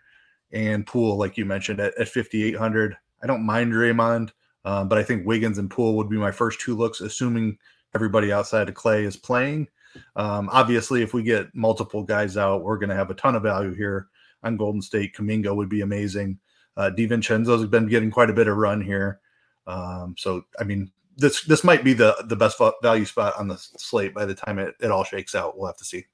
and 0.52 0.86
Poole, 0.86 1.18
like 1.18 1.38
you 1.38 1.46
mentioned, 1.46 1.80
at, 1.80 1.98
at 2.00 2.10
5,800. 2.10 2.96
I 3.22 3.28
don't 3.28 3.46
mind 3.46 3.74
Draymond, 3.74 4.32
um, 4.64 4.88
but 4.88 4.98
I 4.98 5.04
think 5.04 5.26
Wiggins 5.26 5.58
and 5.58 5.70
Poole 5.70 5.96
would 5.98 6.10
be 6.10 6.18
my 6.18 6.32
first 6.32 6.60
two 6.60 6.76
looks, 6.76 7.02
assuming 7.02 7.58
everybody 7.96 8.32
outside 8.32 8.70
of 8.70 8.76
Klay 8.76 9.06
is 9.06 9.18
playing. 9.18 9.68
Um, 10.16 10.50
obviously, 10.52 11.02
if 11.02 11.14
we 11.14 11.24
get 11.24 11.56
multiple 11.56 12.04
guys 12.04 12.38
out, 12.38 12.64
we're 12.64 12.78
going 12.78 12.90
to 12.90 12.96
have 12.96 13.10
a 13.10 13.16
ton 13.16 13.36
of 13.36 13.44
value 13.44 13.74
here 13.74 14.10
on 14.44 14.58
Golden 14.58 14.82
State. 14.82 15.16
Kuminga 15.16 15.56
would 15.56 15.70
be 15.70 15.82
amazing. 15.82 16.38
Uh, 16.78 16.92
DiVincenzo's 16.96 17.66
been 17.68 17.88
getting 17.88 18.12
quite 18.12 18.30
a 18.30 18.34
bit 18.34 18.48
of 18.48 18.58
run 18.58 18.82
here. 18.82 19.22
Um, 19.66 20.16
so, 20.18 20.44
I 20.60 20.66
mean, 20.66 20.92
this 21.18 21.44
this 21.46 21.64
might 21.64 21.84
be 21.84 21.94
the 21.94 22.26
the 22.28 22.36
best 22.36 22.62
value 22.84 23.06
spot 23.06 23.34
on 23.40 23.48
the 23.48 23.56
slate 23.58 24.14
by 24.14 24.26
the 24.26 24.36
time 24.36 24.60
it, 24.60 24.76
it 24.82 24.92
all 24.92 25.06
shakes 25.06 25.34
out. 25.34 25.58
We'll 25.58 25.68
have 25.68 25.78
to 25.78 25.86
see. 25.86 26.06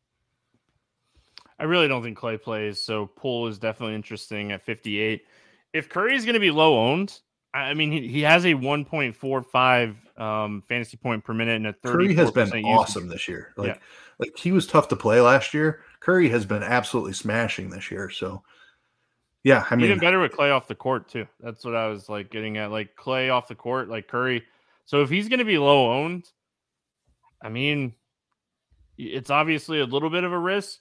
I 1.59 1.63
really 1.63 1.87
don't 1.87 2.03
think 2.03 2.17
Klay 2.17 2.41
plays, 2.41 2.81
so 2.81 3.07
Poole 3.07 3.47
is 3.47 3.59
definitely 3.59 3.95
interesting 3.95 4.51
at 4.51 4.63
58. 4.63 5.25
If 5.73 5.89
Curry 5.89 6.15
is 6.15 6.25
going 6.25 6.33
to 6.33 6.39
be 6.39 6.51
low 6.51 6.77
owned, 6.77 7.19
I 7.53 7.73
mean, 7.73 7.91
he, 7.91 8.07
he 8.07 8.21
has 8.21 8.45
a 8.45 8.53
1.45 8.53 9.95
um, 10.21 10.63
fantasy 10.67 10.97
point 10.97 11.23
per 11.23 11.33
minute 11.33 11.55
and 11.55 11.67
a 11.67 11.73
30. 11.73 11.91
Curry 11.91 12.15
has 12.15 12.31
been 12.31 12.65
awesome 12.65 13.07
this 13.07 13.27
year. 13.27 13.53
Like, 13.57 13.67
yeah. 13.67 13.77
like 14.19 14.37
he 14.37 14.51
was 14.51 14.67
tough 14.67 14.87
to 14.89 14.95
play 14.95 15.19
last 15.19 15.53
year. 15.53 15.81
Curry 15.99 16.29
has 16.29 16.45
been 16.45 16.61
absolutely 16.61 17.13
smashing 17.13 17.71
this 17.71 17.89
year. 17.89 18.09
So, 18.09 18.43
yeah, 19.43 19.65
I 19.69 19.75
mean, 19.75 19.87
even 19.87 19.99
better 19.99 20.19
with 20.19 20.33
Klay 20.33 20.55
off 20.55 20.67
the 20.67 20.75
court 20.75 21.09
too. 21.09 21.25
That's 21.39 21.65
what 21.65 21.75
I 21.75 21.87
was 21.87 22.07
like 22.07 22.29
getting 22.29 22.57
at. 22.57 22.71
Like 22.71 22.95
Klay 22.95 23.33
off 23.33 23.47
the 23.47 23.55
court, 23.55 23.89
like 23.89 24.07
Curry. 24.07 24.43
So 24.85 25.01
if 25.01 25.09
he's 25.09 25.27
going 25.27 25.39
to 25.39 25.45
be 25.45 25.57
low 25.57 25.91
owned, 25.91 26.25
I 27.41 27.49
mean, 27.49 27.93
it's 28.97 29.31
obviously 29.31 29.79
a 29.79 29.85
little 29.85 30.11
bit 30.11 30.23
of 30.23 30.31
a 30.31 30.37
risk, 30.37 30.79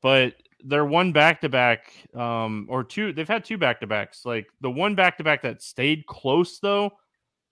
but 0.00 0.34
they're 0.64 0.84
one 0.84 1.10
back 1.10 1.40
to 1.40 1.48
back, 1.48 1.92
um, 2.14 2.66
or 2.68 2.84
two. 2.84 3.12
They've 3.12 3.26
had 3.26 3.44
two 3.44 3.58
back 3.58 3.80
to 3.80 3.88
backs. 3.88 4.24
Like 4.24 4.46
the 4.60 4.70
one 4.70 4.94
back 4.94 5.18
to 5.18 5.24
back 5.24 5.42
that 5.42 5.60
stayed 5.60 6.06
close 6.06 6.60
though, 6.60 6.92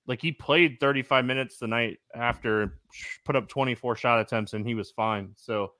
like 0.06 0.20
he 0.20 0.32
played 0.32 0.78
35 0.80 1.24
minutes 1.24 1.58
the 1.58 1.66
night 1.66 1.98
after, 2.14 2.78
put 3.24 3.36
up 3.36 3.48
24 3.48 3.96
shot 3.96 4.20
attempts, 4.20 4.52
and 4.52 4.66
he 4.66 4.74
was 4.74 4.90
fine. 4.90 5.30
So 5.36 5.72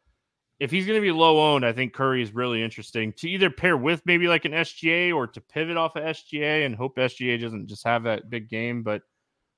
if 0.60 0.70
he's 0.70 0.86
going 0.86 0.98
to 0.98 1.02
be 1.02 1.12
low 1.12 1.52
owned, 1.52 1.66
I 1.66 1.72
think 1.72 1.92
Curry 1.92 2.22
is 2.22 2.34
really 2.34 2.62
interesting 2.62 3.12
to 3.14 3.28
either 3.28 3.50
pair 3.50 3.76
with 3.76 4.02
maybe 4.06 4.28
like 4.28 4.44
an 4.44 4.52
SGA 4.52 5.14
or 5.14 5.26
to 5.26 5.40
pivot 5.40 5.76
off 5.76 5.96
of 5.96 6.04
SGA 6.04 6.64
and 6.64 6.74
hope 6.74 6.96
SGA 6.96 7.40
doesn't 7.40 7.66
just 7.66 7.84
have 7.84 8.04
that 8.04 8.30
big 8.30 8.48
game. 8.48 8.82
But 8.82 9.02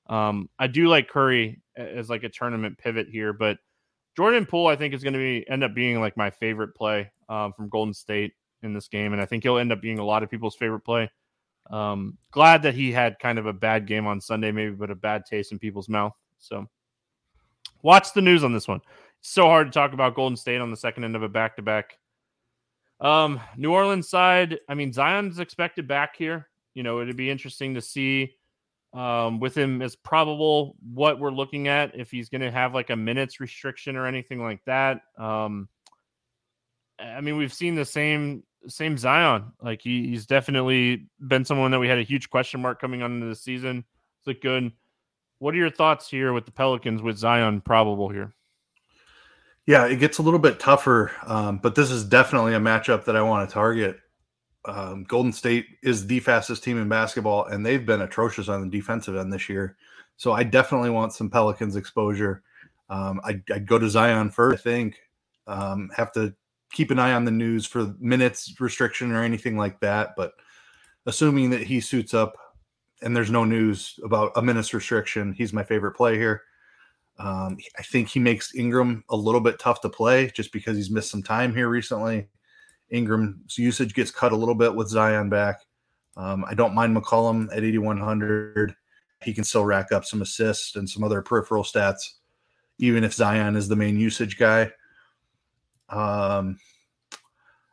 um, 0.09 0.49
I 0.57 0.67
do 0.67 0.87
like 0.87 1.09
Curry 1.09 1.61
as 1.75 2.09
like 2.09 2.23
a 2.23 2.29
tournament 2.29 2.77
pivot 2.77 3.07
here. 3.09 3.33
But 3.33 3.59
Jordan 4.15 4.45
Poole, 4.45 4.67
I 4.67 4.75
think, 4.75 4.93
is 4.93 5.03
going 5.03 5.13
to 5.13 5.19
be 5.19 5.47
end 5.47 5.63
up 5.63 5.75
being 5.75 6.01
like 6.01 6.17
my 6.17 6.31
favorite 6.31 6.75
play 6.75 7.11
um, 7.29 7.53
from 7.53 7.69
Golden 7.69 7.93
State 7.93 8.33
in 8.63 8.73
this 8.73 8.87
game, 8.87 9.13
and 9.13 9.21
I 9.21 9.25
think 9.25 9.43
he'll 9.43 9.59
end 9.59 9.71
up 9.71 9.81
being 9.81 9.99
a 9.99 10.05
lot 10.05 10.23
of 10.23 10.31
people's 10.31 10.55
favorite 10.55 10.81
play. 10.81 11.09
Um, 11.69 12.17
glad 12.31 12.63
that 12.63 12.75
he 12.75 12.91
had 12.91 13.19
kind 13.19 13.37
of 13.39 13.45
a 13.45 13.53
bad 13.53 13.87
game 13.87 14.07
on 14.07 14.21
Sunday, 14.21 14.51
maybe, 14.51 14.73
but 14.73 14.91
a 14.91 14.95
bad 14.95 15.25
taste 15.25 15.51
in 15.51 15.59
people's 15.59 15.89
mouth. 15.89 16.13
So 16.39 16.67
watch 17.81 18.13
the 18.13 18.21
news 18.21 18.43
on 18.43 18.53
this 18.53 18.67
one. 18.67 18.81
It's 19.19 19.29
so 19.29 19.45
hard 19.45 19.67
to 19.67 19.71
talk 19.71 19.93
about 19.93 20.15
Golden 20.15 20.37
State 20.37 20.61
on 20.61 20.71
the 20.71 20.77
second 20.77 21.03
end 21.03 21.15
of 21.15 21.23
a 21.23 21.29
back 21.29 21.55
to 21.57 21.61
back. 21.61 21.97
Um, 22.99 23.39
New 23.57 23.71
Orleans 23.71 24.09
side, 24.09 24.59
I 24.69 24.73
mean, 24.73 24.93
Zion's 24.93 25.39
expected 25.39 25.87
back 25.87 26.15
here. 26.15 26.47
You 26.73 26.83
know, 26.83 27.01
it'd 27.01 27.17
be 27.17 27.29
interesting 27.29 27.75
to 27.75 27.81
see 27.81 28.35
um, 28.93 29.39
with 29.39 29.55
him 29.55 29.81
as 29.81 29.95
probable 29.95 30.75
what 30.93 31.19
we're 31.19 31.31
looking 31.31 31.67
at 31.67 31.95
if 31.95 32.09
he's 32.09 32.29
going 32.29 32.41
to 32.41 32.51
have 32.51 32.73
like 32.73 32.89
a 32.89 32.95
minutes 32.95 33.39
restriction 33.39 33.95
or 33.95 34.07
anything 34.07 34.41
like 34.41 34.63
that. 34.65 35.01
Um, 35.17 35.67
I 36.99 37.21
mean, 37.21 37.37
we've 37.37 37.53
seen 37.53 37.75
the 37.75 37.85
same 37.85 38.43
same 38.69 38.97
Zion. 38.97 39.51
Like 39.61 39.81
he, 39.81 40.07
he's 40.07 40.25
definitely 40.25 41.07
been 41.19 41.45
someone 41.45 41.71
that 41.71 41.79
we 41.79 41.87
had 41.87 41.97
a 41.97 42.03
huge 42.03 42.29
question 42.29 42.61
mark 42.61 42.79
coming 42.79 43.01
on 43.01 43.13
into 43.13 43.27
the 43.27 43.35
season. 43.35 43.83
It's 44.19 44.27
like 44.27 44.41
good. 44.41 44.71
What 45.39 45.53
are 45.53 45.57
your 45.57 45.69
thoughts 45.69 46.09
here 46.09 46.33
with 46.33 46.45
the 46.45 46.51
Pelicans 46.51 47.01
with 47.01 47.17
Zion 47.17 47.61
probable 47.61 48.09
here? 48.09 48.33
Yeah, 49.65 49.85
it 49.85 49.97
gets 49.97 50.17
a 50.17 50.21
little 50.21 50.39
bit 50.39 50.59
tougher, 50.59 51.11
um, 51.25 51.57
but 51.57 51.75
this 51.75 51.91
is 51.91 52.05
definitely 52.05 52.53
a 52.53 52.59
matchup 52.59 53.03
that 53.05 53.17
I 53.17 53.21
want 53.21 53.47
to 53.47 53.53
target. 53.53 53.99
Um, 54.65 55.03
Golden 55.03 55.33
State 55.33 55.65
is 55.83 56.07
the 56.07 56.19
fastest 56.21 56.63
team 56.63 56.77
in 56.77 56.87
basketball, 56.87 57.45
and 57.45 57.65
they've 57.65 57.85
been 57.85 58.01
atrocious 58.01 58.47
on 58.47 58.61
the 58.61 58.69
defensive 58.69 59.15
end 59.15 59.31
this 59.31 59.49
year. 59.49 59.75
So 60.15 60.31
I 60.31 60.43
definitely 60.43 60.89
want 60.89 61.13
some 61.13 61.29
Pelicans 61.29 61.75
exposure. 61.75 62.43
Um, 62.89 63.19
I'd, 63.23 63.43
I'd, 63.53 63.67
go 63.67 63.77
to 63.77 63.89
Zion 63.89 64.31
first, 64.31 64.59
I 64.59 64.61
think. 64.61 64.99
Um, 65.45 65.89
have 65.95 66.11
to 66.13 66.33
keep 66.71 66.91
an 66.91 66.99
eye 66.99 67.13
on 67.13 67.25
the 67.25 67.31
news 67.31 67.65
for 67.65 67.93
minutes 67.99 68.53
restriction 68.59 69.11
or 69.11 69.23
anything 69.23 69.57
like 69.57 69.79
that. 69.79 70.15
But 70.15 70.33
assuming 71.05 71.49
that 71.51 71.63
he 71.63 71.79
suits 71.79 72.13
up 72.13 72.37
and 73.01 73.15
there's 73.15 73.31
no 73.31 73.45
news 73.45 73.99
about 74.03 74.31
a 74.35 74.41
minutes 74.41 74.73
restriction, 74.73 75.33
he's 75.33 75.53
my 75.53 75.63
favorite 75.63 75.93
play 75.93 76.17
here. 76.17 76.43
Um, 77.19 77.57
I 77.77 77.81
think 77.81 78.09
he 78.09 78.19
makes 78.19 78.53
Ingram 78.53 79.03
a 79.09 79.15
little 79.15 79.41
bit 79.41 79.59
tough 79.59 79.81
to 79.81 79.89
play 79.89 80.27
just 80.35 80.51
because 80.51 80.77
he's 80.77 80.91
missed 80.91 81.09
some 81.09 81.23
time 81.23 81.53
here 81.53 81.69
recently. 81.69 82.27
Ingram's 82.89 83.57
usage 83.57 83.93
gets 83.93 84.11
cut 84.11 84.31
a 84.31 84.35
little 84.35 84.55
bit 84.55 84.73
with 84.73 84.87
Zion 84.87 85.29
back. 85.29 85.61
Um, 86.15 86.45
I 86.47 86.53
don't 86.53 86.75
mind 86.75 86.95
McCollum 86.95 87.47
at 87.51 87.63
8,100. 87.63 88.75
He 89.23 89.33
can 89.33 89.43
still 89.43 89.65
rack 89.65 89.91
up 89.91 90.05
some 90.05 90.21
assists 90.21 90.75
and 90.75 90.89
some 90.89 91.03
other 91.03 91.21
peripheral 91.21 91.63
stats, 91.63 92.13
even 92.79 93.03
if 93.03 93.13
Zion 93.13 93.55
is 93.55 93.67
the 93.67 93.75
main 93.75 93.99
usage 93.99 94.37
guy. 94.37 94.71
Um, 95.89 96.59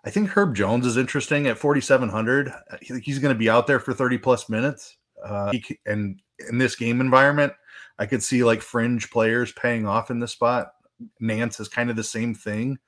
I 0.04 0.10
think 0.10 0.28
Herb 0.28 0.54
Jones 0.54 0.86
is 0.86 0.96
interesting 0.96 1.46
at 1.46 1.58
4,700. 1.58 2.52
He's 2.82 3.18
going 3.18 3.34
to 3.34 3.38
be 3.38 3.48
out 3.48 3.66
there 3.66 3.80
for 3.80 3.94
30 3.94 4.18
plus 4.18 4.48
minutes. 4.48 4.98
Uh, 5.24 5.52
he, 5.52 5.78
and 5.86 6.20
in 6.50 6.58
this 6.58 6.76
game 6.76 7.00
environment, 7.00 7.52
I 7.98 8.06
could 8.06 8.22
see 8.22 8.44
like 8.44 8.60
fringe 8.60 9.10
players 9.10 9.52
paying 9.52 9.86
off 9.86 10.10
in 10.10 10.18
this 10.18 10.32
spot. 10.32 10.72
Nance 11.20 11.58
is 11.58 11.68
kind 11.68 11.90
of 11.90 11.96
the 11.96 12.04
same 12.04 12.34
thing. 12.34 12.78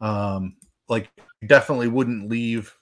Um, 0.00 0.56
like 0.88 1.10
definitely 1.46 1.88
wouldn't 1.88 2.28
leave. 2.28 2.74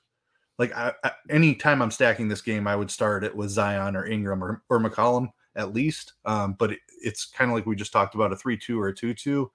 Like 0.59 0.77
I, 0.77 0.93
I, 1.03 1.13
anytime 1.31 1.81
I'm 1.81 1.91
stacking 1.91 2.29
this 2.29 2.43
game, 2.43 2.67
I 2.67 2.77
would 2.77 2.91
start 2.91 3.25
it 3.25 3.35
with 3.35 3.51
Zion 3.51 3.97
or 3.97 4.07
Ingram 4.07 4.45
or, 4.45 4.63
or 4.69 4.79
McCollum 4.79 5.29
at 5.57 5.73
least. 5.73 6.15
Um, 6.27 6.55
but 6.59 6.73
it, 6.73 6.81
it's 7.03 7.25
kind 7.25 7.51
of 7.51 7.55
like 7.55 7.67
we 7.67 7.77
just 7.77 7.93
talked 7.93 8.15
about 8.15 8.33
a 8.33 8.37
three-two 8.37 8.79
or 8.79 8.89
a 8.89 8.95
two-two. 8.95 9.51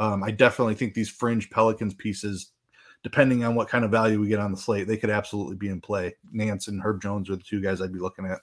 Um, 0.00 0.24
I 0.24 0.30
definitely 0.30 0.74
think 0.74 0.94
these 0.94 1.10
fringe 1.10 1.50
Pelicans 1.50 1.94
pieces, 1.94 2.52
depending 3.02 3.44
on 3.44 3.54
what 3.54 3.68
kind 3.68 3.84
of 3.84 3.90
value 3.90 4.18
we 4.18 4.28
get 4.28 4.40
on 4.40 4.50
the 4.50 4.56
slate, 4.56 4.88
they 4.88 4.96
could 4.96 5.10
absolutely 5.10 5.56
be 5.56 5.68
in 5.68 5.80
play. 5.80 6.16
Nance 6.32 6.68
and 6.68 6.80
Herb 6.80 7.02
Jones 7.02 7.30
are 7.30 7.36
the 7.36 7.42
two 7.42 7.60
guys 7.60 7.80
I'd 7.80 7.92
be 7.92 8.00
looking 8.00 8.24
at. 8.24 8.38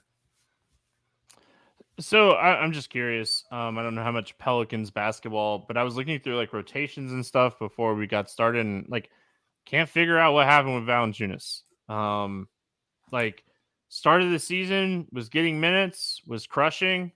So 2.00 2.30
I, 2.30 2.64
am 2.64 2.72
just 2.72 2.90
curious. 2.90 3.44
Um, 3.50 3.76
I 3.76 3.82
don't 3.82 3.96
know 3.96 4.04
how 4.04 4.12
much 4.12 4.38
Pelicans 4.38 4.90
basketball, 4.92 5.64
but 5.66 5.76
I 5.76 5.82
was 5.82 5.96
looking 5.96 6.20
through 6.20 6.36
like 6.36 6.52
rotations 6.52 7.10
and 7.10 7.26
stuff 7.26 7.58
before 7.58 7.96
we 7.96 8.06
got 8.06 8.30
started, 8.30 8.64
and 8.64 8.88
like 8.88 9.10
can't 9.64 9.88
figure 9.88 10.16
out 10.16 10.32
what 10.32 10.46
happened 10.46 10.76
with 10.76 10.86
Valanciunas. 10.86 11.62
Um, 11.88 12.46
like 13.10 13.42
of 14.04 14.30
the 14.30 14.38
season 14.38 15.08
was 15.10 15.28
getting 15.28 15.58
minutes, 15.60 16.22
was 16.24 16.46
crushing, 16.46 17.10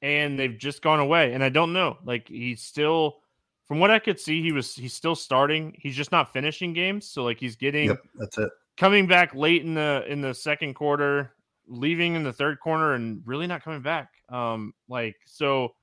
and 0.00 0.38
they've 0.38 0.56
just 0.56 0.80
gone 0.80 1.00
away. 1.00 1.34
And 1.34 1.44
I 1.44 1.50
don't 1.50 1.74
know. 1.74 1.98
Like 2.04 2.28
he's 2.28 2.62
still, 2.62 3.18
from 3.66 3.78
what 3.78 3.90
I 3.90 3.98
could 3.98 4.20
see, 4.20 4.42
he 4.42 4.52
was 4.52 4.74
he's 4.74 4.94
still 4.94 5.14
starting. 5.14 5.76
He's 5.78 5.96
just 5.96 6.12
not 6.12 6.32
finishing 6.32 6.72
games. 6.72 7.08
So 7.08 7.24
like 7.24 7.38
he's 7.38 7.56
getting. 7.56 7.88
Yep, 7.88 8.02
that's 8.16 8.38
it. 8.38 8.50
Coming 8.76 9.06
back 9.06 9.34
late 9.34 9.62
in 9.62 9.74
the 9.74 10.04
in 10.08 10.20
the 10.20 10.34
second 10.34 10.74
quarter, 10.74 11.32
leaving 11.66 12.14
in 12.14 12.24
the 12.24 12.32
third 12.32 12.60
corner, 12.60 12.94
and 12.94 13.22
really 13.24 13.46
not 13.46 13.62
coming 13.62 13.82
back. 13.82 14.10
Um, 14.28 14.74
like 14.88 15.16
so 15.26 15.74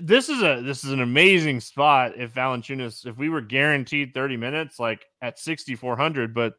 this 0.00 0.28
is 0.28 0.42
a 0.42 0.62
this 0.62 0.84
is 0.84 0.92
an 0.92 1.00
amazing 1.00 1.60
spot 1.60 2.12
if 2.16 2.34
Valanciunas 2.34 3.06
if 3.06 3.16
we 3.18 3.28
were 3.28 3.40
guaranteed 3.40 4.14
30 4.14 4.36
minutes 4.36 4.78
like 4.78 5.04
at 5.20 5.38
6400 5.38 6.32
but 6.32 6.54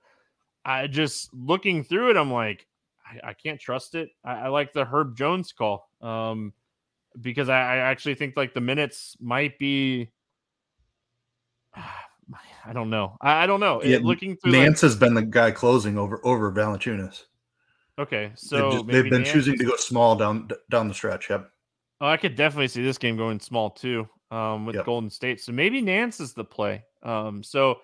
I 0.64 0.88
just 0.88 1.34
looking 1.34 1.84
through 1.84 2.12
it 2.12 2.18
I'm 2.18 2.32
like 2.32 2.68
I, 3.04 3.30
I 3.30 3.34
can't 3.34 3.60
trust 3.60 3.96
it 3.96 4.12
I, 4.24 4.34
I, 4.34 4.48
like 4.50 4.74
the 4.74 4.86
Herb 4.86 5.18
Jones 5.18 5.52
call 5.52 5.90
um 6.02 6.54
because 7.20 7.50
I, 7.50 7.60
I, 7.60 7.78
actually 7.78 8.16
think 8.16 8.38
like 8.38 8.54
the 8.54 8.62
minutes 8.62 9.16
might 9.20 9.58
be 9.60 10.10
I 11.76 12.74
don't 12.74 12.90
know 12.90 13.18
I, 13.22 13.48
don't 13.48 13.60
know 13.60 13.82
yeah, 13.84 14.00
looking 14.02 14.36
through 14.36 14.52
Nance 14.52 14.84
like, 14.84 14.92
has 14.92 14.96
been 15.00 15.14
the 15.16 15.24
guy 15.24 15.52
closing 15.52 15.98
over 15.98 16.20
over 16.24 16.52
Valanciunas 16.52 17.24
okay 17.98 18.32
so 18.36 18.58
they've, 18.58 18.72
just, 18.72 18.88
they've 18.88 19.04
been 19.06 19.24
Nance, 19.24 19.32
choosing 19.32 19.58
to 19.58 19.64
go 19.64 19.76
small 19.78 20.16
down 20.16 20.50
down 20.70 20.88
the 20.88 20.94
stretch 20.94 21.30
yep 21.30 21.50
Oh, 22.02 22.08
I 22.08 22.18
could 22.18 22.36
definitely 22.36 22.70
see 22.70 22.84
this 22.84 22.98
game 22.98 23.18
going 23.18 23.40
small 23.40 23.70
too 23.70 24.08
um, 24.32 24.66
with 24.66 24.76
yep. 24.76 24.86
Golden 24.86 25.10
State. 25.10 25.42
So 25.42 25.52
maybe 25.52 25.82
Nance 25.82 26.20
is 26.20 26.34
the 26.34 26.46
play. 26.46 26.84
Um, 27.04 27.44
so 27.44 27.80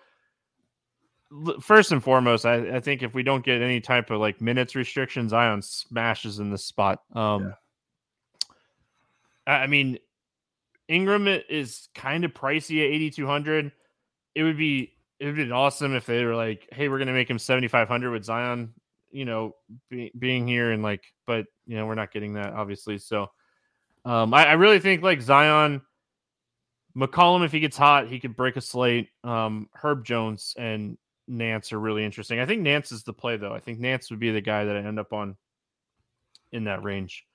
first 1.61 1.91
and 1.91 2.01
foremost, 2.01 2.45
I, 2.45 2.77
I, 2.77 2.79
think 2.79 3.03
if 3.03 3.13
we 3.13 3.23
don't 3.23 3.43
get 3.43 3.61
any 3.61 3.81
type 3.81 4.11
of 4.11 4.19
like 4.21 4.39
minutes 4.39 4.75
restrictions, 4.75 5.31
Zion 5.31 5.61
smashes 5.61 6.39
in 6.39 6.49
this 6.49 6.63
spot. 6.63 7.01
Um, 7.13 7.43
yeah. 7.43 7.51
I, 9.47 9.67
mean, 9.67 9.99
Ingram 10.87 11.27
is 11.27 11.89
kind 11.93 12.25
of 12.25 12.33
pricey 12.33 12.85
at 12.85 12.93
8,200. 12.93 13.71
It 14.33 14.43
would 14.43 14.57
be 14.57 14.91
it 15.19 15.25
would 15.27 15.35
be 15.35 15.49
awesome 15.51 15.95
if 15.95 16.05
they 16.05 16.25
were 16.25 16.35
like, 16.35 16.67
"Hey, 16.71 16.89
we're 16.89 16.97
going 16.97 17.07
to 17.07 17.13
make 17.13 17.29
him 17.29 17.39
7,500 17.39 18.11
with 18.11 18.25
Zion." 18.25 18.73
You 19.11 19.23
know, 19.23 19.55
be, 19.89 20.11
being 20.17 20.45
here 20.45 20.71
and 20.71 20.83
like, 20.83 21.03
but 21.25 21.45
you 21.65 21.77
know, 21.77 21.85
we're 21.85 21.95
not 21.95 22.11
getting 22.11 22.33
that 22.33 22.53
obviously. 22.53 22.97
So 22.97 23.29
um, 24.03 24.33
I, 24.33 24.47
I, 24.47 24.53
really 24.53 24.79
think 24.79 25.03
like 25.03 25.21
Zion, 25.21 25.81
McCollum, 26.97 27.45
if 27.45 27.51
he 27.51 27.61
gets 27.61 27.77
hot, 27.77 28.07
he 28.07 28.19
could 28.19 28.35
break 28.35 28.57
a 28.57 28.61
slate. 28.61 29.07
Um, 29.23 29.69
Herb 29.73 30.03
Jones 30.03 30.53
and 30.57 30.97
Nance 31.27 31.71
are 31.71 31.79
really 31.79 32.03
interesting. 32.03 32.39
I 32.39 32.45
think 32.45 32.61
Nance 32.61 32.91
is 32.91 33.03
the 33.03 33.13
play 33.13 33.37
though. 33.37 33.53
I 33.53 33.59
think 33.59 33.79
Nance 33.79 34.09
would 34.09 34.19
be 34.19 34.31
the 34.31 34.41
guy 34.41 34.65
that 34.65 34.75
I 34.75 34.79
end 34.79 34.99
up 34.99 35.13
on 35.13 35.37
in 36.51 36.65
that 36.65 36.83
range. 36.83 37.25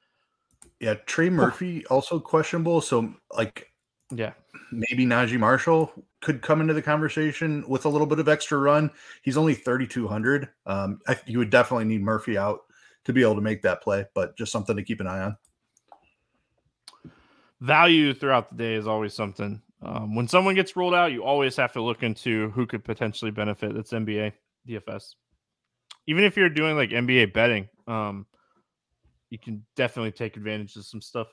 Yeah, 0.81 0.95
Trey 1.07 1.28
Murphy 1.31 1.85
also 1.87 2.18
questionable. 2.18 2.81
So 2.81 3.14
like, 3.37 3.70
yeah, 4.11 4.33
maybe 4.72 5.05
Naji 5.05 5.39
Marshall 5.39 5.93
could 6.20 6.43
come 6.43 6.61
into 6.61 6.74
the 6.74 6.83
conversation 6.83 7.64
with 7.68 7.85
a 7.85 7.89
little 7.89 8.07
bit 8.07 8.18
of 8.18 8.28
extra 8.28 8.59
run. 8.59 8.91
He's 9.22 9.37
only 9.37 9.55
thirty 9.55 9.87
two 9.87 10.09
hundred. 10.09 10.49
Um, 10.66 11.01
I, 11.07 11.18
you 11.26 11.39
would 11.39 11.51
definitely 11.51 11.85
need 11.85 12.03
Murphy 12.03 12.39
out 12.39 12.61
to 13.05 13.12
be 13.12 13.22
able 13.22 13.35
to 13.37 13.41
make 13.41 13.62
that 13.62 13.83
play, 13.83 14.07
but 14.14 14.37
just 14.37 14.53
something 14.53 14.76
to 14.76 14.83
keep 14.83 15.01
an 15.01 15.07
eye 15.07 15.20
on 15.20 15.37
value 17.61 18.14
throughout 18.14 18.51
the 18.51 18.57
day 18.57 18.74
is 18.74 18.87
always 18.87 19.14
something. 19.14 19.61
Um, 19.83 20.14
when 20.14 20.28
someone 20.28 20.55
gets 20.55 20.76
rolled 20.76 20.95
out, 20.95 21.12
you 21.12 21.24
always 21.24 21.57
have 21.57 21.72
to 21.74 21.83
look 21.83 22.03
into 22.03 22.51
who 22.51 22.66
could 22.66 22.85
potentially 22.85 23.31
benefit. 23.31 23.74
That's 23.74 23.93
NBA, 23.93 24.33
DFS. 24.68 25.14
Even 26.07 26.24
if 26.24 26.37
you're 26.37 26.49
doing 26.49 26.76
like 26.76 26.91
NBA 26.91 27.33
betting, 27.33 27.68
um, 27.87 28.26
you 29.31 29.39
can 29.39 29.64
definitely 29.76 30.12
take 30.12 30.37
advantage 30.37 30.76
of 30.76 30.85
some 30.85 31.01
stuff. 31.01 31.28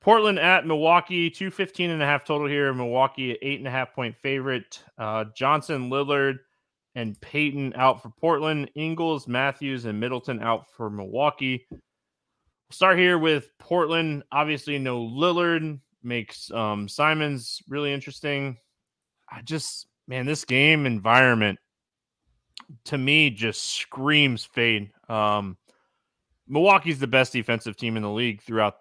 Portland 0.00 0.38
at 0.38 0.66
Milwaukee, 0.66 1.30
215 1.30 1.90
and 1.90 2.02
a 2.02 2.06
half 2.06 2.24
total 2.24 2.46
here. 2.46 2.72
Milwaukee, 2.72 3.36
eight 3.42 3.58
and 3.58 3.66
a 3.66 3.70
half 3.70 3.94
point 3.94 4.14
favorite. 4.22 4.82
Uh, 4.98 5.24
Johnson, 5.34 5.90
Lillard, 5.90 6.38
and 6.94 7.20
Payton 7.20 7.74
out 7.76 8.02
for 8.02 8.10
Portland. 8.10 8.70
Ingles, 8.74 9.26
Matthews, 9.26 9.84
and 9.84 9.98
Middleton 9.98 10.42
out 10.42 10.70
for 10.70 10.90
Milwaukee 10.90 11.66
start 12.70 12.98
here 12.98 13.18
with 13.18 13.50
Portland. 13.58 14.22
Obviously, 14.32 14.78
no 14.78 15.00
Lillard 15.00 15.78
makes 16.02 16.50
um, 16.50 16.88
Simons 16.88 17.62
really 17.68 17.92
interesting. 17.92 18.56
I 19.30 19.42
just 19.42 19.86
man, 20.08 20.26
this 20.26 20.44
game 20.44 20.86
environment 20.86 21.58
to 22.84 22.98
me 22.98 23.30
just 23.30 23.62
screams 23.64 24.44
fade. 24.44 24.90
Um, 25.08 25.56
Milwaukee's 26.48 26.98
the 26.98 27.06
best 27.06 27.32
defensive 27.32 27.76
team 27.76 27.96
in 27.96 28.02
the 28.02 28.10
league 28.10 28.42
throughout 28.42 28.76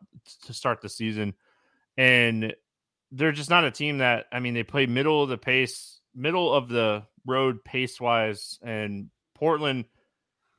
to 0.46 0.54
start 0.54 0.82
the 0.82 0.90
season, 0.90 1.34
and 1.98 2.54
they're 3.12 3.32
just 3.32 3.50
not 3.50 3.64
a 3.64 3.72
team 3.72 4.00
that 4.00 4.26
I 4.32 4.40
mean 4.40 4.54
they 4.54 4.64
play 4.64 4.86
middle 4.86 5.24
of 5.24 5.30
the 5.30 5.38
pace, 5.38 6.00
middle 6.14 6.54
of 6.54 6.70
the 6.70 7.04
road 7.26 7.64
pace 7.64 8.00
wise, 8.00 8.60
and 8.62 9.10
Portland 9.34 9.86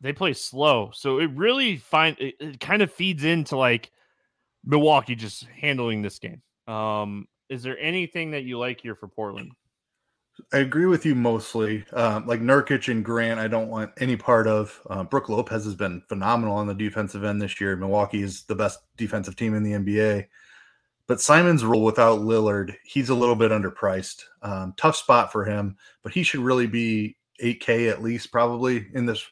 they 0.01 0.13
play 0.13 0.35
slow, 0.35 0.91
so 0.93 1.19
it 1.19 1.31
really 1.31 1.77
find 1.77 2.19
it, 2.19 2.35
it 2.39 2.61
kind 2.61 2.83
of 2.83 2.93
feeds 2.93 3.25
into 3.25 3.57
like 3.57 3.91
Milwaukee 4.65 5.15
just 5.15 5.45
handling 5.45 6.03
this 6.03 6.19
game. 6.19 6.43
Um, 6.67 7.29
is 7.49 7.63
there 7.63 7.79
anything 7.79 8.33
that 8.33 8.45
you 8.45 8.59
like 8.59 8.81
here 8.81 8.95
for 8.95 9.09
Portland? 9.09 9.53
I 10.53 10.59
agree 10.59 10.87
with 10.87 11.05
you 11.05 11.15
mostly. 11.15 11.85
Um, 11.93 12.27
like 12.27 12.41
Nurkic 12.41 12.91
and 12.91 13.05
Grant, 13.05 13.41
I 13.41 13.49
don't 13.49 13.69
want 13.69 13.93
any 13.99 14.17
part 14.17 14.47
of. 14.47 14.81
Uh, 14.89 15.03
Brook 15.03 15.29
Lopez 15.29 15.65
has 15.65 15.75
been 15.75 16.03
phenomenal 16.09 16.57
on 16.57 16.67
the 16.67 16.75
defensive 16.75 17.25
end 17.25 17.41
this 17.41 17.61
year. 17.61 17.77
Milwaukee 17.77 18.23
is 18.23 18.45
the 18.45 18.55
best 18.55 18.81
defensive 18.97 19.37
team 19.37 19.55
in 19.55 19.63
the 19.63 19.73
NBA. 19.73 20.27
But 21.07 21.21
Simons' 21.21 21.65
role 21.65 21.85
without 21.85 22.21
Lillard, 22.21 22.75
he's 22.85 23.09
a 23.09 23.15
little 23.15 23.37
bit 23.37 23.51
underpriced. 23.51 24.25
Um, 24.43 24.75
tough 24.77 24.97
spot 24.97 25.33
for 25.33 25.45
him, 25.45 25.77
but 26.03 26.13
he 26.13 26.23
should 26.23 26.41
really 26.41 26.67
be 26.67 27.17
8K 27.43 27.91
at 27.91 28.03
least, 28.03 28.33
probably 28.33 28.87
in 28.95 29.07
this 29.07 29.25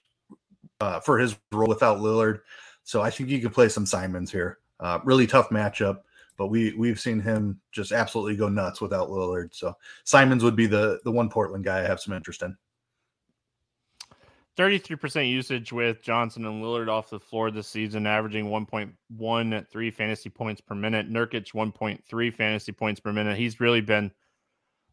uh, 0.81 1.01
for 1.01 1.19
his 1.19 1.37
role 1.53 1.69
without 1.69 1.99
Lillard. 1.99 2.41
So 2.85 3.03
I 3.03 3.11
think 3.11 3.29
you 3.29 3.41
can 3.41 3.51
play 3.51 3.69
some 3.69 3.87
Simons 3.87 4.31
here. 4.31 4.59
Uh, 4.81 5.01
really 5.05 5.27
tough 5.27 5.51
matchup 5.51 6.01
but 6.37 6.49
we 6.49 6.73
we've 6.75 7.01
seen 7.01 7.21
him 7.21 7.61
just 7.73 7.93
absolutely 7.93 8.37
go 8.37 8.49
nuts 8.49 8.81
without 8.81 9.09
Lillard. 9.09 9.55
So 9.55 9.75
Simons 10.05 10.43
would 10.43 10.57
be 10.57 10.67
the 10.67 11.01
the 11.05 11.13
one 11.13 11.29
Portland 11.29 11.65
guy 11.65 11.81
I 11.81 11.87
have 11.87 12.01
some 12.01 12.15
interest 12.15 12.43
in. 12.43 12.57
33% 14.57 15.29
usage 15.29 15.73
with 15.73 16.01
Johnson 16.01 16.47
and 16.47 16.63
Lillard 16.63 16.89
off 16.89 17.11
the 17.11 17.19
floor 17.19 17.51
this 17.51 17.67
season, 17.67 18.07
averaging 18.07 18.47
1.13 18.47 19.95
fantasy 19.95 20.31
points 20.31 20.61
per 20.61 20.77
minute. 20.77 21.11
Nurkic 21.11 21.53
1.3 21.53 22.35
fantasy 22.35 22.71
points 22.71 23.01
per 23.01 23.13
minute. 23.13 23.37
He's 23.37 23.59
really 23.59 23.81
been 23.81 24.13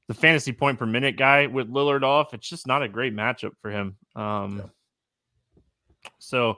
the 0.08 0.14
fantasy 0.16 0.52
point 0.52 0.80
per 0.80 0.88
minute 0.88 1.16
guy 1.16 1.46
with 1.46 1.72
Lillard 1.72 2.04
off. 2.04 2.34
It's 2.34 2.50
just 2.50 2.66
not 2.66 2.82
a 2.82 2.90
great 2.90 3.16
matchup 3.16 3.52
for 3.62 3.70
him. 3.70 3.98
Um, 4.16 4.58
yeah. 4.58 6.10
So, 6.18 6.58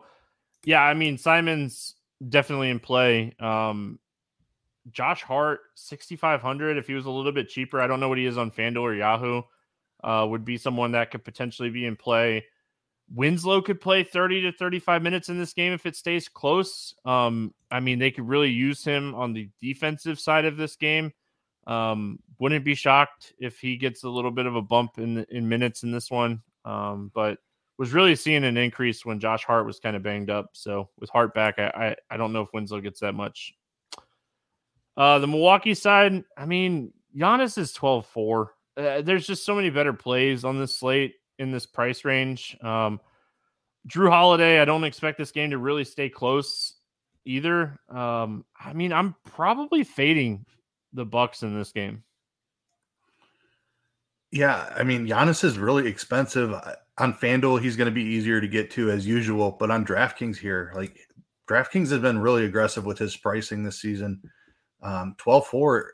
yeah, 0.64 0.82
I 0.82 0.94
mean 0.94 1.18
Simons 1.18 1.96
definitely 2.28 2.70
in 2.70 2.80
play. 2.80 3.36
Um, 3.38 4.00
Josh 4.92 5.24
Hart, 5.24 5.62
6,500. 5.76 6.78
If 6.78 6.88
he 6.88 6.94
was 6.94 7.06
a 7.06 7.12
little 7.12 7.32
bit 7.32 7.50
cheaper, 7.50 7.82
I 7.82 7.88
don't 7.88 8.00
know 8.00 8.10
what 8.10 8.18
he 8.18 8.26
is 8.26 8.38
on 8.38 8.52
FanDuel 8.52 8.82
or 8.82 8.94
Yahoo, 8.94 9.42
uh, 10.04 10.26
would 10.30 10.46
be 10.46 10.58
someone 10.58 10.92
that 10.92 11.12
could 11.12 11.24
potentially 11.24 11.70
be 11.70 11.86
in 11.86 11.96
play. 11.96 12.46
Winslow 13.14 13.62
could 13.62 13.82
play 13.82 14.04
30 14.04 14.42
to 14.42 14.52
35 14.52 15.02
minutes 15.02 15.30
in 15.30 15.38
this 15.38 15.54
game 15.54 15.74
if 15.74 15.86
it 15.86 15.96
stays 15.96 16.28
close. 16.28 16.96
Um, 17.06 17.54
I 17.70 17.80
mean, 17.80 18.00
they 18.00 18.12
could 18.12 18.28
really 18.28 18.50
use 18.50 18.84
him 18.84 19.14
on 19.16 19.34
the 19.34 19.50
defensive 19.62 20.20
side 20.20 20.46
of 20.46 20.58
this 20.58 20.76
game. 20.76 21.12
Um, 21.68 22.20
wouldn't 22.40 22.66
be 22.66 22.76
shocked 22.76 23.34
if 23.40 23.60
he 23.60 23.78
gets 23.78 24.04
a 24.04 24.10
little 24.10 24.32
bit 24.32 24.46
of 24.46 24.56
a 24.56 24.62
bump 24.62 24.98
in 24.98 25.26
in 25.30 25.48
minutes 25.48 25.84
in 25.84 25.92
this 25.92 26.12
one. 26.12 26.42
Um, 26.66 27.12
but 27.14 27.40
was 27.78 27.94
really 27.94 28.16
seeing 28.16 28.44
an 28.44 28.58
increase 28.58 29.06
when 29.06 29.20
Josh 29.20 29.44
Hart 29.44 29.66
was 29.66 29.80
kind 29.80 29.96
of 29.96 30.04
banged 30.04 30.30
up. 30.30 30.50
So 30.54 30.90
with 31.00 31.10
Hart 31.10 31.34
back, 31.34 31.56
I, 31.58 31.68
I, 31.68 31.96
I 32.12 32.18
don't 32.18 32.34
know 32.34 32.42
if 32.42 32.50
Winslow 32.54 32.82
gets 32.82 33.00
that 33.00 33.14
much 33.14 33.54
uh, 34.98 35.20
the 35.20 35.28
Milwaukee 35.28 35.74
side, 35.74 36.24
I 36.38 36.46
mean, 36.46 36.94
Giannis 37.16 37.58
is 37.58 37.74
12 37.74 38.06
4. 38.06 38.54
Uh, 38.76 39.02
there's 39.02 39.28
just 39.28 39.46
so 39.46 39.56
many 39.56 39.70
better 39.70 39.94
plays 39.94 40.44
on 40.44 40.60
this 40.60 40.78
slate 40.78 41.16
in 41.40 41.52
this 41.52 41.66
price 41.66 42.06
range. 42.06 42.58
Um, 42.62 43.00
Jrue 43.88 44.10
Holiday, 44.10 44.60
I 44.60 44.66
don't 44.66 44.84
expect 44.84 45.18
this 45.18 45.32
game 45.32 45.52
to 45.52 45.58
really 45.58 45.84
stay 45.84 46.10
close 46.10 46.76
either. 47.26 47.80
Um, 47.90 48.46
I 48.60 48.74
mean, 48.74 48.94
I'm 48.94 49.16
probably 49.26 49.84
fading 49.84 50.46
the 50.94 51.06
Bucks 51.06 51.44
in 51.44 51.58
this 51.58 51.72
game. 51.72 52.04
Yeah, 54.32 54.74
I 54.76 54.84
mean, 54.84 55.08
Giannis 55.08 55.44
is 55.44 55.60
really 55.60 55.88
expensive. 55.88 56.54
On 56.98 57.14
FanDuel, 57.14 57.62
he's 57.62 57.76
going 57.76 57.86
to 57.86 57.92
be 57.92 58.04
easier 58.04 58.42
to 58.42 58.48
get 58.48 58.72
to 58.72 58.90
as 58.90 59.06
usual, 59.06 59.52
but 59.60 59.70
on 59.70 59.86
DraftKings 59.86 60.38
here, 60.38 60.72
like 60.76 61.00
DraftKings 61.48 61.92
has 61.92 62.00
been 62.00 62.20
really 62.20 62.46
aggressive 62.46 62.86
with 62.86 62.98
his 62.98 63.16
pricing 63.16 63.64
this 63.64 63.80
season. 63.80 64.22
Um, 64.84 65.16
12-4 65.20 65.88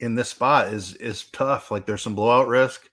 in 0.00 0.14
this 0.14 0.28
spot 0.28 0.72
is 0.72 0.94
is 0.96 1.24
tough. 1.32 1.70
Like 1.70 1.86
there's 1.86 2.02
some 2.02 2.14
blowout 2.14 2.48
risk. 2.48 2.90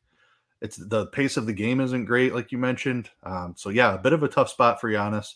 It's 0.61 0.77
the 0.77 1.07
pace 1.07 1.37
of 1.37 1.45
the 1.45 1.53
game 1.53 1.79
isn't 1.81 2.05
great, 2.05 2.35
like 2.35 2.51
you 2.51 2.57
mentioned. 2.57 3.09
Um, 3.23 3.55
so 3.57 3.69
yeah, 3.69 3.93
a 3.93 3.97
bit 3.97 4.13
of 4.13 4.23
a 4.23 4.27
tough 4.27 4.49
spot 4.49 4.79
for 4.79 4.89
Giannis. 4.89 5.35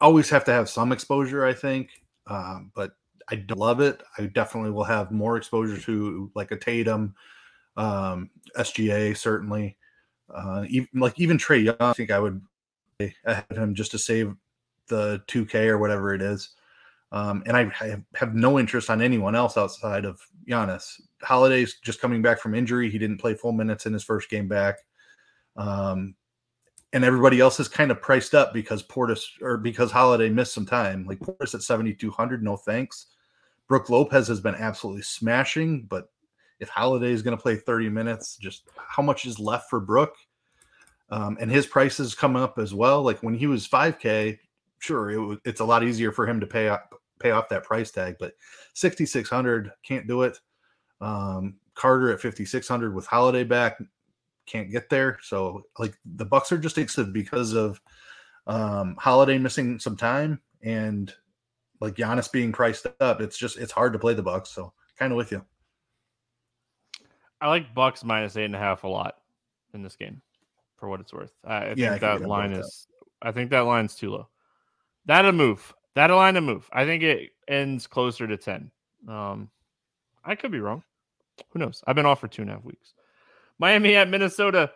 Always 0.00 0.28
have 0.30 0.44
to 0.46 0.52
have 0.52 0.68
some 0.68 0.92
exposure, 0.92 1.44
I 1.44 1.54
think. 1.54 1.90
Um, 2.26 2.72
but 2.74 2.92
I 3.30 3.44
love 3.54 3.80
it. 3.80 4.02
I 4.18 4.26
definitely 4.26 4.72
will 4.72 4.84
have 4.84 5.12
more 5.12 5.36
exposure 5.36 5.80
to 5.80 6.30
like 6.34 6.50
a 6.50 6.56
Tatum, 6.56 7.14
um, 7.76 8.30
SGA 8.56 9.16
certainly. 9.16 9.76
Uh, 10.32 10.64
even 10.68 10.88
like 10.94 11.18
even 11.18 11.38
Trae 11.38 11.64
Young, 11.64 11.76
I 11.80 11.92
think 11.92 12.10
I 12.10 12.18
would 12.18 12.42
have 13.24 13.46
him 13.50 13.74
just 13.74 13.92
to 13.92 13.98
save 13.98 14.34
the 14.88 15.22
2K 15.28 15.68
or 15.68 15.78
whatever 15.78 16.14
it 16.14 16.20
is. 16.20 16.50
Um, 17.12 17.42
and 17.44 17.56
I, 17.56 17.70
I, 17.80 17.96
have 18.14 18.34
no 18.34 18.58
interest 18.58 18.88
on 18.88 19.02
anyone 19.02 19.34
else 19.36 19.58
outside 19.58 20.06
of 20.06 20.18
Giannis. 20.48 20.98
Holiday's 21.20 21.78
just 21.82 22.00
coming 22.00 22.22
back 22.22 22.40
from 22.40 22.54
injury. 22.54 22.90
He 22.90 22.98
didn't 22.98 23.18
play 23.18 23.34
full 23.34 23.52
minutes 23.52 23.84
in 23.84 23.92
his 23.92 24.02
first 24.02 24.30
game 24.30 24.48
back. 24.48 24.76
Um, 25.56 26.14
and 26.94 27.04
everybody 27.04 27.38
else 27.38 27.60
is 27.60 27.68
kind 27.68 27.90
of 27.90 28.00
priced 28.00 28.34
up 28.34 28.54
because 28.54 28.82
Portis 28.82 29.24
or 29.42 29.58
because 29.58 29.90
Holiday 29.90 30.30
missed 30.30 30.54
some 30.54 30.64
time. 30.64 31.04
Like 31.06 31.18
Portis 31.18 31.54
at 31.54 31.62
7,200, 31.62 32.42
no 32.42 32.56
thanks. 32.56 33.08
Brook 33.68 33.90
Lopez 33.90 34.26
has 34.28 34.40
been 34.40 34.54
absolutely 34.54 35.02
smashing, 35.02 35.82
but 35.82 36.08
if 36.60 36.70
Holiday 36.70 37.12
is 37.12 37.22
going 37.22 37.36
to 37.36 37.42
play 37.42 37.56
30 37.56 37.90
minutes, 37.90 38.36
just 38.36 38.68
how 38.76 39.02
much 39.02 39.26
is 39.26 39.38
left 39.38 39.68
for 39.68 39.80
Brook? 39.80 40.14
Um, 41.10 41.36
and 41.40 41.50
his 41.50 41.66
prices 41.66 42.14
come 42.14 42.36
up 42.36 42.58
as 42.58 42.72
well. 42.72 43.02
Like 43.02 43.22
when 43.22 43.34
he 43.34 43.46
was 43.46 43.68
5K, 43.68 44.38
sure, 44.78 45.10
it 45.34 45.40
it's 45.44 45.60
a 45.60 45.64
lot 45.64 45.84
easier 45.84 46.10
for 46.10 46.26
him 46.26 46.40
to 46.40 46.46
pay 46.46 46.70
up 46.70 47.01
pay 47.22 47.30
off 47.30 47.48
that 47.48 47.64
price 47.64 47.90
tag. 47.90 48.16
But 48.18 48.34
6,600 48.74 49.72
can't 49.82 50.06
do 50.06 50.22
it. 50.22 50.38
Um, 51.00 51.56
Carter 51.74 52.12
at 52.12 52.20
5,600 52.20 52.94
with 52.94 53.06
Holiday 53.06 53.44
back 53.44 53.78
can't 54.46 54.70
get 54.70 54.90
there. 54.90 55.18
So 55.22 55.62
like 55.78 55.94
the 56.04 56.24
Bucks 56.24 56.52
are 56.52 56.58
just 56.58 56.78
excited 56.78 57.12
because 57.12 57.54
of 57.54 57.80
um, 58.46 58.96
Holiday 58.98 59.38
missing 59.38 59.78
some 59.78 59.96
time 59.96 60.40
and 60.62 61.12
like 61.80 61.94
Giannis 61.94 62.30
being 62.30 62.52
priced 62.52 62.86
up. 63.00 63.20
It's 63.20 63.38
just 63.38 63.58
it's 63.58 63.72
hard 63.72 63.92
to 63.92 63.98
play 63.98 64.14
the 64.14 64.22
Bucks. 64.22 64.50
So 64.50 64.72
kind 64.98 65.12
of 65.12 65.16
with 65.16 65.32
you. 65.32 65.44
I 67.40 67.48
like 67.48 67.74
Bucks 67.74 68.04
minus 68.04 68.36
eight 68.36 68.44
and 68.44 68.56
a 68.56 68.60
half 68.60 68.84
a 68.84 68.88
lot 68.88 69.16
in 69.74 69.82
this 69.82 69.96
game, 69.96 70.22
for 70.76 70.88
what 70.88 71.00
it's 71.00 71.12
worth. 71.12 71.32
I, 71.44 71.54
I 71.56 71.74
yeah, 71.76 71.90
think 71.90 72.02
I 72.04 72.18
that 72.18 72.28
line 72.28 72.52
is. 72.52 72.86
That. 73.20 73.28
I 73.28 73.32
think 73.32 73.50
that 73.50 73.60
line's 73.60 73.96
too 73.96 74.10
low. 74.10 74.28
That 75.06 75.24
a 75.24 75.32
move. 75.32 75.74
That'll 75.94 76.16
line 76.16 76.36
a 76.36 76.40
move. 76.40 76.68
I 76.72 76.84
think 76.84 77.02
it 77.02 77.30
ends 77.48 77.86
closer 77.86 78.26
to 78.26 78.36
10. 78.36 78.70
Um, 79.08 79.50
I 80.24 80.34
could 80.34 80.52
be 80.52 80.60
wrong. 80.60 80.82
Who 81.50 81.58
knows? 81.58 81.82
I've 81.86 81.96
been 81.96 82.06
off 82.06 82.20
for 82.20 82.28
two 82.28 82.42
and 82.42 82.50
a 82.50 82.54
half 82.54 82.64
weeks. 82.64 82.94
Miami 83.58 83.96
at 83.96 84.08
Minnesota. 84.08 84.72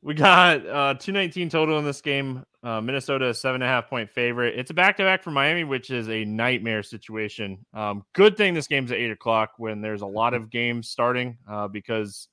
We 0.00 0.14
got 0.14 0.64
uh, 0.64 0.94
219 0.94 1.50
total 1.50 1.78
in 1.78 1.84
this 1.84 2.00
game. 2.00 2.44
Uh, 2.62 2.80
Minnesota, 2.80 3.34
seven 3.34 3.62
and 3.62 3.68
a 3.68 3.72
half 3.72 3.88
point 3.88 4.10
favorite. 4.10 4.58
It's 4.58 4.70
a 4.70 4.74
back 4.74 4.96
to 4.98 5.02
back 5.02 5.22
for 5.22 5.30
Miami, 5.30 5.64
which 5.64 5.90
is 5.90 6.08
a 6.08 6.24
nightmare 6.24 6.82
situation. 6.82 7.64
Um, 7.74 8.04
good 8.12 8.36
thing 8.36 8.54
this 8.54 8.66
game's 8.68 8.92
at 8.92 8.98
eight 8.98 9.10
o'clock 9.10 9.52
when 9.58 9.80
there's 9.80 10.02
a 10.02 10.06
lot 10.06 10.34
of 10.34 10.50
games 10.50 10.88
starting 10.88 11.36
uh, 11.50 11.68
because 11.68 12.28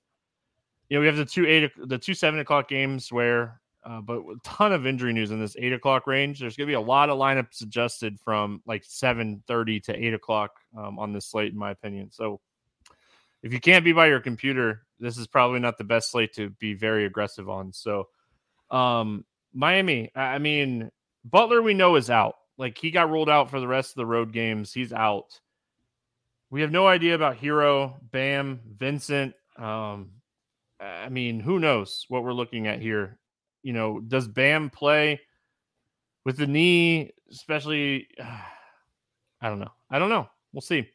you 0.89 0.95
know 0.95 1.01
we 1.01 1.07
have 1.07 1.17
the 1.17 1.25
two 1.25 1.45
eight 1.45 1.71
the 1.77 1.97
two 1.97 2.13
seven 2.13 2.39
o'clock 2.39 2.67
games 2.67 3.11
where 3.11 3.61
uh, 3.85 4.01
but 4.01 4.17
a 4.17 4.35
ton 4.43 4.73
of 4.73 4.87
injury 4.87 5.13
news 5.13 5.29
in 5.29 5.39
this 5.39 5.55
eight 5.59 5.73
o'clock 5.73 6.07
range. 6.07 6.39
There's 6.39 6.57
going 6.57 6.65
to 6.67 6.71
be 6.71 6.75
a 6.75 6.81
lot 6.81 7.09
of 7.09 7.19
lineups 7.19 7.61
adjusted 7.61 8.19
from 8.19 8.61
like 8.65 8.83
seven 8.83 9.43
thirty 9.47 9.79
to 9.81 9.95
eight 9.95 10.13
o'clock 10.13 10.51
um, 10.75 10.97
on 10.97 11.13
this 11.13 11.27
slate, 11.27 11.53
in 11.53 11.59
my 11.59 11.71
opinion. 11.71 12.11
So, 12.11 12.41
if 13.43 13.53
you 13.53 13.59
can't 13.59 13.85
be 13.85 13.93
by 13.93 14.07
your 14.07 14.19
computer, 14.19 14.81
this 14.99 15.17
is 15.17 15.27
probably 15.27 15.59
not 15.59 15.77
the 15.77 15.83
best 15.83 16.09
slate 16.09 16.33
to 16.33 16.49
be 16.49 16.73
very 16.73 17.05
aggressive 17.05 17.47
on. 17.47 17.73
So, 17.73 18.07
um, 18.71 19.23
Miami, 19.53 20.11
I 20.15 20.39
mean, 20.39 20.89
Butler, 21.23 21.61
we 21.61 21.75
know 21.75 21.95
is 21.95 22.09
out. 22.09 22.35
Like 22.57 22.77
he 22.79 22.89
got 22.89 23.11
ruled 23.11 23.29
out 23.29 23.51
for 23.51 23.59
the 23.59 23.67
rest 23.67 23.91
of 23.91 23.97
the 23.97 24.05
road 24.05 24.33
games. 24.33 24.73
He's 24.73 24.93
out. 24.93 25.39
We 26.49 26.61
have 26.61 26.71
no 26.71 26.87
idea 26.87 27.13
about 27.13 27.37
Herro, 27.37 27.95
Bam, 28.11 28.61
Vincent. 28.77 29.35
Um, 29.57 30.11
I 30.79 31.09
mean, 31.09 31.39
who 31.39 31.59
knows 31.59 32.05
what 32.07 32.23
we're 32.23 32.33
looking 32.33 32.67
at 32.67 32.81
here 32.81 33.19
you 33.65 33.73
know, 33.73 33.99
does 33.99 34.27
Bam 34.27 34.69
play 34.69 35.19
with 36.23 36.37
the 36.37 36.45
knee, 36.45 37.11
especially? 37.31 38.07
Uh, 38.19 38.25
I 39.41 39.49
don't 39.49 39.59
know. 39.59 39.71
I 39.89 39.99
don't 39.99 40.09
know. 40.09 40.29
We'll 40.53 40.61
see. 40.61 40.87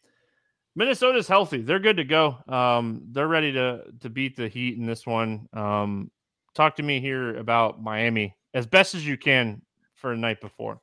Minnesota's 0.76 1.28
healthy. 1.28 1.62
They're 1.62 1.80
good 1.80 1.98
to 1.98 2.04
go. 2.04 2.38
Um, 2.48 3.02
they're 3.10 3.28
ready 3.28 3.52
to 3.52 3.82
to 4.00 4.08
beat 4.08 4.36
the 4.36 4.48
Heat 4.48 4.78
in 4.78 4.86
this 4.86 5.04
one. 5.04 5.48
Um, 5.52 6.10
talk 6.54 6.76
to 6.76 6.82
me 6.82 7.00
here 7.00 7.36
about 7.36 7.82
Miami 7.82 8.36
as 8.54 8.66
best 8.66 8.94
as 8.94 9.06
you 9.06 9.18
can 9.18 9.62
for 9.96 10.12
a 10.12 10.16
night 10.16 10.40
before. 10.40 10.80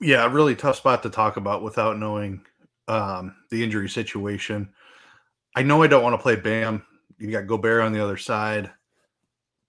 Yeah, 0.00 0.30
really 0.30 0.54
tough 0.54 0.76
spot 0.76 1.02
to 1.02 1.10
talk 1.10 1.36
about 1.36 1.62
without 1.62 1.98
knowing 1.98 2.42
um, 2.86 3.34
the 3.50 3.64
injury 3.64 3.88
situation. 3.88 4.68
I 5.56 5.62
know 5.62 5.82
I 5.82 5.86
don't 5.86 6.02
want 6.02 6.14
to 6.14 6.22
play 6.22 6.36
Bam. 6.36 6.84
You 7.18 7.30
got 7.30 7.46
Gobert 7.46 7.82
on 7.82 7.92
the 7.92 8.02
other 8.02 8.18
side. 8.18 8.70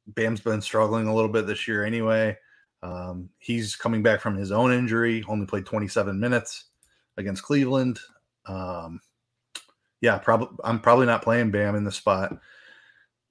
Bam's 0.08 0.41
been 0.41 0.62
struggling 0.62 1.08
a 1.08 1.14
little 1.14 1.30
bit 1.30 1.47
this 1.47 1.68
year 1.68 1.84
anyway. 1.86 2.38
Um, 2.84 3.30
he's 3.39 3.76
coming 3.76 4.03
back 4.03 4.22
from 4.22 4.36
his 4.36 4.51
own 4.51 4.72
injury, 4.72 5.24
only 5.28 5.45
played 5.45 5.66
27 5.66 6.20
minutes 6.20 6.66
against 7.18 7.43
Cleveland. 7.43 7.99
Um, 8.45 8.99
yeah, 10.01 10.18
probably 10.18 10.58
I'm 10.64 10.80
probably 10.80 11.08
not 11.08 11.24
playing 11.24 11.51
Bam 11.51 11.76
in 11.76 11.84
the 11.84 11.91
spot. 11.91 12.38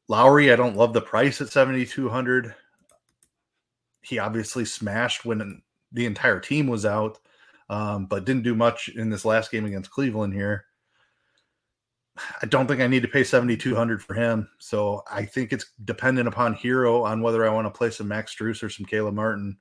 Lowry, 0.09 0.53
I 0.53 0.57
don't 0.57 0.77
love 0.77 0.93
the 0.93 1.01
price 1.01 1.41
at 1.41 1.49
7,200. 1.49 2.55
He 4.03 4.19
obviously 4.19 4.65
smashed 4.65 5.25
when 5.25 5.63
the 5.93 6.07
entire 6.07 6.41
team 6.41 6.67
was 6.67 6.85
out, 6.85 7.19
um, 7.71 8.07
but 8.07 8.25
didn't 8.25 8.43
do 8.43 8.55
much 8.55 8.89
in 8.89 9.09
this 9.09 9.25
last 9.25 9.51
game 9.51 9.65
against 9.65 9.91
Cleveland 9.91 10.35
here. 10.35 10.67
I 12.17 12.47
don't 12.47 12.67
think 12.69 12.81
I 12.81 12.87
need 12.87 13.03
to 13.03 13.09
pay 13.09 13.25
7,200 13.25 14.03
for 14.03 14.15
him. 14.15 14.49
So 14.59 15.03
I 15.11 15.25
think 15.25 15.53
it's 15.53 15.67
dependent 15.85 16.29
upon 16.29 16.55
Herro 16.55 17.05
on 17.05 17.23
whether 17.23 17.47
I 17.47 17.53
want 17.53 17.67
to 17.67 17.77
play 17.77 17.91
some 17.91 18.09
Max 18.09 18.35
Strus 18.35 18.63
or 18.63 18.69
some 18.69 18.87
Caleb 18.87 19.15
Martin. 19.15 19.57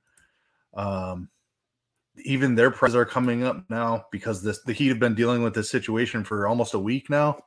Um, 0.74 1.28
even 2.24 2.54
their 2.54 2.70
prices 2.70 2.94
are 2.94 3.04
coming 3.04 3.42
up 3.42 3.64
now 3.68 4.06
because 4.12 4.40
this 4.40 4.60
the 4.62 4.72
Heat 4.72 4.88
have 4.88 5.00
been 5.00 5.16
dealing 5.16 5.42
with 5.42 5.52
this 5.52 5.68
situation 5.68 6.22
for 6.22 6.46
almost 6.46 6.74
a 6.74 6.78
week 6.78 7.10
now. 7.10 7.40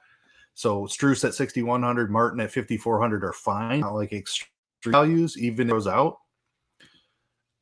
So 0.55 0.83
Strus 0.87 1.23
at 1.23 1.35
6,100, 1.35 2.11
Martin 2.11 2.41
at 2.41 2.51
5,400 2.51 3.23
are 3.23 3.33
fine, 3.33 3.81
not 3.81 3.93
like 3.93 4.11
extreme 4.11 4.49
values, 4.87 5.37
even 5.37 5.67
those 5.67 5.87
out. 5.87 6.17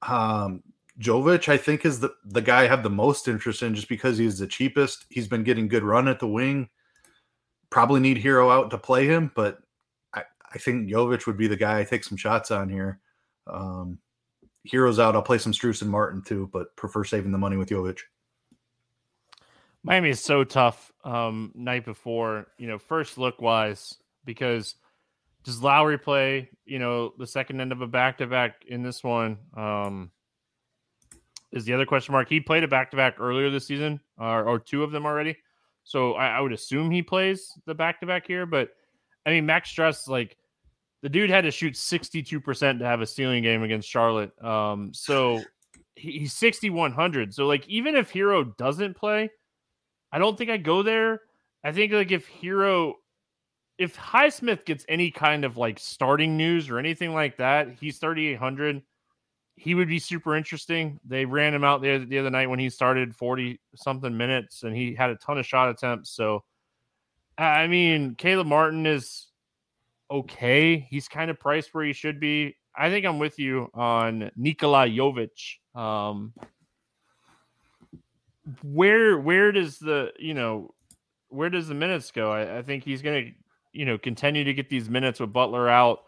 Um, 0.01 0.63
Jovic, 0.99 1.49
I 1.49 1.57
think, 1.57 1.85
is 1.85 1.99
the, 1.99 2.11
the 2.23 2.41
guy 2.41 2.63
I 2.63 2.67
have 2.67 2.83
the 2.83 2.89
most 2.89 3.27
interest 3.27 3.63
in 3.63 3.75
just 3.75 3.89
because 3.89 4.17
he's 4.17 4.39
the 4.39 4.47
cheapest. 4.47 5.05
He's 5.09 5.27
been 5.27 5.43
getting 5.43 5.67
good 5.67 5.83
run 5.83 6.07
at 6.07 6.19
the 6.19 6.27
wing 6.27 6.69
probably 7.69 7.99
need 7.99 8.17
Herro 8.17 8.51
out 8.51 8.71
to 8.71 8.77
play 8.77 9.05
him, 9.05 9.31
but 9.35 9.59
I, 10.13 10.23
I 10.53 10.57
think 10.57 10.89
Jovic 10.89 11.25
would 11.27 11.37
be 11.37 11.47
the 11.47 11.57
guy 11.57 11.79
I 11.79 11.83
take 11.83 12.03
some 12.03 12.17
shots 12.17 12.51
on 12.51 12.69
here. 12.69 12.99
Um, 13.47 13.99
Herro's 14.67 14.99
out. 14.99 15.15
I'll 15.15 15.21
play 15.21 15.37
some 15.37 15.51
Strus 15.51 15.81
and 15.81 15.91
Martin 15.91 16.21
too, 16.21 16.49
but 16.51 16.75
prefer 16.75 17.03
saving 17.03 17.31
the 17.31 17.37
money 17.37 17.57
with 17.57 17.69
Jovic. 17.69 17.99
Miami 19.83 20.09
is 20.09 20.19
so 20.19 20.43
tough 20.43 20.91
um, 21.03 21.51
night 21.53 21.85
before, 21.85 22.47
you 22.57 22.67
know, 22.67 22.79
first 22.79 23.19
look 23.19 23.39
wise, 23.39 23.95
because 24.23 24.75
does 25.43 25.61
Lowry 25.61 25.99
play, 25.99 26.49
you 26.65 26.79
know, 26.79 27.13
the 27.19 27.27
second 27.27 27.61
end 27.61 27.71
of 27.71 27.81
a 27.81 27.87
back 27.87 28.17
to 28.17 28.25
back 28.25 28.63
in 28.67 28.81
this 28.81 29.03
one? 29.03 29.37
Um, 29.55 30.09
is 31.51 31.65
the 31.65 31.73
other 31.73 31.85
question 31.85 32.11
mark. 32.11 32.27
He 32.27 32.39
played 32.39 32.63
a 32.63 32.67
back 32.67 32.91
to 32.91 32.97
back 32.97 33.15
earlier 33.19 33.49
this 33.49 33.65
season, 33.67 34.01
or 34.17 34.59
two 34.59 34.83
of 34.83 34.91
them 34.91 35.05
already. 35.05 35.37
So 35.85 36.13
I, 36.13 36.37
I 36.37 36.41
would 36.41 36.51
assume 36.51 36.91
he 36.91 37.01
plays 37.01 37.53
the 37.65 37.73
back 37.73 38.01
to 38.01 38.05
back 38.05 38.27
here. 38.27 38.45
But 38.45 38.69
I 39.25 39.29
mean, 39.29 39.45
Max 39.45 39.73
Strus, 39.73 40.09
like 40.09 40.35
the 41.01 41.09
dude 41.09 41.29
had 41.29 41.45
to 41.45 41.51
shoot 41.51 41.75
62% 41.75 42.79
to 42.79 42.85
have 42.85 43.01
a 43.01 43.05
stealing 43.05 43.43
game 43.43 43.63
against 43.63 43.87
Charlotte. 43.87 44.31
Um, 44.43 44.91
so 44.93 45.41
he, 45.95 46.19
he's 46.19 46.33
6,100. 46.33 47.33
So 47.33 47.45
like, 47.45 47.67
even 47.69 47.95
if 47.95 48.11
Herro 48.11 48.57
doesn't 48.57 48.97
play, 48.97 49.29
I 50.11 50.19
don't 50.19 50.37
think 50.37 50.49
I 50.49 50.57
go 50.57 50.83
there. 50.83 51.21
I 51.63 51.71
think 51.71 51.93
like 51.93 52.11
if 52.11 52.27
Herro 52.27 52.95
if 53.77 53.97
Highsmith 53.97 54.65
gets 54.65 54.85
any 54.87 55.11
kind 55.11 55.43
of 55.43 55.57
like 55.57 55.79
starting 55.79 56.37
news 56.37 56.69
or 56.69 56.79
anything 56.79 57.13
like 57.13 57.37
that, 57.37 57.69
he's 57.79 57.97
3,800 57.97 58.81
he 59.55 59.73
would 59.73 59.87
be 59.87 59.99
super 59.99 60.35
interesting. 60.35 60.99
They 61.05 61.25
ran 61.25 61.53
him 61.53 61.63
out 61.63 61.81
there 61.81 61.99
the 61.99 62.19
other 62.19 62.29
night 62.29 62.49
when 62.49 62.59
he 62.59 62.69
started 62.69 63.15
40 63.15 63.59
something 63.75 64.15
minutes 64.15 64.63
and 64.63 64.75
he 64.75 64.93
had 64.93 65.09
a 65.09 65.15
ton 65.15 65.37
of 65.37 65.45
shot 65.45 65.69
attempts. 65.69 66.11
So, 66.11 66.43
I 67.37 67.67
mean, 67.67 68.15
Caleb 68.15 68.47
Martin 68.47 68.85
is 68.85 69.27
okay. 70.11 70.87
He's 70.89 71.07
kind 71.07 71.31
of 71.31 71.39
priced 71.39 71.73
where 71.73 71.85
he 71.85 71.93
should 71.93 72.19
be. 72.19 72.57
I 72.77 72.89
think 72.89 73.05
I'm 73.05 73.19
with 73.19 73.39
you 73.39 73.69
on 73.73 74.31
Nikola 74.35 74.87
Jovic. 74.87 75.57
Um, 75.73 76.33
where 78.63 79.17
where 79.17 79.51
does 79.51 79.79
the 79.79 80.11
you 80.19 80.33
know 80.33 80.73
where 81.29 81.49
does 81.49 81.67
the 81.67 81.73
minutes 81.73 82.11
go? 82.11 82.31
I, 82.31 82.59
I 82.59 82.61
think 82.61 82.83
he's 82.83 83.01
going 83.01 83.25
to 83.25 83.31
you 83.71 83.85
know 83.85 83.97
continue 83.97 84.43
to 84.43 84.53
get 84.53 84.69
these 84.69 84.89
minutes 84.89 85.19
with 85.19 85.33
Butler 85.33 85.69
out. 85.69 86.04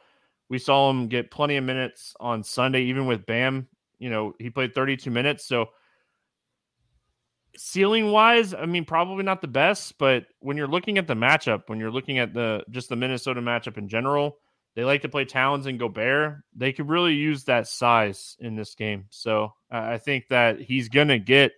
We 0.49 0.59
saw 0.59 0.89
him 0.89 1.07
get 1.07 1.31
plenty 1.31 1.57
of 1.57 1.63
minutes 1.63 2.13
on 2.19 2.43
Sunday, 2.43 2.83
even 2.83 3.05
with 3.05 3.25
Bam. 3.25 3.67
You 3.99 4.09
know, 4.09 4.33
he 4.39 4.49
played 4.49 4.73
32 4.73 5.11
minutes. 5.11 5.45
So, 5.45 5.67
ceiling 7.57 8.11
wise, 8.11 8.53
I 8.53 8.65
mean, 8.65 8.85
probably 8.85 9.23
not 9.23 9.41
the 9.41 9.47
best, 9.47 9.97
but 9.97 10.25
when 10.39 10.55
you're 10.55 10.67
looking 10.67 10.97
at 10.97 11.07
the 11.07 11.15
matchup, 11.15 11.63
when 11.67 11.79
you're 11.79 11.91
looking 11.91 12.19
at 12.19 12.33
the 12.33 12.63
just 12.69 12.89
the 12.89 12.95
Minnesota 12.95 13.41
matchup 13.41 13.77
in 13.77 13.89
general, 13.89 14.37
they 14.75 14.85
like 14.85 15.01
to 15.01 15.09
play 15.09 15.25
Towns 15.25 15.65
and 15.65 15.79
Gobert. 15.79 16.43
They 16.55 16.71
could 16.71 16.87
really 16.87 17.15
use 17.15 17.43
that 17.45 17.67
size 17.67 18.37
in 18.39 18.55
this 18.55 18.75
game. 18.75 19.05
So, 19.09 19.53
I 19.69 19.97
think 19.97 20.27
that 20.29 20.61
he's 20.61 20.87
going 20.87 21.09
to 21.09 21.19
get 21.19 21.51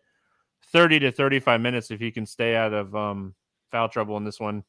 30 0.72 1.00
to 1.00 1.12
35 1.12 1.62
minutes 1.62 1.92
if 1.92 2.00
he 2.00 2.12
can 2.12 2.26
stay 2.26 2.56
out 2.56 2.74
of 2.74 2.96
um, 2.96 3.36
foul 3.72 3.90
trouble 3.90 4.18
in 4.18 4.24
this 4.24 4.40
one. 4.40 4.64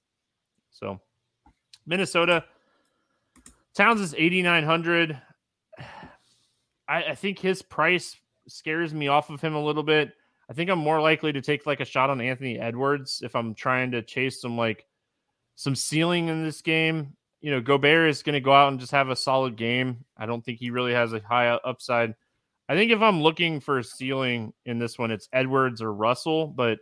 So, 0.71 1.01
Minnesota 1.87 2.45
Towns 3.75 4.01
is 4.01 4.15
8,900. 4.15 5.21
I, 6.89 7.05
I 7.05 7.15
think 7.15 7.39
his 7.39 7.63
price 7.63 8.17
scares 8.49 8.93
me 8.93 9.09
off 9.09 9.31
of 9.31 9.41
him 9.41 9.55
a 9.55 9.63
little 9.63 9.83
bit. 9.83 10.13
I 10.51 10.53
think 10.53 10.69
I'm 10.69 10.81
more 10.81 11.01
likely 11.01 11.33
to 11.33 11.41
take 11.41 11.67
like 11.67 11.81
a 11.81 11.85
shot 11.85 12.11
on 12.11 12.21
Anthony 12.21 12.59
Edwards 12.59 13.23
if 13.23 13.37
I'm 13.37 13.55
trying 13.55 13.93
to 13.93 14.03
chase 14.03 14.41
some 14.41 14.57
like 14.57 14.85
some 15.55 15.77
ceiling 15.77 16.29
in 16.29 16.43
this 16.43 16.61
game. 16.61 17.15
You 17.41 17.53
know, 17.53 17.61
Gobert 17.61 18.11
is 18.11 18.23
going 18.23 18.35
to 18.35 18.41
go 18.41 18.53
out 18.53 18.71
and 18.71 18.81
just 18.81 18.93
have 18.93 19.11
a 19.11 19.17
solid 19.17 19.57
game. 19.57 20.05
I 20.17 20.27
don't 20.27 20.45
think 20.45 20.59
he 20.59 20.71
really 20.71 20.93
has 20.93 21.13
a 21.13 21.21
high 21.21 21.49
upside. 21.49 22.15
I 22.69 22.75
think 22.75 22.91
if 22.93 23.01
I'm 23.01 23.23
looking 23.23 23.61
for 23.61 23.79
a 23.79 23.85
ceiling 23.85 24.53
in 24.65 24.79
this 24.79 24.99
one, 24.99 25.11
it's 25.11 25.29
Edwards 25.33 25.81
or 25.81 25.93
Russell. 25.93 26.49
But 26.49 26.79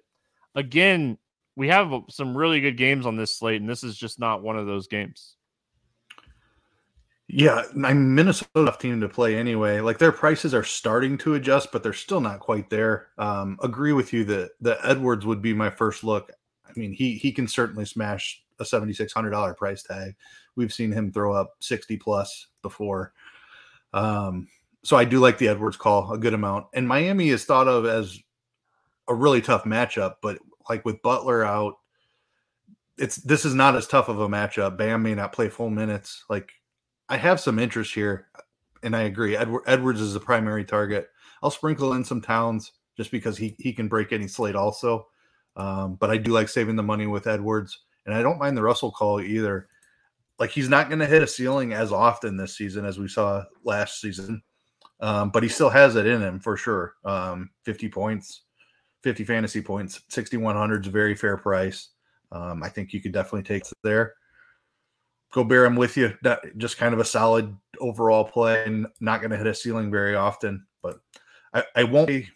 again, 0.55 1.19
we 1.57 1.69
have 1.69 1.93
some 2.09 2.37
really 2.37 2.61
good 2.61 2.77
games 2.77 3.07
on 3.07 3.17
this 3.17 3.37
slate, 3.37 3.61
and 3.61 3.69
this 3.69 3.85
is 3.85 3.97
just 3.97 4.19
not 4.19 4.43
one 4.43 4.57
of 4.59 4.67
those 4.67 4.87
games. 4.87 5.38
Yeah, 7.31 7.65
I'm 7.85 8.15
Minnesota 8.15 8.75
team 8.81 9.03
to 9.03 9.09
play 9.09 9.37
anyway. 9.37 9.81
Like 9.81 9.99
their 9.99 10.13
prices 10.13 10.55
are 10.55 10.65
starting 10.65 11.19
to 11.19 11.35
adjust, 11.35 11.71
but 11.73 11.83
they're 11.83 11.93
still 11.93 12.23
not 12.23 12.41
quite 12.41 12.71
there. 12.71 13.09
Um, 13.19 13.59
agree 13.63 13.93
with 13.93 14.15
you 14.15 14.25
that 14.25 14.53
the 14.63 14.79
Edwards 14.83 15.27
would 15.27 15.43
be 15.43 15.53
my 15.53 15.69
first 15.69 16.03
look. 16.05 16.33
I 16.67 16.73
mean, 16.75 16.91
he 16.93 17.15
he 17.19 17.31
can 17.31 17.47
certainly 17.47 17.85
smash 17.85 18.43
a 18.59 18.65
seventy 18.65 18.95
six 18.95 19.13
hundred 19.13 19.31
dollar 19.31 19.53
price 19.53 19.83
tag. 19.83 20.17
We've 20.57 20.73
seen 20.73 20.91
him 20.91 21.13
throw 21.13 21.35
up 21.35 21.53
sixty 21.61 21.99
plus 21.99 22.47
before. 22.63 23.13
Um, 23.93 24.49
so 24.83 24.97
I 24.97 25.05
do 25.05 25.21
like 25.21 25.37
the 25.37 25.49
Edwards 25.49 25.77
call 25.77 26.11
a 26.11 26.19
good 26.19 26.35
amount. 26.35 26.69
And 26.73 26.89
Miami 26.89 27.29
is 27.29 27.45
thought 27.45 27.69
of 27.69 27.85
as 27.85 28.19
a 29.07 29.15
really 29.15 29.43
tough 29.43 29.65
matchup, 29.65 30.15
but 30.23 30.39
like 30.71 30.83
with 30.87 31.03
Butler 31.03 31.45
out, 31.45 31.75
it's 32.97 33.17
this 33.17 33.45
is 33.45 33.55
not 33.55 33.77
as 33.77 33.87
tough 33.87 34.09
of 34.09 34.19
a 34.21 34.29
matchup. 34.29 34.79
Bam 34.79 35.03
may 35.03 35.15
not 35.15 35.35
play 35.35 35.51
full 35.51 35.71
minutes. 35.71 36.25
Like 36.31 36.53
I 37.09 37.17
have 37.17 37.41
some 37.41 37.59
interest 37.59 37.95
here, 37.95 38.27
and 38.83 38.95
I 38.95 39.03
agree. 39.03 39.37
Edward, 39.37 39.63
Edwards 39.67 40.01
is 40.01 40.13
the 40.15 40.21
primary 40.21 40.65
target. 40.65 41.09
I'll 41.43 41.51
sprinkle 41.51 41.95
in 41.95 42.05
some 42.05 42.21
Towns 42.21 42.73
just 42.97 43.11
because 43.11 43.37
he 43.37 43.55
he 43.59 43.73
can 43.73 43.89
break 43.89 44.13
any 44.13 44.29
slate 44.29 44.57
also. 44.57 45.07
Um, 45.57 45.95
but 45.97 46.11
I 46.11 46.19
do 46.19 46.33
like 46.33 46.49
saving 46.49 46.77
the 46.77 46.83
money 46.83 47.07
with 47.07 47.27
Edwards, 47.27 47.85
and 48.07 48.15
I 48.15 48.23
don't 48.23 48.39
mind 48.39 48.57
the 48.57 48.63
Russell 48.63 48.93
call 48.93 49.21
either. 49.21 49.69
Like 50.39 50.51
he's 50.51 50.69
not 50.69 50.89
going 50.89 51.01
to 51.01 51.07
hit 51.07 51.23
a 51.23 51.27
ceiling 51.27 51.73
as 51.73 51.93
often 51.93 52.37
this 52.37 52.57
season 52.57 52.85
as 52.85 52.99
we 52.99 53.09
saw 53.09 53.45
last 53.65 54.01
season, 54.01 54.43
um, 55.01 55.31
but 55.31 55.43
he 55.43 55.49
still 55.49 55.71
has 55.71 55.97
it 55.97 56.07
in 56.07 56.21
him 56.21 56.39
for 56.39 56.57
sure. 56.57 56.95
Um, 57.05 57.51
Fifty 57.65 57.89
points, 57.89 58.43
fifty 59.03 59.25
fantasy 59.25 59.63
points, 59.63 60.01
sixty 60.09 60.37
one 60.37 60.57
hundred 60.57 60.85
is 60.85 60.89
a 60.89 60.93
very 60.93 61.15
fair 61.15 61.37
price. 61.37 61.89
Um, 62.31 62.63
I 62.63 62.69
think 62.69 62.93
you 62.93 63.01
could 63.01 63.13
definitely 63.13 63.43
take 63.43 63.63
it 63.63 63.73
there. 63.83 64.15
Gobert, 65.33 65.67
I'm 65.67 65.77
with 65.77 65.97
you. 65.97 66.15
Just 66.57 66.79
kind 66.79 66.95
of 66.95 67.01
a 67.01 67.05
solid 67.05 67.55
overall 67.81 68.25
play 68.25 68.65
and 68.65 68.87
not 69.01 69.21
going 69.21 69.31
to 69.31 69.37
hit 69.37 69.47
a 69.47 69.55
ceiling 69.55 69.91
very 69.91 70.17
often. 70.17 70.67
But 70.83 71.01
I, 71.53 71.65
I 71.77 71.85
won't 71.85 72.09
be 72.09 72.29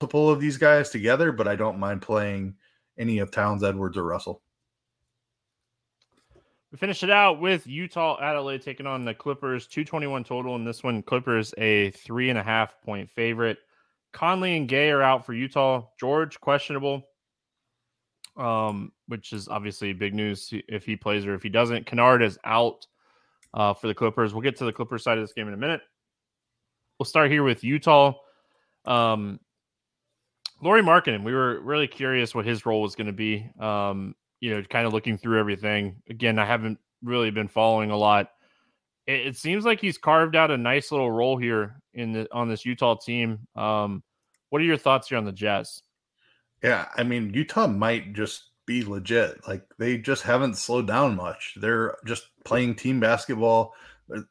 multiple 0.00 0.30
of 0.30 0.40
these 0.40 0.56
guys 0.56 0.90
together, 0.90 1.30
but 1.32 1.46
I 1.46 1.56
don't 1.56 1.78
mind 1.78 2.02
playing 2.02 2.54
any 2.98 3.18
of 3.18 3.30
Towns, 3.30 3.62
Edwards, 3.62 3.96
or 3.96 4.04
Russell. 4.04 4.42
We 6.72 6.78
finish 6.78 7.02
it 7.02 7.10
out 7.10 7.40
with 7.40 7.66
Utah 7.66 8.16
Adelaide 8.20 8.62
taking 8.62 8.86
on 8.86 9.04
the 9.04 9.14
Clippers, 9.14 9.66
221 9.66 10.22
total 10.22 10.54
in 10.54 10.64
this 10.64 10.84
one. 10.84 11.02
Clippers 11.02 11.52
a 11.58 11.90
three 11.90 12.30
and 12.30 12.38
a 12.38 12.42
half 12.42 12.80
point 12.82 13.10
favorite. 13.10 13.58
Conley 14.12 14.56
and 14.56 14.68
Gay 14.68 14.90
are 14.90 15.02
out 15.02 15.26
for 15.26 15.32
Utah. 15.32 15.86
George 15.98 16.40
questionable. 16.40 17.04
Um, 18.40 18.92
which 19.06 19.34
is 19.34 19.48
obviously 19.48 19.92
big 19.92 20.14
news 20.14 20.50
if 20.66 20.86
he 20.86 20.96
plays 20.96 21.26
or 21.26 21.34
if 21.34 21.42
he 21.42 21.50
doesn't. 21.50 21.84
Kennard 21.84 22.22
is 22.22 22.38
out 22.42 22.86
uh, 23.52 23.74
for 23.74 23.86
the 23.86 23.94
Clippers. 23.94 24.32
We'll 24.32 24.40
get 24.40 24.56
to 24.56 24.64
the 24.64 24.72
Clippers 24.72 25.04
side 25.04 25.18
of 25.18 25.24
this 25.24 25.34
game 25.34 25.46
in 25.46 25.52
a 25.52 25.58
minute. 25.58 25.82
We'll 26.98 27.04
start 27.04 27.30
here 27.30 27.42
with 27.42 27.62
Utah. 27.62 28.14
Um, 28.86 29.40
Lauri 30.62 30.82
Markkanen, 30.82 31.22
we 31.22 31.34
were 31.34 31.60
really 31.60 31.86
curious 31.86 32.34
what 32.34 32.46
his 32.46 32.64
role 32.64 32.82
was 32.82 32.94
going 32.94 33.08
to 33.08 33.12
be. 33.12 33.50
Um, 33.58 34.14
you 34.40 34.54
know, 34.54 34.62
kind 34.62 34.86
of 34.86 34.92
looking 34.92 35.18
through 35.18 35.38
everything. 35.38 36.02
Again, 36.08 36.38
I 36.38 36.46
haven't 36.46 36.78
really 37.02 37.30
been 37.30 37.48
following 37.48 37.90
a 37.90 37.96
lot. 37.96 38.30
It, 39.06 39.26
it, 39.26 39.36
seems 39.36 39.64
like 39.64 39.80
he's 39.80 39.98
carved 39.98 40.36
out 40.36 40.50
a 40.50 40.56
nice 40.56 40.92
little 40.92 41.10
role 41.10 41.36
here 41.36 41.80
in 41.94 42.12
the 42.12 42.28
on 42.32 42.48
this 42.48 42.64
Utah 42.64 42.94
team. 42.94 43.46
Um, 43.54 44.02
what 44.48 44.62
are 44.62 44.64
your 44.64 44.76
thoughts 44.76 45.08
here 45.08 45.18
on 45.18 45.24
the 45.24 45.32
Jazz? 45.32 45.82
Yeah, 46.62 46.88
I 46.96 47.02
mean, 47.02 47.32
Utah 47.32 47.66
might 47.66 48.12
just 48.12 48.50
be 48.66 48.84
legit. 48.84 49.46
Like 49.48 49.64
they 49.78 49.98
just 49.98 50.22
haven't 50.22 50.56
slowed 50.56 50.86
down 50.86 51.16
much. 51.16 51.54
They're 51.60 51.96
just 52.06 52.28
playing 52.44 52.76
team 52.76 53.00
basketball. 53.00 53.74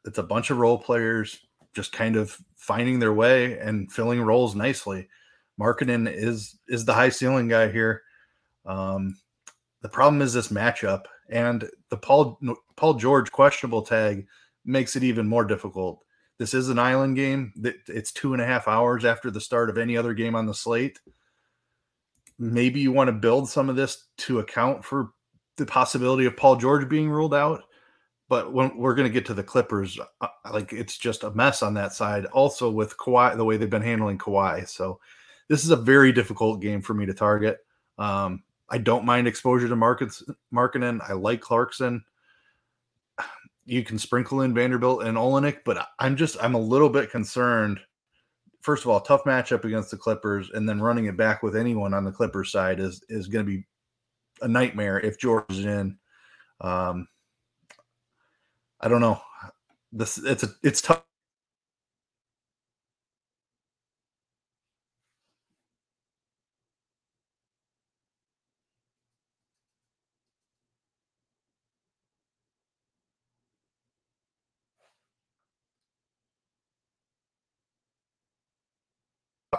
It's 0.05 0.17
a 0.17 0.23
bunch 0.23 0.49
of 0.49 0.57
role 0.57 0.77
players 0.77 1.39
just 1.73 1.91
kind 1.91 2.15
of 2.15 2.37
finding 2.55 2.99
their 2.99 3.13
way 3.13 3.57
and 3.59 3.91
filling 3.91 4.21
roles 4.21 4.55
nicely. 4.55 5.07
Markkanen 5.59 6.11
is 6.11 6.57
is 6.67 6.85
the 6.85 6.93
high 6.93 7.09
ceiling 7.09 7.47
guy 7.47 7.71
here. 7.71 8.03
Um, 8.65 9.17
the 9.81 9.89
problem 9.89 10.21
is 10.21 10.33
this 10.33 10.49
matchup 10.49 11.03
and 11.29 11.69
the 11.89 11.97
Paul 11.97 12.39
Paul 12.75 12.93
George 12.95 13.31
questionable 13.31 13.81
tag 13.81 14.27
makes 14.65 14.95
it 14.95 15.03
even 15.03 15.27
more 15.27 15.45
difficult. 15.45 16.03
This 16.37 16.53
is 16.53 16.69
an 16.69 16.79
island 16.79 17.17
game. 17.17 17.51
It's 17.87 18.13
two 18.13 18.33
and 18.33 18.41
a 18.41 18.45
half 18.45 18.67
hours 18.67 19.03
after 19.03 19.29
the 19.29 19.41
start 19.41 19.69
of 19.69 19.77
any 19.77 19.97
other 19.97 20.13
game 20.13 20.35
on 20.35 20.45
the 20.45 20.53
slate. 20.53 20.99
Maybe 22.39 22.79
you 22.79 22.91
want 22.91 23.09
to 23.09 23.13
build 23.13 23.49
some 23.49 23.69
of 23.69 23.75
this 23.75 24.05
to 24.19 24.39
account 24.39 24.83
for 24.83 25.11
the 25.57 25.65
possibility 25.65 26.25
of 26.25 26.37
Paul 26.37 26.55
George 26.55 26.87
being 26.89 27.09
ruled 27.09 27.33
out. 27.33 27.63
But 28.29 28.53
when 28.53 28.77
we're 28.77 28.93
going 28.93 29.07
to 29.07 29.13
get 29.13 29.25
to 29.25 29.33
the 29.33 29.43
Clippers, 29.43 29.99
uh, 30.21 30.27
like 30.51 30.71
it's 30.71 30.97
just 30.97 31.23
a 31.23 31.31
mess 31.31 31.61
on 31.61 31.73
that 31.73 31.93
side. 31.93 32.25
Also 32.27 32.69
with 32.69 32.95
Kawhi, 32.97 33.35
the 33.35 33.43
way 33.43 33.57
they've 33.57 33.69
been 33.69 33.81
handling 33.81 34.17
Kawhi. 34.17 34.67
So 34.67 34.99
this 35.47 35.63
is 35.63 35.71
a 35.71 35.75
very 35.75 36.11
difficult 36.11 36.61
game 36.61 36.81
for 36.81 36.93
me 36.93 37.05
to 37.07 37.13
target. 37.13 37.57
Um, 37.97 38.43
I 38.69 38.77
don't 38.77 39.03
mind 39.03 39.27
exposure 39.27 39.67
to 39.67 39.75
markets 39.75 40.23
Markkanen. 40.53 41.01
I 41.07 41.13
like 41.13 41.41
Clarkson. 41.41 42.03
You 43.65 43.83
can 43.83 43.99
sprinkle 43.99 44.41
in 44.41 44.51
Vanderbilt 44.55 45.03
and 45.03 45.15
Olynyk, 45.15 45.57
but 45.63 45.89
I'm 45.99 46.15
just 46.15 46.41
I'm 46.41 46.55
a 46.55 46.59
little 46.59 46.89
bit 46.89 47.11
concerned. 47.11 47.79
First 48.61 48.83
of 48.83 48.89
all, 48.89 48.99
tough 48.99 49.23
matchup 49.23 49.63
against 49.63 49.91
the 49.91 49.97
Clippers, 49.97 50.49
and 50.53 50.67
then 50.67 50.81
running 50.81 51.05
it 51.05 51.17
back 51.17 51.41
with 51.43 51.55
anyone 51.55 51.93
on 51.93 52.03
the 52.03 52.11
Clippers 52.11 52.51
side 52.51 52.79
is 52.79 53.01
is 53.09 53.27
going 53.27 53.45
to 53.45 53.51
be 53.51 53.65
a 54.41 54.47
nightmare 54.47 54.99
if 54.99 55.19
George 55.19 55.45
is 55.49 55.65
in. 55.65 55.97
Um, 56.61 57.07
I 58.81 58.87
don't 58.87 59.01
know. 59.01 59.21
This 59.91 60.17
it's 60.17 60.43
a 60.43 60.49
it's 60.61 60.81
tough 60.81 61.03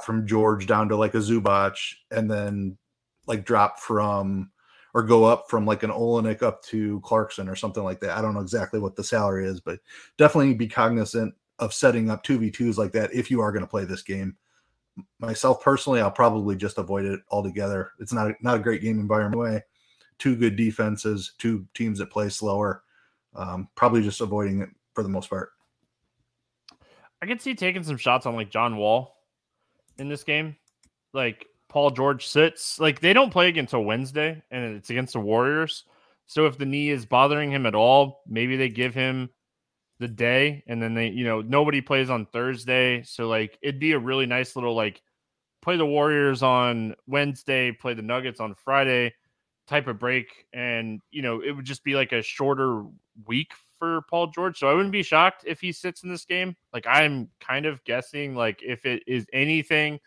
from 0.04 0.26
George 0.26 0.66
down 0.66 0.88
to 0.88 0.96
like 0.96 1.14
a 1.14 1.18
Zubac 1.18 1.76
and 2.10 2.30
then 2.30 2.76
like 3.26 3.44
drop 3.44 3.78
from 3.78 4.50
or 4.94 5.02
go 5.02 5.24
up 5.24 5.48
from 5.48 5.66
like 5.66 5.82
an 5.82 5.90
Olynyk 5.90 6.42
up 6.42 6.62
to 6.64 7.00
Clarkson 7.00 7.48
or 7.48 7.56
something 7.56 7.84
like 7.84 8.00
that. 8.00 8.16
I 8.16 8.22
don't 8.22 8.34
know 8.34 8.40
exactly 8.40 8.80
what 8.80 8.96
the 8.96 9.04
salary 9.04 9.46
is, 9.46 9.60
but 9.60 9.78
definitely 10.16 10.54
be 10.54 10.66
cognizant 10.66 11.34
of 11.58 11.72
setting 11.72 12.10
up 12.10 12.24
2v2s 12.24 12.76
like 12.76 12.92
that 12.92 13.12
if 13.14 13.30
you 13.30 13.40
are 13.40 13.52
going 13.52 13.64
to 13.64 13.70
play 13.70 13.84
this 13.84 14.02
game. 14.02 14.36
Myself 15.20 15.62
personally, 15.62 16.00
I'll 16.00 16.10
probably 16.10 16.56
just 16.56 16.78
avoid 16.78 17.04
it 17.04 17.20
altogether. 17.30 17.92
It's 18.00 18.12
not 18.12 18.30
a, 18.30 18.34
not 18.40 18.56
a 18.56 18.62
great 18.62 18.82
game 18.82 18.98
environment 18.98 19.40
way. 19.40 19.62
Two 20.18 20.36
good 20.36 20.56
defenses, 20.56 21.32
two 21.38 21.66
teams 21.74 21.98
that 21.98 22.10
play 22.10 22.28
slower. 22.28 22.82
Um, 23.34 23.68
probably 23.76 24.02
just 24.02 24.20
avoiding 24.20 24.62
it 24.62 24.70
for 24.92 25.02
the 25.02 25.08
most 25.08 25.30
part. 25.30 25.50
I 27.22 27.26
could 27.26 27.40
see 27.40 27.54
taking 27.54 27.84
some 27.84 27.96
shots 27.96 28.26
on 28.26 28.34
like 28.34 28.50
John 28.50 28.76
Wall 28.76 29.19
in 30.00 30.08
this 30.08 30.24
game. 30.24 30.56
Like 31.14 31.46
Paul 31.68 31.90
George 31.90 32.26
sits. 32.26 32.80
Like 32.80 33.00
they 33.00 33.12
don't 33.12 33.30
play 33.30 33.48
until 33.50 33.84
Wednesday, 33.84 34.42
and 34.50 34.76
it's 34.76 34.90
against 34.90 35.12
the 35.12 35.20
Warriors. 35.20 35.84
So 36.26 36.46
if 36.46 36.58
the 36.58 36.66
knee 36.66 36.90
is 36.90 37.06
bothering 37.06 37.50
him 37.50 37.66
at 37.66 37.74
all, 37.74 38.22
maybe 38.26 38.56
they 38.56 38.68
give 38.68 38.94
him 38.94 39.30
the 39.98 40.08
day, 40.08 40.64
and 40.66 40.82
then 40.82 40.94
they, 40.94 41.08
you 41.08 41.24
know, 41.24 41.42
nobody 41.42 41.80
plays 41.80 42.10
on 42.10 42.26
Thursday. 42.26 43.02
So 43.02 43.28
like 43.28 43.58
it'd 43.62 43.80
be 43.80 43.92
a 43.92 43.98
really 43.98 44.26
nice 44.26 44.56
little 44.56 44.74
like 44.74 45.00
play 45.62 45.76
the 45.76 45.86
Warriors 45.86 46.42
on 46.42 46.94
Wednesday, 47.06 47.70
play 47.70 47.94
the 47.94 48.02
Nuggets 48.02 48.40
on 48.40 48.54
Friday 48.54 49.14
type 49.68 49.86
of 49.86 49.98
break, 49.98 50.46
and 50.52 51.00
you 51.10 51.22
know 51.22 51.40
it 51.40 51.52
would 51.52 51.66
just 51.66 51.84
be 51.84 51.94
like 51.94 52.12
a 52.12 52.22
shorter 52.22 52.84
week 53.26 53.52
for 53.80 54.02
Paul 54.02 54.28
George. 54.28 54.58
So 54.58 54.68
I 54.68 54.74
wouldn't 54.74 54.92
be 54.92 55.02
shocked 55.02 55.42
if 55.46 55.60
he 55.60 55.72
sits 55.72 56.04
in 56.04 56.10
this 56.10 56.24
game. 56.24 56.54
Like 56.72 56.86
I'm 56.86 57.30
kind 57.40 57.66
of 57.66 57.82
guessing 57.84 58.36
like 58.36 58.62
if 58.62 58.86
it 58.86 59.02
is 59.08 59.26
anything 59.32 59.98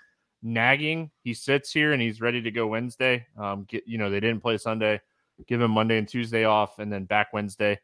nagging, 0.41 1.11
he 1.23 1.33
sits 1.33 1.73
here 1.73 1.91
and 1.91 2.01
he's 2.01 2.21
ready 2.21 2.41
to 2.43 2.51
go 2.51 2.67
Wednesday. 2.67 3.25
Um 3.37 3.65
get 3.67 3.85
you 3.85 3.97
know, 3.97 4.09
they 4.09 4.21
didn't 4.21 4.41
play 4.41 4.57
Sunday. 4.57 5.01
Give 5.47 5.59
him 5.59 5.71
Monday 5.71 5.97
and 5.97 6.07
Tuesday 6.07 6.45
off 6.45 6.79
and 6.79 6.93
then 6.93 7.03
back 7.03 7.33
Wednesday 7.33 7.79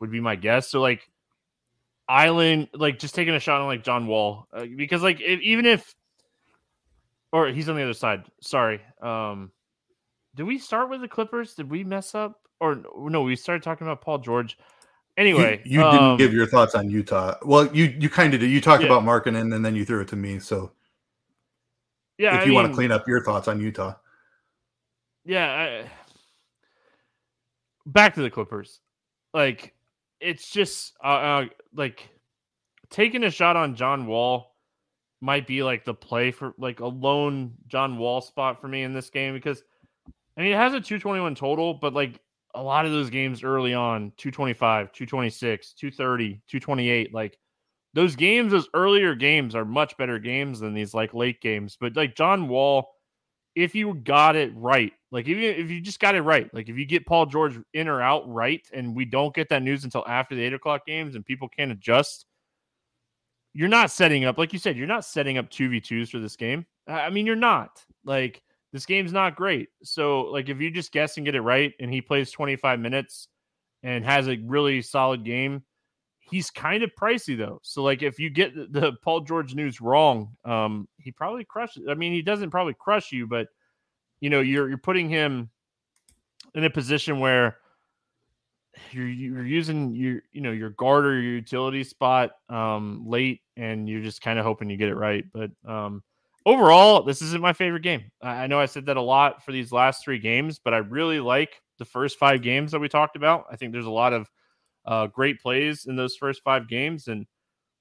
would 0.00 0.10
be 0.10 0.20
my 0.20 0.34
guess. 0.34 0.68
So 0.68 0.80
like 0.80 1.08
Island 2.08 2.68
like 2.74 2.98
just 2.98 3.14
taking 3.14 3.34
a 3.34 3.40
shot 3.40 3.60
on 3.60 3.68
like 3.68 3.84
John 3.84 4.08
Wall 4.08 4.48
uh, 4.52 4.64
because 4.74 5.02
like 5.02 5.20
if, 5.20 5.40
even 5.40 5.66
if 5.66 5.94
or 7.30 7.48
he's 7.48 7.68
on 7.68 7.76
the 7.76 7.82
other 7.82 7.94
side. 7.94 8.24
Sorry. 8.40 8.80
Um 9.02 9.52
did 10.34 10.44
we 10.44 10.58
start 10.58 10.88
with 10.88 11.02
the 11.02 11.08
Clippers? 11.08 11.54
Did 11.54 11.70
we 11.70 11.84
mess 11.84 12.14
up? 12.14 12.40
Or 12.60 12.82
no, 12.96 13.22
we 13.22 13.36
started 13.36 13.62
talking 13.62 13.86
about 13.86 14.00
Paul 14.00 14.18
George. 14.18 14.56
Anyway, 15.16 15.60
you, 15.64 15.80
you 15.80 15.84
um, 15.84 15.92
didn't 15.92 16.16
give 16.18 16.32
your 16.32 16.46
thoughts 16.46 16.74
on 16.74 16.88
Utah. 16.88 17.34
Well, 17.42 17.74
you 17.74 17.94
you 17.98 18.08
kind 18.08 18.32
of 18.32 18.40
did. 18.40 18.50
You 18.50 18.60
talked 18.60 18.82
yeah. 18.82 18.88
about 18.88 19.02
Markkanen 19.02 19.54
and 19.54 19.64
then 19.64 19.74
you 19.74 19.84
threw 19.84 20.00
it 20.00 20.08
to 20.08 20.16
me. 20.16 20.38
So, 20.38 20.72
yeah, 22.16 22.36
if 22.36 22.40
I 22.40 22.44
you 22.44 22.48
mean, 22.48 22.54
want 22.54 22.68
to 22.68 22.74
clean 22.74 22.90
up 22.90 23.06
your 23.06 23.22
thoughts 23.22 23.48
on 23.48 23.60
Utah, 23.60 23.94
yeah. 25.24 25.84
I, 25.84 25.90
back 27.86 28.14
to 28.14 28.22
the 28.22 28.30
Clippers. 28.30 28.80
Like 29.34 29.74
it's 30.20 30.50
just 30.50 30.94
uh, 31.02 31.06
uh, 31.06 31.44
like 31.74 32.08
taking 32.90 33.24
a 33.24 33.30
shot 33.30 33.56
on 33.56 33.74
John 33.74 34.06
Wall 34.06 34.54
might 35.20 35.46
be 35.46 35.62
like 35.62 35.84
the 35.84 35.94
play 35.94 36.30
for 36.30 36.54
like 36.58 36.80
a 36.80 36.86
lone 36.86 37.52
John 37.68 37.98
Wall 37.98 38.20
spot 38.20 38.60
for 38.60 38.68
me 38.68 38.82
in 38.82 38.92
this 38.92 39.10
game 39.10 39.34
because 39.34 39.62
I 40.36 40.42
mean 40.42 40.52
it 40.52 40.56
has 40.56 40.72
a 40.72 40.80
221 40.80 41.34
total, 41.34 41.74
but 41.74 41.94
like 41.94 42.20
a 42.54 42.62
lot 42.62 42.86
of 42.86 42.92
those 42.92 43.10
games 43.10 43.44
early 43.44 43.74
on 43.74 44.12
225 44.16 44.92
226 44.92 45.72
230 45.74 46.42
228 46.48 47.14
like 47.14 47.38
those 47.94 48.16
games 48.16 48.52
those 48.52 48.68
earlier 48.74 49.14
games 49.14 49.54
are 49.54 49.64
much 49.64 49.96
better 49.96 50.18
games 50.18 50.60
than 50.60 50.74
these 50.74 50.94
like 50.94 51.14
late 51.14 51.40
games 51.40 51.76
but 51.80 51.96
like 51.96 52.16
john 52.16 52.48
wall 52.48 52.90
if 53.54 53.74
you 53.74 53.94
got 53.94 54.36
it 54.36 54.52
right 54.56 54.92
like 55.10 55.26
if 55.28 55.36
you 55.36 55.50
if 55.50 55.70
you 55.70 55.80
just 55.80 56.00
got 56.00 56.14
it 56.14 56.22
right 56.22 56.52
like 56.54 56.68
if 56.68 56.76
you 56.76 56.84
get 56.84 57.06
paul 57.06 57.26
george 57.26 57.58
in 57.74 57.88
or 57.88 58.00
out 58.00 58.28
right 58.28 58.66
and 58.72 58.94
we 58.94 59.04
don't 59.04 59.34
get 59.34 59.48
that 59.48 59.62
news 59.62 59.84
until 59.84 60.04
after 60.06 60.34
the 60.34 60.42
eight 60.42 60.54
o'clock 60.54 60.86
games 60.86 61.14
and 61.14 61.24
people 61.24 61.48
can't 61.48 61.72
adjust 61.72 62.26
you're 63.52 63.68
not 63.68 63.90
setting 63.90 64.24
up 64.24 64.38
like 64.38 64.52
you 64.52 64.58
said 64.58 64.76
you're 64.76 64.86
not 64.86 65.04
setting 65.04 65.38
up 65.38 65.50
2v2s 65.50 66.10
for 66.10 66.18
this 66.18 66.36
game. 66.36 66.64
I 66.86 67.10
mean 67.10 67.26
you're 67.26 67.36
not 67.36 67.84
like 68.04 68.42
this 68.72 68.86
game's 68.86 69.12
not 69.12 69.36
great. 69.36 69.68
So, 69.82 70.22
like, 70.22 70.48
if 70.48 70.60
you 70.60 70.70
just 70.70 70.92
guess 70.92 71.16
and 71.16 71.26
get 71.26 71.34
it 71.34 71.40
right, 71.40 71.72
and 71.80 71.92
he 71.92 72.00
plays 72.00 72.30
25 72.30 72.78
minutes 72.78 73.28
and 73.82 74.04
has 74.04 74.28
a 74.28 74.36
really 74.44 74.82
solid 74.82 75.24
game, 75.24 75.64
he's 76.18 76.50
kind 76.50 76.82
of 76.82 76.90
pricey 77.00 77.36
though. 77.36 77.60
So, 77.62 77.82
like, 77.82 78.02
if 78.02 78.18
you 78.18 78.30
get 78.30 78.54
the 78.54 78.92
Paul 79.02 79.20
George 79.20 79.54
news 79.54 79.80
wrong, 79.80 80.36
um, 80.44 80.88
he 80.98 81.10
probably 81.10 81.44
crushes. 81.44 81.84
I 81.88 81.94
mean, 81.94 82.12
he 82.12 82.22
doesn't 82.22 82.50
probably 82.50 82.74
crush 82.78 83.12
you, 83.12 83.26
but 83.26 83.48
you 84.20 84.30
know, 84.30 84.40
you're 84.40 84.68
you're 84.68 84.78
putting 84.78 85.08
him 85.08 85.50
in 86.54 86.64
a 86.64 86.70
position 86.70 87.20
where 87.20 87.56
you're 88.92 89.08
you're 89.08 89.46
using 89.46 89.94
your 89.94 90.22
you 90.32 90.40
know 90.40 90.52
your 90.52 90.70
guard 90.70 91.04
or 91.06 91.20
your 91.20 91.34
utility 91.34 91.82
spot 91.82 92.32
um 92.48 93.02
late, 93.06 93.40
and 93.56 93.88
you're 93.88 94.02
just 94.02 94.22
kind 94.22 94.38
of 94.38 94.44
hoping 94.44 94.70
you 94.70 94.76
get 94.76 94.88
it 94.88 94.94
right. 94.94 95.24
But 95.32 95.50
um 95.66 96.02
overall, 96.46 97.02
this 97.02 97.22
isn't 97.22 97.40
my 97.40 97.52
favorite 97.52 97.82
game. 97.82 98.10
I 98.22 98.46
know 98.46 98.60
I 98.60 98.66
said 98.66 98.86
that 98.86 98.96
a 98.96 99.02
lot 99.02 99.44
for 99.44 99.52
these 99.52 99.72
last 99.72 100.04
three 100.04 100.18
games, 100.18 100.58
but 100.58 100.74
I 100.74 100.78
really 100.78 101.20
like 101.20 101.60
the 101.78 101.84
first 101.84 102.18
five 102.18 102.42
games 102.42 102.72
that 102.72 102.80
we 102.80 102.88
talked 102.88 103.16
about. 103.16 103.44
I 103.50 103.56
think 103.56 103.72
there's 103.72 103.86
a 103.86 103.90
lot 103.90 104.12
of 104.12 104.30
uh, 104.84 105.06
great 105.06 105.40
plays 105.40 105.86
in 105.86 105.96
those 105.96 106.16
first 106.16 106.42
five 106.42 106.68
games. 106.68 107.08
And 107.08 107.26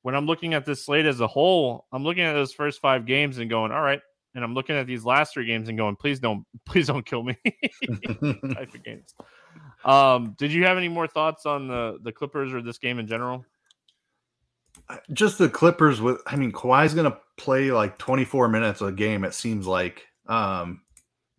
when 0.01 0.16
I'm 0.16 0.26
looking 0.26 0.53
at 0.53 0.66
this 0.66 0.86
slate 0.86 1.05
as 1.05 1.20
a 1.20 1.28
whole, 1.28 1.86
I'm 1.91 2.03
looking 2.03 2.24
at 2.24 2.34
those 2.34 2.53
first 2.53 2.82
five 2.82 3.05
games 3.05 3.38
and 3.38 3.49
going, 3.49 3.72
all 3.72 3.82
right, 3.82 4.01
and 4.36 4.43
I'm 4.43 4.53
looking 4.53 4.76
at 4.76 4.88
these 4.88 5.03
last 5.03 5.34
three 5.34 5.45
games 5.45 5.70
and 5.70 5.78
going, 5.78 5.95
please 5.95 6.20
don't, 6.20 6.45
please 6.66 6.88
don't 6.88 7.05
kill 7.05 7.24
me. 7.24 7.38
type 7.84 8.74
of 8.74 8.84
games. 8.84 9.16
Um, 9.84 10.36
did 10.38 10.51
you 10.51 10.66
have 10.66 10.78
any 10.78 10.89
more 10.89 11.07
thoughts 11.07 11.45
on 11.45 11.68
the 11.68 11.99
the 12.03 12.12
Clippers 12.12 12.53
or 12.53 12.62
this 12.62 12.78
game 12.78 12.99
in 12.99 13.07
general? 13.07 13.45
Just 15.14 15.38
the 15.38 15.50
Clippers 15.50 16.02
with, 16.02 16.22
I 16.26 16.36
mean, 16.36 16.52
Kawhi's 16.52 16.94
going 16.94 17.10
to 17.10 17.18
play 17.38 17.72
like 17.72 17.98
24 17.98 18.48
minutes 18.48 18.82
a 18.82 18.92
game. 18.92 19.24
It 19.24 19.34
seems 19.34 19.68
like. 19.68 20.08
Um, 20.28 20.82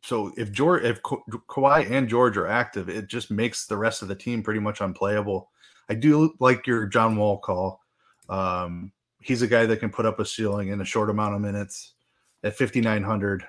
so 0.02 0.32
if 0.36 0.52
George, 0.52 0.84
if 0.84 1.02
Ka- 1.02 1.22
Kawhi 1.48 1.90
and 1.90 2.08
George 2.08 2.36
are 2.36 2.46
active, 2.46 2.88
it 2.88 3.08
just 3.08 3.30
makes 3.30 3.66
the 3.66 3.76
rest 3.76 4.02
of 4.02 4.08
the 4.08 4.14
team 4.14 4.42
pretty 4.42 4.60
much 4.60 4.80
unplayable. 4.80 5.50
I 5.88 5.94
do 5.94 6.34
like 6.38 6.66
your 6.66 6.86
John 6.86 7.16
Wall 7.16 7.38
call. 7.38 7.80
Um, 8.28 8.92
he's 9.20 9.42
a 9.42 9.46
guy 9.46 9.66
that 9.66 9.78
can 9.78 9.90
put 9.90 10.06
up 10.06 10.18
a 10.18 10.24
ceiling 10.24 10.68
in 10.68 10.80
a 10.80 10.84
short 10.84 11.10
amount 11.10 11.34
of 11.34 11.40
minutes 11.40 11.94
at 12.42 12.56
5900 12.56 13.46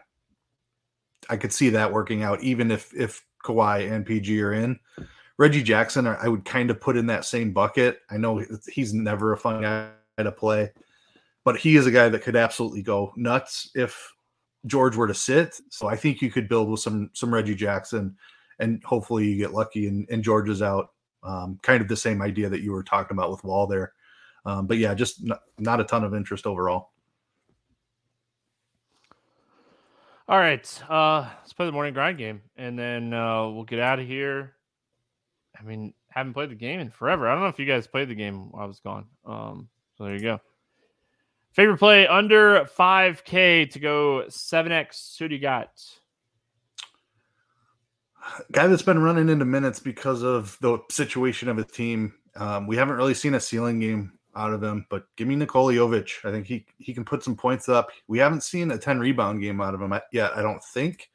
i 1.30 1.38
could 1.38 1.54
see 1.54 1.70
that 1.70 1.92
working 1.92 2.24
out 2.24 2.42
even 2.42 2.72
if 2.72 2.94
if 2.94 3.24
Kawhi 3.44 3.92
and 3.92 4.06
pg 4.06 4.42
are 4.42 4.54
in 4.54 4.80
reggie 5.38 5.64
jackson 5.64 6.08
i 6.08 6.28
would 6.28 6.46
kind 6.46 6.70
of 6.70 6.80
put 6.80 6.98
in 6.98 7.06
that 7.06 7.26
same 7.26 7.52
bucket 7.52 8.00
i 8.10 8.18
know 8.18 8.44
he's 8.72 8.94
never 8.94 9.34
a 9.34 9.38
fun 9.38 9.62
guy 9.62 9.90
to 10.18 10.32
play 10.32 10.72
but 11.44 11.58
he 11.58 11.76
is 11.76 11.88
a 11.88 11.92
guy 11.92 12.10
that 12.10 12.22
could 12.22 12.36
absolutely 12.36 12.82
go 12.82 13.12
nuts 13.16 13.72
if 13.76 14.12
george 14.66 14.96
were 14.96 15.08
to 15.08 15.14
sit 15.14 15.60
so 15.70 15.88
i 15.88 15.96
think 15.96 16.22
you 16.22 16.30
could 16.30 16.48
build 16.48 16.70
with 16.70 16.80
some 16.80 17.10
some 17.14 17.34
reggie 17.34 17.56
jackson 17.56 18.16
and 18.60 18.84
hopefully 18.84 19.28
you 19.28 19.38
get 19.38 19.54
lucky 19.54 19.88
and, 19.88 20.08
and 20.10 20.24
george 20.24 20.50
is 20.50 20.62
out 20.62 20.92
um, 21.24 21.60
kind 21.62 21.82
of 21.82 21.88
the 21.88 21.96
same 21.96 22.22
idea 22.22 22.50
that 22.50 22.62
you 22.62 22.72
were 22.72 22.84
talking 22.84 23.16
about 23.16 23.32
with 23.32 23.44
wall 23.44 23.68
there 23.68 23.94
um, 24.46 24.68
but 24.68 24.78
yeah, 24.78 24.94
just 24.94 25.24
not, 25.24 25.42
not 25.60 25.80
a 25.80 25.84
ton 25.84 26.04
of 26.04 26.14
interest 26.14 26.48
overall. 26.48 26.90
All 30.28 30.40
right, 30.40 30.84
uh, 30.90 31.28
let's 31.42 31.54
play 31.54 31.66
the 31.66 31.72
morning 31.72 31.94
grind 31.94 32.18
game, 32.18 32.42
and 32.56 32.80
then 32.80 33.14
uh, 33.14 33.50
we'll 33.50 33.66
get 33.66 33.80
out 33.80 34.00
of 34.00 34.08
here. 34.08 34.54
I 35.60 35.64
mean, 35.64 35.94
haven't 36.10 36.34
played 36.34 36.50
the 36.50 36.56
game 36.56 36.80
in 36.80 36.90
forever. 36.90 37.28
I 37.28 37.34
don't 37.34 37.44
know 37.44 37.50
if 37.50 37.60
you 37.60 37.66
guys 37.66 37.88
played 37.88 38.10
the 38.10 38.16
game 38.16 38.52
while 38.52 38.64
I 38.64 38.68
was 38.68 38.80
gone. 38.80 39.06
Um, 39.26 39.70
so 39.98 40.06
there 40.06 40.16
you 40.16 40.22
go. 40.22 40.42
Favorite 41.54 41.78
play 41.78 42.08
under 42.08 42.66
5K 42.78 43.70
to 43.72 43.80
go 43.80 44.24
7X. 44.30 45.18
Who 45.20 45.28
do 45.28 45.36
you 45.36 45.42
got? 45.42 45.70
Guy 48.52 48.68
that's 48.68 48.82
been 48.82 49.00
running 49.00 49.30
into 49.30 49.46
minutes 49.46 49.80
because 49.80 50.24
of 50.24 50.58
the 50.62 50.80
situation 50.90 51.50
of 51.50 51.58
his 51.58 51.68
team. 51.68 52.14
Um, 52.36 52.68
we 52.68 52.78
haven't 52.78 52.96
really 52.96 53.14
seen 53.14 53.34
a 53.34 53.40
ceiling 53.40 53.80
game 53.80 54.14
out 54.36 54.54
of 54.54 54.64
him. 54.64 54.86
But 54.90 55.06
give 55.16 55.28
me 55.28 55.36
Nikola 55.36 55.74
Jovic. 55.74 56.26
I 56.26 56.32
think 56.32 56.48
he 56.48 56.66
he 56.78 56.94
can 56.94 57.06
put 57.06 57.24
some 57.24 57.36
points 57.36 57.70
up. 57.70 57.92
We 58.08 58.20
haven't 58.20 58.44
seen 58.44 58.72
a 58.72 58.78
10 58.78 59.00
rebound 59.00 59.42
game 59.42 59.62
out 59.62 59.74
of 59.74 59.82
him 59.82 59.94
yet, 60.12 60.32
I 60.36 60.42
don't 60.42 60.64
think. 60.64 61.10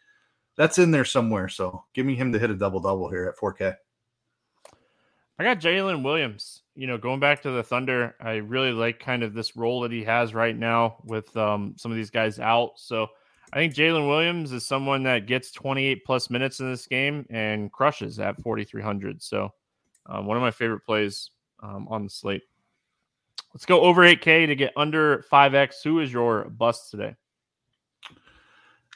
That's 0.57 0.79
in 0.79 0.91
there 0.91 1.05
somewhere. 1.05 1.49
So 1.49 1.85
give 1.95 2.07
me 2.07 2.15
him 2.15 2.33
to 2.33 2.39
hit 2.39 2.51
a 2.51 2.55
double 2.55 2.81
double 2.81 3.11
here 3.11 3.27
at 3.27 3.37
4K. 3.39 3.75
I 5.39 5.45
got 5.45 5.61
Jalen 5.61 6.03
Williams. 6.03 6.63
You 6.75 6.87
know, 6.87 6.99
going 6.99 7.21
back 7.21 7.43
to 7.43 7.51
the 7.51 7.63
Thunder, 7.63 8.15
I 8.21 8.37
really 8.37 8.73
like 8.73 8.99
kind 9.01 9.23
of 9.23 9.35
this 9.35 9.57
role 9.57 9.81
that 9.83 9.93
he 9.93 10.05
has 10.05 10.35
right 10.35 10.57
now 10.57 10.97
with 11.05 11.35
um, 11.37 11.75
some 11.77 11.91
of 11.91 11.97
these 11.97 12.11
guys 12.11 12.39
out. 12.39 12.73
So 12.77 13.09
I 13.53 13.57
think 13.57 13.75
Jalen 13.75 14.09
Williams 14.09 14.53
is 14.53 14.67
someone 14.67 15.03
that 15.05 15.27
gets 15.27 15.53
28 15.53 16.05
plus 16.05 16.31
minutes 16.31 16.61
in 16.61 16.71
this 16.71 16.87
game 16.87 17.27
and 17.31 17.71
crushes 17.71 18.19
at 18.19 18.41
4,300. 18.43 19.23
So 19.23 19.53
um, 20.07 20.27
one 20.27 20.37
of 20.37 20.43
my 20.43 20.51
favorite 20.51 20.85
plays 20.85 21.31
um, 21.63 21.87
on 21.89 22.05
the 22.05 22.11
slate. 22.11 22.43
Let's 23.55 23.67
go 23.67 23.81
over 23.83 24.03
8K 24.03 24.47
to 24.47 24.55
get 24.55 24.73
under 24.77 25.25
5X. 25.31 25.83
Who 25.85 26.01
is 26.01 26.13
your 26.13 26.45
bust 26.45 26.91
today? 26.91 27.15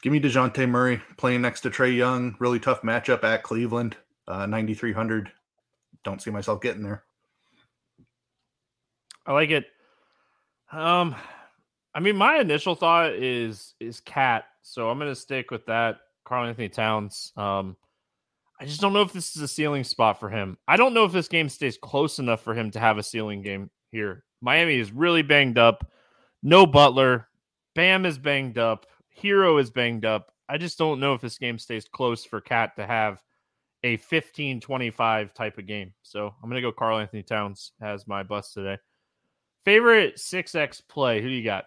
Give 0.02 0.12
me 0.12 0.20
Dejounte 0.20 0.68
Murray 0.68 1.00
playing 1.16 1.42
next 1.42 1.60
to 1.62 1.70
Trae 1.70 1.94
Young. 1.94 2.34
Really 2.38 2.60
tough 2.60 2.82
matchup 2.82 3.24
at 3.24 3.42
Cleveland. 3.42 3.96
Uh, 4.26 4.46
9,300. 4.46 5.30
Don't 6.04 6.22
see 6.22 6.30
myself 6.30 6.60
getting 6.60 6.82
there. 6.82 7.04
I 9.26 9.32
like 9.32 9.50
it. 9.50 9.66
Um, 10.72 11.14
I 11.94 12.00
mean, 12.00 12.16
my 12.16 12.38
initial 12.38 12.74
thought 12.74 13.12
is 13.12 13.74
is 13.80 14.00
KAT, 14.00 14.44
so 14.62 14.88
I'm 14.88 14.98
to 15.00 15.14
stick 15.14 15.50
with 15.50 15.66
that. 15.66 15.98
Karl 16.24 16.46
Anthony 16.46 16.68
Towns. 16.68 17.32
Um, 17.36 17.76
I 18.60 18.66
just 18.66 18.80
don't 18.80 18.92
know 18.92 19.02
if 19.02 19.12
this 19.12 19.34
is 19.36 19.42
a 19.42 19.48
ceiling 19.48 19.84
spot 19.84 20.20
for 20.20 20.28
him. 20.28 20.58
I 20.68 20.76
don't 20.76 20.94
know 20.94 21.04
if 21.04 21.12
this 21.12 21.28
game 21.28 21.48
stays 21.48 21.78
close 21.78 22.18
enough 22.18 22.42
for 22.42 22.54
him 22.54 22.70
to 22.72 22.78
have 22.80 22.98
a 22.98 23.02
ceiling 23.02 23.42
game 23.42 23.70
here. 23.90 24.24
Miami 24.40 24.78
is 24.78 24.92
really 24.92 25.22
banged 25.22 25.58
up. 25.58 25.90
No 26.42 26.66
Butler. 26.66 27.28
Bam 27.74 28.04
is 28.04 28.18
banged 28.18 28.58
up. 28.58 28.86
Herro 29.22 29.60
is 29.60 29.70
banged 29.70 30.04
up. 30.04 30.32
I 30.48 30.58
just 30.58 30.78
don't 30.78 31.00
know 31.00 31.14
if 31.14 31.20
this 31.20 31.38
game 31.38 31.58
stays 31.58 31.86
close 31.86 32.24
for 32.24 32.40
KAT 32.40 32.76
to 32.76 32.86
have 32.86 33.22
a 33.82 33.96
15 33.96 34.60
25 34.60 35.34
type 35.34 35.58
of 35.58 35.66
game. 35.66 35.92
So 36.02 36.34
I'm 36.42 36.50
going 36.50 36.62
to 36.62 36.68
go 36.68 36.72
Karl 36.72 36.98
Anthony 36.98 37.22
Towns 37.22 37.72
as 37.80 38.06
my 38.06 38.22
bust 38.22 38.54
today. 38.54 38.78
Favorite 39.64 40.16
6X 40.16 40.82
play? 40.88 41.20
Who 41.20 41.28
do 41.28 41.34
you 41.34 41.44
got? 41.44 41.64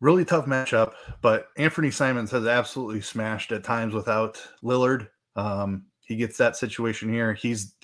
Really 0.00 0.24
tough 0.24 0.44
matchup, 0.44 0.92
but 1.22 1.48
Anthony 1.56 1.90
Simons 1.90 2.30
has 2.30 2.46
absolutely 2.46 3.00
smashed 3.00 3.50
at 3.52 3.64
times 3.64 3.94
without 3.94 4.40
Lillard. 4.62 5.08
Um, 5.36 5.86
he 6.00 6.16
gets 6.16 6.36
that 6.36 6.56
situation 6.56 7.12
here. 7.12 7.32
He's 7.32 7.74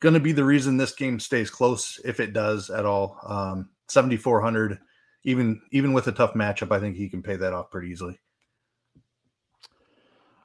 going 0.00 0.14
to 0.14 0.20
be 0.20 0.32
the 0.32 0.44
reason 0.44 0.76
this 0.76 0.94
game 0.94 1.20
stays 1.20 1.50
close 1.50 2.00
if 2.04 2.18
it 2.18 2.32
does 2.32 2.70
at 2.70 2.86
all. 2.86 3.18
Um, 3.26 3.68
7400 3.88 4.78
even 5.24 5.60
even 5.70 5.92
with 5.92 6.06
a 6.06 6.12
tough 6.12 6.34
matchup, 6.34 6.74
I 6.74 6.80
think 6.80 6.96
he 6.96 7.08
can 7.08 7.22
pay 7.22 7.36
that 7.36 7.52
off 7.52 7.70
pretty 7.70 7.88
easily. 7.88 8.18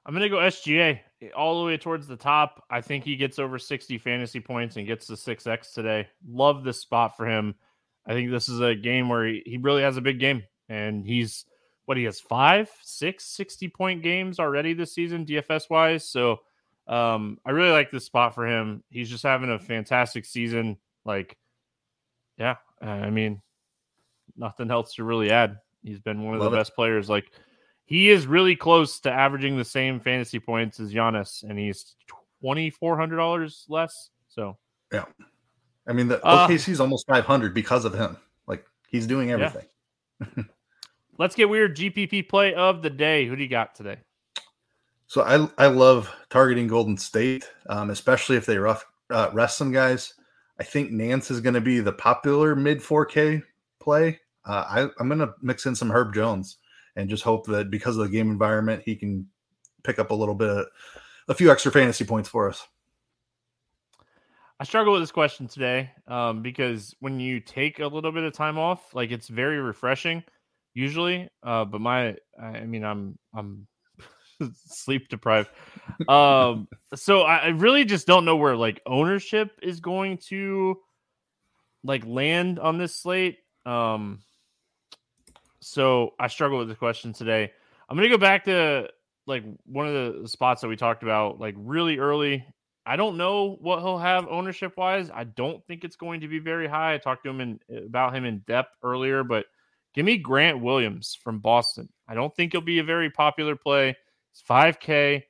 I'm 0.06 0.14
going 0.14 0.24
to 0.24 0.30
go 0.30 0.38
SGA 0.38 1.00
all 1.36 1.60
the 1.60 1.66
way 1.66 1.78
towards 1.78 2.08
the 2.08 2.16
top. 2.16 2.64
I 2.70 2.82
think 2.82 3.04
he 3.04 3.16
gets 3.16 3.40
over 3.40 3.58
60 3.58 3.98
fantasy 3.98 4.40
points 4.40 4.76
and 4.76 4.86
gets 4.86 5.08
the 5.08 5.16
6x 5.16 5.74
today. 5.74 6.08
Love 6.28 6.64
this 6.64 6.80
spot 6.80 7.18
for 7.18 7.26
him. 7.26 7.56
I 8.06 8.14
think 8.14 8.30
this 8.30 8.48
is 8.48 8.60
a 8.60 8.76
game 8.76 9.10
where 9.10 9.26
he, 9.26 9.42
he 9.46 9.58
really 9.58 9.82
has 9.82 9.98
a 9.98 10.02
big 10.02 10.20
game 10.20 10.44
and 10.70 11.06
he's 11.06 11.46
what 11.86 11.98
he 11.98 12.04
has 12.04 12.20
five, 12.20 12.70
six 12.82 13.26
60 13.26 13.68
point 13.70 14.04
games 14.04 14.40
already 14.40 14.74
this 14.74 14.94
season, 14.94 15.26
DFS 15.26 15.70
wise. 15.70 16.08
So 16.08 16.40
um, 16.88 17.40
I 17.46 17.52
really 17.52 17.72
like 17.72 17.92
this 17.92 18.06
spot 18.06 18.36
for 18.36 18.46
him. 18.46 18.84
He's 18.90 19.10
just 19.10 19.24
having 19.24 19.50
a 19.50 19.60
fantastic 19.60 20.26
season. 20.26 20.78
Like, 21.04 21.38
yeah, 22.38 22.56
I 22.82 23.10
mean, 23.10 23.42
nothing 24.38 24.70
else 24.70 24.96
to 24.96 25.04
really 25.04 25.32
add. 25.32 25.58
He's 25.84 26.00
been 26.00 26.24
one 26.24 26.36
of 26.36 26.42
Love 26.42 26.52
the 26.52 26.58
it. 26.58 26.60
best 26.60 26.76
players. 26.76 27.10
Like, 27.10 27.32
he 27.86 28.10
is 28.10 28.28
really 28.28 28.56
close 28.56 29.00
to 29.02 29.12
averaging 29.12 29.58
the 29.58 29.66
same 29.66 30.00
fantasy 30.00 30.40
points 30.40 30.80
as 30.80 30.92
Giannis, 30.92 31.44
and 31.44 31.58
he's 31.58 31.96
twenty 32.42 32.70
four 32.70 32.98
hundred 32.98 33.18
dollars 33.18 33.66
less. 33.70 34.10
So, 34.28 34.58
yeah, 34.92 35.06
I 35.88 35.94
mean, 35.94 36.08
the 36.08 36.24
uh, 36.26 36.48
OKC's 36.48 36.80
almost 36.80 37.08
five 37.08 37.26
hundred 37.26 37.54
because 37.54 37.86
of 37.86 37.94
him. 37.94 38.18
Like, 38.48 38.66
he's 38.90 39.08
doing 39.08 39.32
everything. 39.32 39.68
Yeah. 40.20 40.44
Let's 41.18 41.36
get 41.36 41.48
weird. 41.48 41.78
GPP 41.78 42.28
play 42.28 42.54
of 42.56 42.82
the 42.82 42.90
day. 42.90 43.26
Who 43.26 43.36
do 43.36 43.44
you 43.44 43.50
got 43.50 43.76
today? 43.76 43.98
So 45.08 45.22
I 45.22 45.48
I 45.64 45.68
love 45.68 46.14
targeting 46.30 46.68
Golden 46.68 46.98
State, 46.98 47.50
um, 47.70 47.92
especially 47.92 48.36
if 48.36 48.48
they 48.48 48.58
rough, 48.58 48.84
uh, 49.12 49.30
rest 49.32 49.58
some 49.58 49.72
guys. 49.72 50.14
I 50.60 50.64
think 50.64 50.92
Nance 50.92 51.30
is 51.30 51.42
going 51.42 51.54
to 51.54 51.62
be 51.62 51.82
the 51.82 51.92
popular 51.92 52.56
mid 52.56 52.80
4K 52.80 53.44
play. 53.80 54.20
Uh, 54.46 54.64
I, 54.68 54.90
I'm 55.00 55.08
going 55.10 55.20
to 55.20 55.34
mix 55.42 55.66
in 55.66 55.76
some 55.76 55.92
Herb 55.92 56.14
Jones 56.14 56.58
and 56.96 57.10
just 57.10 57.24
hope 57.24 57.46
that 57.48 57.70
because 57.70 57.98
of 57.98 58.04
the 58.04 58.10
game 58.10 58.30
environment, 58.30 58.84
he 58.86 58.96
can 58.96 59.28
pick 59.84 60.00
up 60.00 60.12
a 60.12 60.16
little 60.16 60.36
bit 60.36 60.50
of 60.50 60.66
a 61.28 61.34
few 61.34 61.52
extra 61.52 61.72
fantasy 61.72 62.06
points 62.06 62.30
for 62.30 62.50
us. 62.50 62.68
I 64.60 64.64
struggle 64.64 64.94
with 64.94 65.02
this 65.02 65.12
question 65.12 65.48
today 65.48 65.92
um, 66.08 66.42
because 66.42 66.96
when 67.00 67.20
you 67.20 67.42
take 67.42 67.80
a 67.80 67.88
little 67.88 68.12
bit 68.12 68.24
of 68.24 68.34
time 68.34 68.58
off, 68.58 68.96
like 68.96 69.12
it's 69.12 69.28
very 69.28 69.60
refreshing 69.60 70.24
usually. 70.74 71.30
Uh, 71.44 71.66
but 71.66 71.82
my, 71.82 72.16
I 72.42 72.62
mean, 72.62 72.86
I'm 72.86 73.18
I'm 73.34 73.68
sleep 74.54 75.10
deprived. 75.10 75.50
Um, 76.08 76.68
so 76.94 77.22
I, 77.22 77.48
really 77.48 77.86
just 77.86 78.08
don't 78.08 78.26
know 78.26 78.36
where 78.36 78.56
like 78.56 78.82
ownership 78.86 79.52
is 79.62 79.80
going 79.80 80.20
to 80.30 80.80
like 81.84 82.06
land 82.06 82.60
on 82.60 82.78
this 82.78 83.02
slate. 83.02 83.40
Um, 83.66 84.20
so 85.66 86.14
I 86.20 86.28
struggle 86.28 86.60
with 86.60 86.68
the 86.68 86.76
question 86.76 87.12
today. 87.12 87.52
I'm 87.90 87.98
gonna 87.98 88.08
go 88.08 88.20
back 88.20 88.44
to 88.46 88.88
like 89.26 89.44
one 89.66 89.88
of 89.88 90.22
the 90.22 90.28
spots 90.28 90.62
that 90.62 90.68
we 90.68 90.76
talked 90.76 91.02
about, 91.02 91.40
like 91.40 91.56
really 91.58 91.98
early. 91.98 92.46
I 92.86 92.96
don't 92.98 93.18
know 93.18 93.58
what 93.62 93.80
he'll 93.80 93.98
have 93.98 94.28
ownership 94.28 94.78
wise. 94.78 95.10
I 95.12 95.24
don't 95.24 95.66
think 95.66 95.84
it's 95.84 95.96
going 95.96 96.22
to 96.22 96.28
be 96.28 96.38
very 96.38 96.68
high. 96.68 96.94
I 96.94 96.98
talked 97.00 97.24
to 97.24 97.32
him 97.32 97.42
in, 97.42 97.60
eh, 97.68 97.80
about 97.84 98.16
him 98.16 98.26
in 98.26 98.44
depth 98.46 98.78
earlier, 98.84 99.24
but 99.24 99.48
give 99.96 100.06
me 100.06 100.20
Grant 100.20 100.62
Williams 100.62 101.18
from 101.24 101.40
Boston. 101.40 101.90
I 102.08 102.14
don't 102.14 102.36
think 102.36 102.52
he'll 102.52 102.62
be 102.62 102.78
a 102.78 102.84
very 102.84 103.10
popular 103.10 103.56
play. 103.56 103.98
It's 104.34 104.44
5K. 104.48 105.24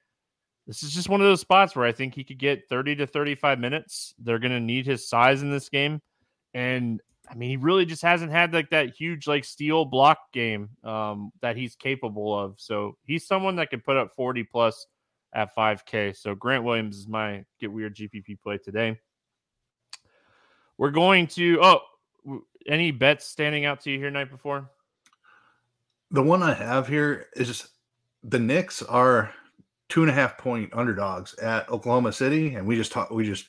This 0.67 0.83
is 0.83 0.91
just 0.91 1.07
one 1.07 1.21
of 1.21 1.27
those 1.27 1.39
spots 1.39 1.77
where 1.77 1.85
I 1.85 1.93
think 1.93 2.13
he 2.13 2.25
could 2.25 2.39
get 2.39 2.67
30 2.67 2.97
to 2.97 3.07
35 3.07 3.57
minutes. 3.57 4.13
They're 4.19 4.39
going 4.39 4.51
to 4.51 4.59
need 4.59 4.85
his 4.85 5.07
size 5.07 5.41
in 5.41 5.49
this 5.49 5.69
game. 5.69 6.01
And 6.53 6.99
I 7.29 7.35
mean, 7.35 7.49
he 7.49 7.57
really 7.57 7.85
just 7.85 8.01
hasn't 8.01 8.31
had 8.31 8.53
like 8.53 8.69
that 8.69 8.95
huge 8.95 9.27
like 9.27 9.45
steal 9.45 9.85
block 9.85 10.31
game 10.31 10.69
um, 10.83 11.31
that 11.41 11.57
he's 11.57 11.75
capable 11.75 12.37
of. 12.37 12.55
So 12.57 12.97
he's 13.03 13.25
someone 13.25 13.55
that 13.57 13.69
can 13.69 13.81
put 13.81 13.97
up 13.97 14.15
40 14.15 14.43
plus 14.43 14.87
at 15.33 15.55
5K. 15.55 16.15
So 16.15 16.35
Grant 16.35 16.63
Williams 16.63 16.97
is 16.97 17.07
my 17.07 17.43
get 17.59 17.71
weird 17.71 17.95
GPP 17.95 18.41
play 18.41 18.57
today. 18.57 18.99
We're 20.77 20.91
going 20.91 21.27
to 21.27 21.59
oh, 21.61 21.81
any 22.67 22.91
bets 22.91 23.25
standing 23.25 23.65
out 23.65 23.81
to 23.81 23.91
you 23.91 23.97
here 23.97 24.11
night 24.11 24.29
before? 24.29 24.69
The 26.11 26.23
one 26.23 26.43
I 26.43 26.53
have 26.53 26.87
here 26.87 27.27
is 27.35 27.47
just 27.47 27.67
the 28.23 28.39
Knicks 28.39 28.81
are 28.81 29.31
two 29.89 30.01
and 30.01 30.09
a 30.09 30.13
half 30.13 30.37
point 30.37 30.71
underdogs 30.73 31.33
at 31.35 31.69
Oklahoma 31.69 32.11
City, 32.11 32.55
and 32.55 32.65
we 32.65 32.75
just 32.75 32.91
talk, 32.91 33.11
we 33.11 33.25
just 33.25 33.47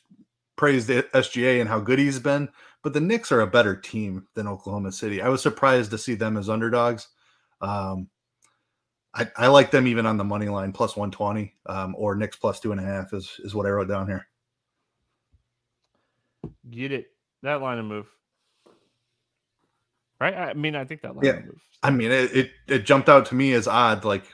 praised 0.56 0.88
the 0.88 1.02
SGA 1.14 1.60
and 1.60 1.68
how 1.68 1.80
good 1.80 1.98
he's 1.98 2.18
been, 2.18 2.48
but 2.82 2.92
the 2.92 3.00
Knicks 3.00 3.30
are 3.32 3.40
a 3.42 3.46
better 3.46 3.76
team 3.76 4.26
than 4.34 4.48
Oklahoma 4.48 4.92
City. 4.92 5.20
I 5.20 5.28
was 5.28 5.42
surprised 5.42 5.90
to 5.90 5.98
see 5.98 6.14
them 6.14 6.36
as 6.36 6.48
underdogs. 6.48 7.08
Um, 7.60 8.08
I, 9.14 9.28
I 9.36 9.46
like 9.48 9.70
them 9.70 9.86
even 9.86 10.04
on 10.04 10.18
the 10.18 10.24
money 10.24 10.48
line 10.48 10.72
plus 10.72 10.96
120 10.96 11.54
um, 11.66 11.94
or 11.96 12.14
Knicks 12.14 12.36
plus 12.36 12.60
two 12.60 12.72
and 12.72 12.80
a 12.80 12.84
half 12.84 13.12
is, 13.12 13.40
is 13.42 13.54
what 13.54 13.66
I 13.66 13.70
wrote 13.70 13.88
down 13.88 14.06
here. 14.06 14.26
Get 16.70 16.92
it. 16.92 17.06
That 17.42 17.62
line 17.62 17.78
of 17.78 17.86
move. 17.86 18.06
Right? 20.20 20.34
I 20.34 20.54
mean, 20.54 20.74
I 20.74 20.84
think 20.84 21.02
that 21.02 21.14
line 21.14 21.24
yeah. 21.24 21.40
I 21.82 21.90
mean, 21.90 22.10
it, 22.10 22.36
it, 22.36 22.50
it 22.66 22.86
jumped 22.86 23.08
out 23.08 23.26
to 23.26 23.34
me 23.34 23.52
as 23.52 23.68
odd. 23.68 24.04
Like, 24.04 24.24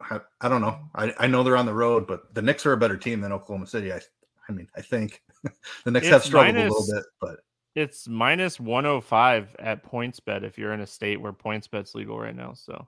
I, 0.00 0.20
I 0.40 0.48
don't 0.48 0.60
know. 0.60 0.78
I, 0.94 1.14
I 1.18 1.26
know 1.26 1.42
they're 1.42 1.56
on 1.56 1.66
the 1.66 1.74
road, 1.74 2.06
but 2.06 2.34
the 2.34 2.42
Knicks 2.42 2.66
are 2.66 2.72
a 2.72 2.76
better 2.76 2.96
team 2.96 3.20
than 3.20 3.32
Oklahoma 3.32 3.66
City. 3.66 3.92
I 3.92 4.00
I 4.48 4.52
mean, 4.52 4.68
I 4.76 4.80
think 4.80 5.22
the 5.84 5.90
Knicks 5.90 6.06
it's 6.06 6.12
have 6.12 6.24
struggled 6.24 6.54
minus, 6.54 6.72
a 6.72 6.78
little 6.78 6.94
bit, 6.94 7.04
but 7.20 7.40
it's 7.74 8.08
minus 8.08 8.60
105 8.60 9.56
at 9.58 9.84
PointsBet 9.84 10.42
if 10.42 10.58
you're 10.58 10.72
in 10.72 10.80
a 10.80 10.86
state 10.86 11.20
where 11.20 11.32
PointsBet's 11.32 11.94
legal 11.94 12.18
right 12.18 12.36
now. 12.36 12.52
So 12.54 12.86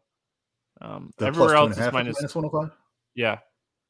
um, 0.80 1.12
everywhere 1.20 1.56
else 1.56 1.72
is 1.72 1.92
minus, 1.92 2.16
minus 2.16 2.34
105. 2.34 2.76
Yeah, 3.14 3.38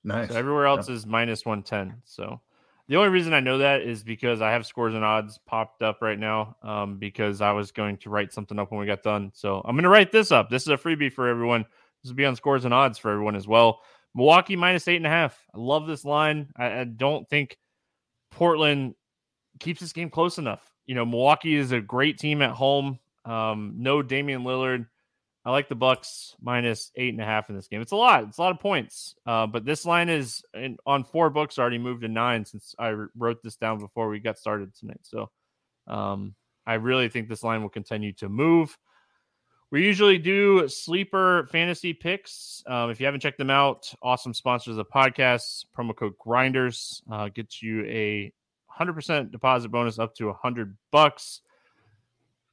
nice. 0.04 0.28
So 0.28 0.36
everywhere 0.36 0.66
else 0.66 0.88
yeah. 0.88 0.94
is 0.94 1.06
minus 1.06 1.44
110. 1.44 2.02
So 2.04 2.40
the 2.88 2.96
only 2.96 3.08
reason 3.08 3.32
I 3.32 3.40
know 3.40 3.58
that 3.58 3.82
is 3.82 4.02
because 4.02 4.42
I 4.42 4.52
have 4.52 4.66
scores 4.66 4.94
and 4.94 5.04
odds 5.04 5.38
popped 5.46 5.82
up 5.82 6.02
right 6.02 6.18
now 6.18 6.56
um, 6.62 6.98
because 6.98 7.40
I 7.40 7.52
was 7.52 7.72
going 7.72 7.96
to 7.98 8.10
write 8.10 8.32
something 8.32 8.58
up 8.58 8.70
when 8.70 8.80
we 8.80 8.86
got 8.86 9.02
done. 9.02 9.32
So 9.34 9.62
I'm 9.64 9.74
going 9.74 9.84
to 9.84 9.88
write 9.88 10.12
this 10.12 10.30
up. 10.30 10.50
This 10.50 10.62
is 10.62 10.68
a 10.68 10.76
freebie 10.76 11.12
for 11.12 11.26
everyone. 11.28 11.64
This 12.02 12.10
will 12.10 12.16
be 12.16 12.26
on 12.26 12.36
scores 12.36 12.66
and 12.66 12.74
odds 12.74 12.98
for 12.98 13.10
everyone 13.10 13.36
as 13.36 13.48
well. 13.48 13.80
Milwaukee 14.14 14.56
minus 14.56 14.86
eight 14.88 14.96
and 14.96 15.06
a 15.06 15.10
half. 15.10 15.38
I 15.54 15.58
love 15.58 15.86
this 15.86 16.04
line. 16.04 16.48
I, 16.56 16.80
I 16.80 16.84
don't 16.84 17.28
think 17.28 17.56
Portland 18.30 18.94
keeps 19.60 19.80
this 19.80 19.92
game 19.92 20.10
close 20.10 20.38
enough. 20.38 20.70
You 20.86 20.94
know, 20.94 21.04
Milwaukee 21.04 21.54
is 21.54 21.72
a 21.72 21.80
great 21.80 22.18
team 22.18 22.42
at 22.42 22.50
home. 22.50 22.98
Um, 23.24 23.74
no 23.76 24.02
Damian 24.02 24.42
Lillard. 24.42 24.86
I 25.46 25.50
like 25.50 25.68
the 25.68 25.74
Bucks 25.74 26.34
minus 26.40 26.90
eight 26.96 27.12
and 27.12 27.20
a 27.20 27.24
half 27.24 27.50
in 27.50 27.56
this 27.56 27.68
game. 27.68 27.82
It's 27.82 27.92
a 27.92 27.96
lot. 27.96 28.24
It's 28.24 28.38
a 28.38 28.42
lot 28.42 28.52
of 28.52 28.60
points. 28.60 29.14
Uh, 29.26 29.46
but 29.46 29.64
this 29.64 29.84
line 29.84 30.08
is 30.08 30.42
in, 30.54 30.78
on 30.86 31.04
four 31.04 31.28
books 31.28 31.58
already 31.58 31.76
moved 31.78 32.02
to 32.02 32.08
nine 32.08 32.44
since 32.46 32.74
I 32.78 32.94
wrote 33.16 33.42
this 33.42 33.56
down 33.56 33.78
before 33.78 34.08
we 34.08 34.20
got 34.20 34.38
started 34.38 34.74
tonight. 34.74 35.00
So 35.02 35.30
um, 35.86 36.34
I 36.66 36.74
really 36.74 37.10
think 37.10 37.28
this 37.28 37.42
line 37.42 37.60
will 37.60 37.68
continue 37.68 38.12
to 38.14 38.28
move. 38.30 38.76
We 39.74 39.84
usually 39.84 40.18
do 40.18 40.68
sleeper 40.68 41.48
fantasy 41.50 41.92
picks. 41.92 42.62
Um, 42.64 42.90
if 42.90 43.00
you 43.00 43.06
haven't 43.06 43.22
checked 43.22 43.38
them 43.38 43.50
out, 43.50 43.92
awesome 44.00 44.32
sponsors 44.32 44.76
of 44.76 44.76
the 44.76 44.84
podcast. 44.84 45.64
Promo 45.76 45.96
code 45.96 46.16
Grinders 46.16 47.02
uh, 47.10 47.28
gets 47.28 47.60
you 47.60 47.84
a 47.86 48.32
100% 48.78 49.32
deposit 49.32 49.70
bonus 49.70 49.98
up 49.98 50.14
to 50.14 50.26
100 50.26 50.76
bucks. 50.92 51.40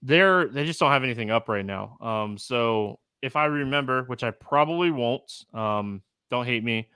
They're 0.01 0.47
they 0.47 0.65
just 0.65 0.79
don't 0.79 0.89
have 0.89 1.03
anything 1.03 1.29
up 1.29 1.47
right 1.47 1.63
now. 1.63 1.95
Um, 2.01 2.39
so 2.39 2.97
if 3.21 3.35
I 3.35 3.45
remember, 3.45 4.01
which 4.05 4.23
I 4.23 4.31
probably 4.31 4.89
won't, 4.89 5.31
um, 5.53 6.01
don't 6.31 6.47
hate 6.47 6.63
me. 6.63 6.89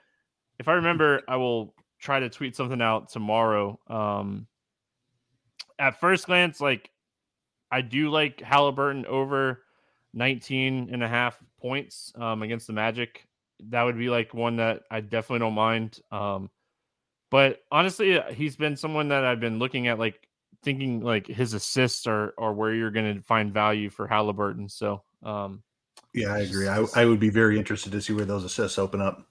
If 0.58 0.68
I 0.68 0.74
remember, 0.74 1.22
I 1.28 1.36
will 1.36 1.76
try 2.00 2.20
to 2.20 2.32
tweet 2.32 2.56
something 2.56 2.82
out 2.82 3.10
tomorrow. 3.10 3.80
Um, 3.88 4.48
at 5.78 6.00
first 6.00 6.26
glance, 6.26 6.60
like 6.60 6.90
I 7.72 7.82
do 7.82 8.10
like 8.10 8.42
Halliburton 8.42 9.06
over 9.06 9.62
19 10.16 10.90
and 10.92 11.04
a 11.04 11.08
half 11.08 11.38
points 11.60 12.12
um, 12.16 12.42
against 12.42 12.68
the 12.68 12.74
Magic. 12.74 13.28
That 13.70 13.84
would 13.84 13.98
be 13.98 14.10
like 14.10 14.34
one 14.34 14.58
that 14.58 14.84
I 14.90 15.02
definitely 15.02 15.40
don't 15.40 15.54
mind. 15.54 16.00
Um, 16.12 16.50
but 17.30 17.60
honestly, 17.72 18.18
uh, 18.18 18.32
he's 18.32 18.56
been 18.56 18.78
someone 18.78 19.10
that 19.10 19.26
I've 19.26 19.40
been 19.40 19.60
looking 19.60 19.88
at, 19.88 20.00
like 20.00 20.28
thinking 20.64 21.02
like 21.02 21.28
his 21.28 21.54
assists 21.54 22.08
are, 22.08 22.34
are 22.38 22.54
where 22.54 22.74
you're 22.74 22.92
going 22.92 23.16
to 23.16 23.22
find 23.22 23.54
value 23.54 23.90
for 23.90 24.08
Halliburton. 24.08 24.70
So, 24.70 25.04
um, 25.22 25.62
yeah, 26.14 26.34
I 26.34 26.40
agree. 26.40 26.68
I, 26.68 26.86
I 26.96 27.06
would 27.06 27.20
be 27.20 27.30
very 27.30 27.58
interested 27.58 27.92
to 27.92 28.02
see 28.02 28.14
where 28.14 28.26
those 28.26 28.46
assists 28.46 28.80
open 28.80 29.02
up. 29.02 29.28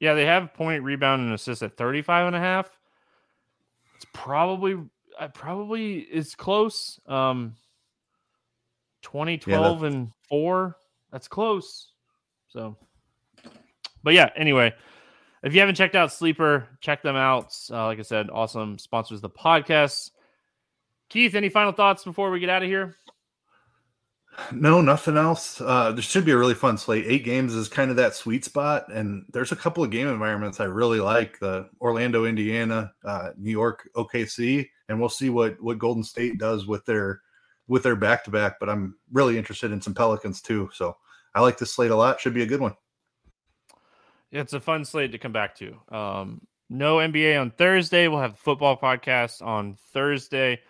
Yeah, 0.00 0.14
they 0.14 0.26
have 0.26 0.54
point, 0.54 0.84
rebound, 0.84 1.22
and 1.22 1.32
assist 1.32 1.62
at 1.62 1.76
35 1.76 2.28
and 2.28 2.36
a 2.36 2.40
half. 2.40 2.78
It's 3.96 4.06
probably, 4.12 4.76
I 5.18 5.24
uh, 5.24 5.28
probably 5.28 5.98
is 5.98 6.36
close. 6.36 7.00
Um, 7.06 7.56
2012 9.02 9.80
yeah, 9.80 9.86
and 9.86 10.12
four. 10.28 10.76
That's 11.12 11.28
close. 11.28 11.92
So, 12.48 12.76
but 14.02 14.14
yeah, 14.14 14.30
anyway, 14.36 14.74
if 15.42 15.54
you 15.54 15.60
haven't 15.60 15.76
checked 15.76 15.94
out 15.94 16.12
Sleeper, 16.12 16.68
check 16.80 17.02
them 17.02 17.16
out. 17.16 17.54
Uh, 17.70 17.86
like 17.86 17.98
I 17.98 18.02
said, 18.02 18.30
awesome 18.30 18.78
sponsors 18.78 19.20
the 19.20 19.30
podcast. 19.30 20.10
Keith, 21.08 21.34
any 21.34 21.48
final 21.48 21.72
thoughts 21.72 22.04
before 22.04 22.30
we 22.30 22.40
get 22.40 22.50
out 22.50 22.62
of 22.62 22.68
here? 22.68 22.96
No, 24.52 24.80
nothing 24.80 25.16
else. 25.16 25.60
Uh, 25.60 25.92
there 25.92 26.02
should 26.02 26.24
be 26.24 26.32
a 26.32 26.36
really 26.36 26.54
fun 26.54 26.78
slate. 26.78 27.06
Eight 27.08 27.24
games 27.24 27.54
is 27.54 27.68
kind 27.68 27.90
of 27.90 27.96
that 27.96 28.14
sweet 28.14 28.44
spot, 28.44 28.84
and 28.92 29.24
there's 29.32 29.52
a 29.52 29.56
couple 29.56 29.82
of 29.82 29.90
game 29.90 30.06
environments 30.06 30.60
I 30.60 30.64
really 30.64 31.00
like: 31.00 31.38
the 31.40 31.68
Orlando, 31.80 32.24
Indiana, 32.24 32.92
uh, 33.04 33.30
New 33.36 33.50
York, 33.50 33.88
OKC, 33.96 34.68
and 34.88 35.00
we'll 35.00 35.08
see 35.08 35.28
what 35.28 35.60
what 35.60 35.78
Golden 35.78 36.04
State 36.04 36.38
does 36.38 36.66
with 36.66 36.84
their 36.84 37.22
with 37.68 37.82
their 37.82 37.96
back 37.96 38.24
to 38.24 38.30
back, 38.30 38.58
but 38.58 38.68
I'm 38.68 38.96
really 39.12 39.38
interested 39.38 39.70
in 39.70 39.80
some 39.80 39.94
Pelicans 39.94 40.40
too. 40.40 40.70
So 40.72 40.96
I 41.34 41.40
like 41.40 41.58
this 41.58 41.72
slate 41.72 41.90
a 41.90 41.96
lot. 41.96 42.20
Should 42.20 42.34
be 42.34 42.42
a 42.42 42.46
good 42.46 42.60
one. 42.60 42.74
It's 44.32 44.52
a 44.52 44.60
fun 44.60 44.84
slate 44.84 45.12
to 45.12 45.18
come 45.18 45.32
back 45.32 45.54
to. 45.56 45.76
Um, 45.90 46.46
no 46.68 46.96
NBA 46.96 47.40
on 47.40 47.50
Thursday. 47.50 48.08
We'll 48.08 48.20
have 48.20 48.38
football 48.38 48.76
podcast 48.76 49.40
on 49.46 49.76
Thursday. 49.92 50.60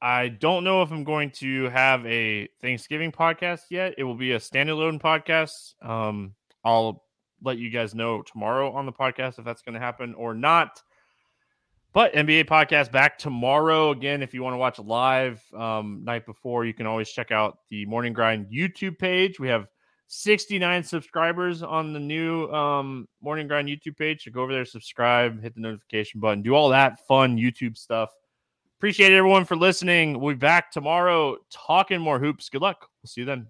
I 0.00 0.28
don't 0.28 0.64
know 0.64 0.82
if 0.82 0.92
I'm 0.92 1.04
going 1.04 1.30
to 1.32 1.68
have 1.70 2.06
a 2.06 2.48
Thanksgiving 2.60 3.10
podcast 3.10 3.62
yet. 3.70 3.94
It 3.98 4.04
will 4.04 4.14
be 4.14 4.32
a 4.32 4.38
standalone 4.38 5.00
podcast. 5.00 5.74
Um, 5.84 6.34
I'll 6.64 7.04
let 7.42 7.58
you 7.58 7.70
guys 7.70 7.94
know 7.94 8.22
tomorrow 8.22 8.72
on 8.72 8.86
the 8.86 8.92
podcast 8.92 9.38
if 9.38 9.44
that's 9.44 9.62
going 9.62 9.74
to 9.74 9.80
happen 9.80 10.14
or 10.14 10.34
not. 10.34 10.82
But 11.92 12.12
NBA 12.12 12.44
podcast 12.44 12.92
back 12.92 13.18
tomorrow. 13.18 13.90
Again, 13.90 14.22
if 14.22 14.34
you 14.34 14.42
want 14.42 14.54
to 14.54 14.58
watch 14.58 14.78
live 14.78 15.42
um, 15.54 16.02
night 16.04 16.26
before, 16.26 16.64
you 16.64 16.74
can 16.74 16.86
always 16.86 17.10
check 17.10 17.30
out 17.30 17.58
the 17.70 17.86
Morning 17.86 18.12
Grind 18.12 18.46
YouTube 18.52 18.98
page. 18.98 19.40
We 19.40 19.48
have 19.48 19.66
69 20.08 20.82
subscribers 20.82 21.62
on 21.62 21.92
the 21.92 21.98
new 21.98 22.46
um, 22.52 23.08
Morning 23.22 23.48
Grind 23.48 23.68
YouTube 23.68 23.96
page. 23.96 24.24
So 24.24 24.30
go 24.30 24.42
over 24.42 24.52
there, 24.52 24.66
subscribe, 24.66 25.42
hit 25.42 25.54
the 25.54 25.60
notification 25.60 26.20
button, 26.20 26.42
do 26.42 26.54
all 26.54 26.68
that 26.70 27.06
fun 27.06 27.38
YouTube 27.38 27.76
stuff. 27.76 28.10
Appreciate 28.78 29.12
everyone 29.12 29.44
for 29.44 29.56
listening. 29.56 30.20
We'll 30.20 30.34
be 30.34 30.38
back 30.38 30.70
tomorrow 30.70 31.36
talking 31.50 32.00
more 32.00 32.18
hoops. 32.18 32.48
Good 32.48 32.62
luck. 32.62 32.86
We'll 33.02 33.08
see 33.08 33.22
you 33.22 33.26
then. 33.26 33.48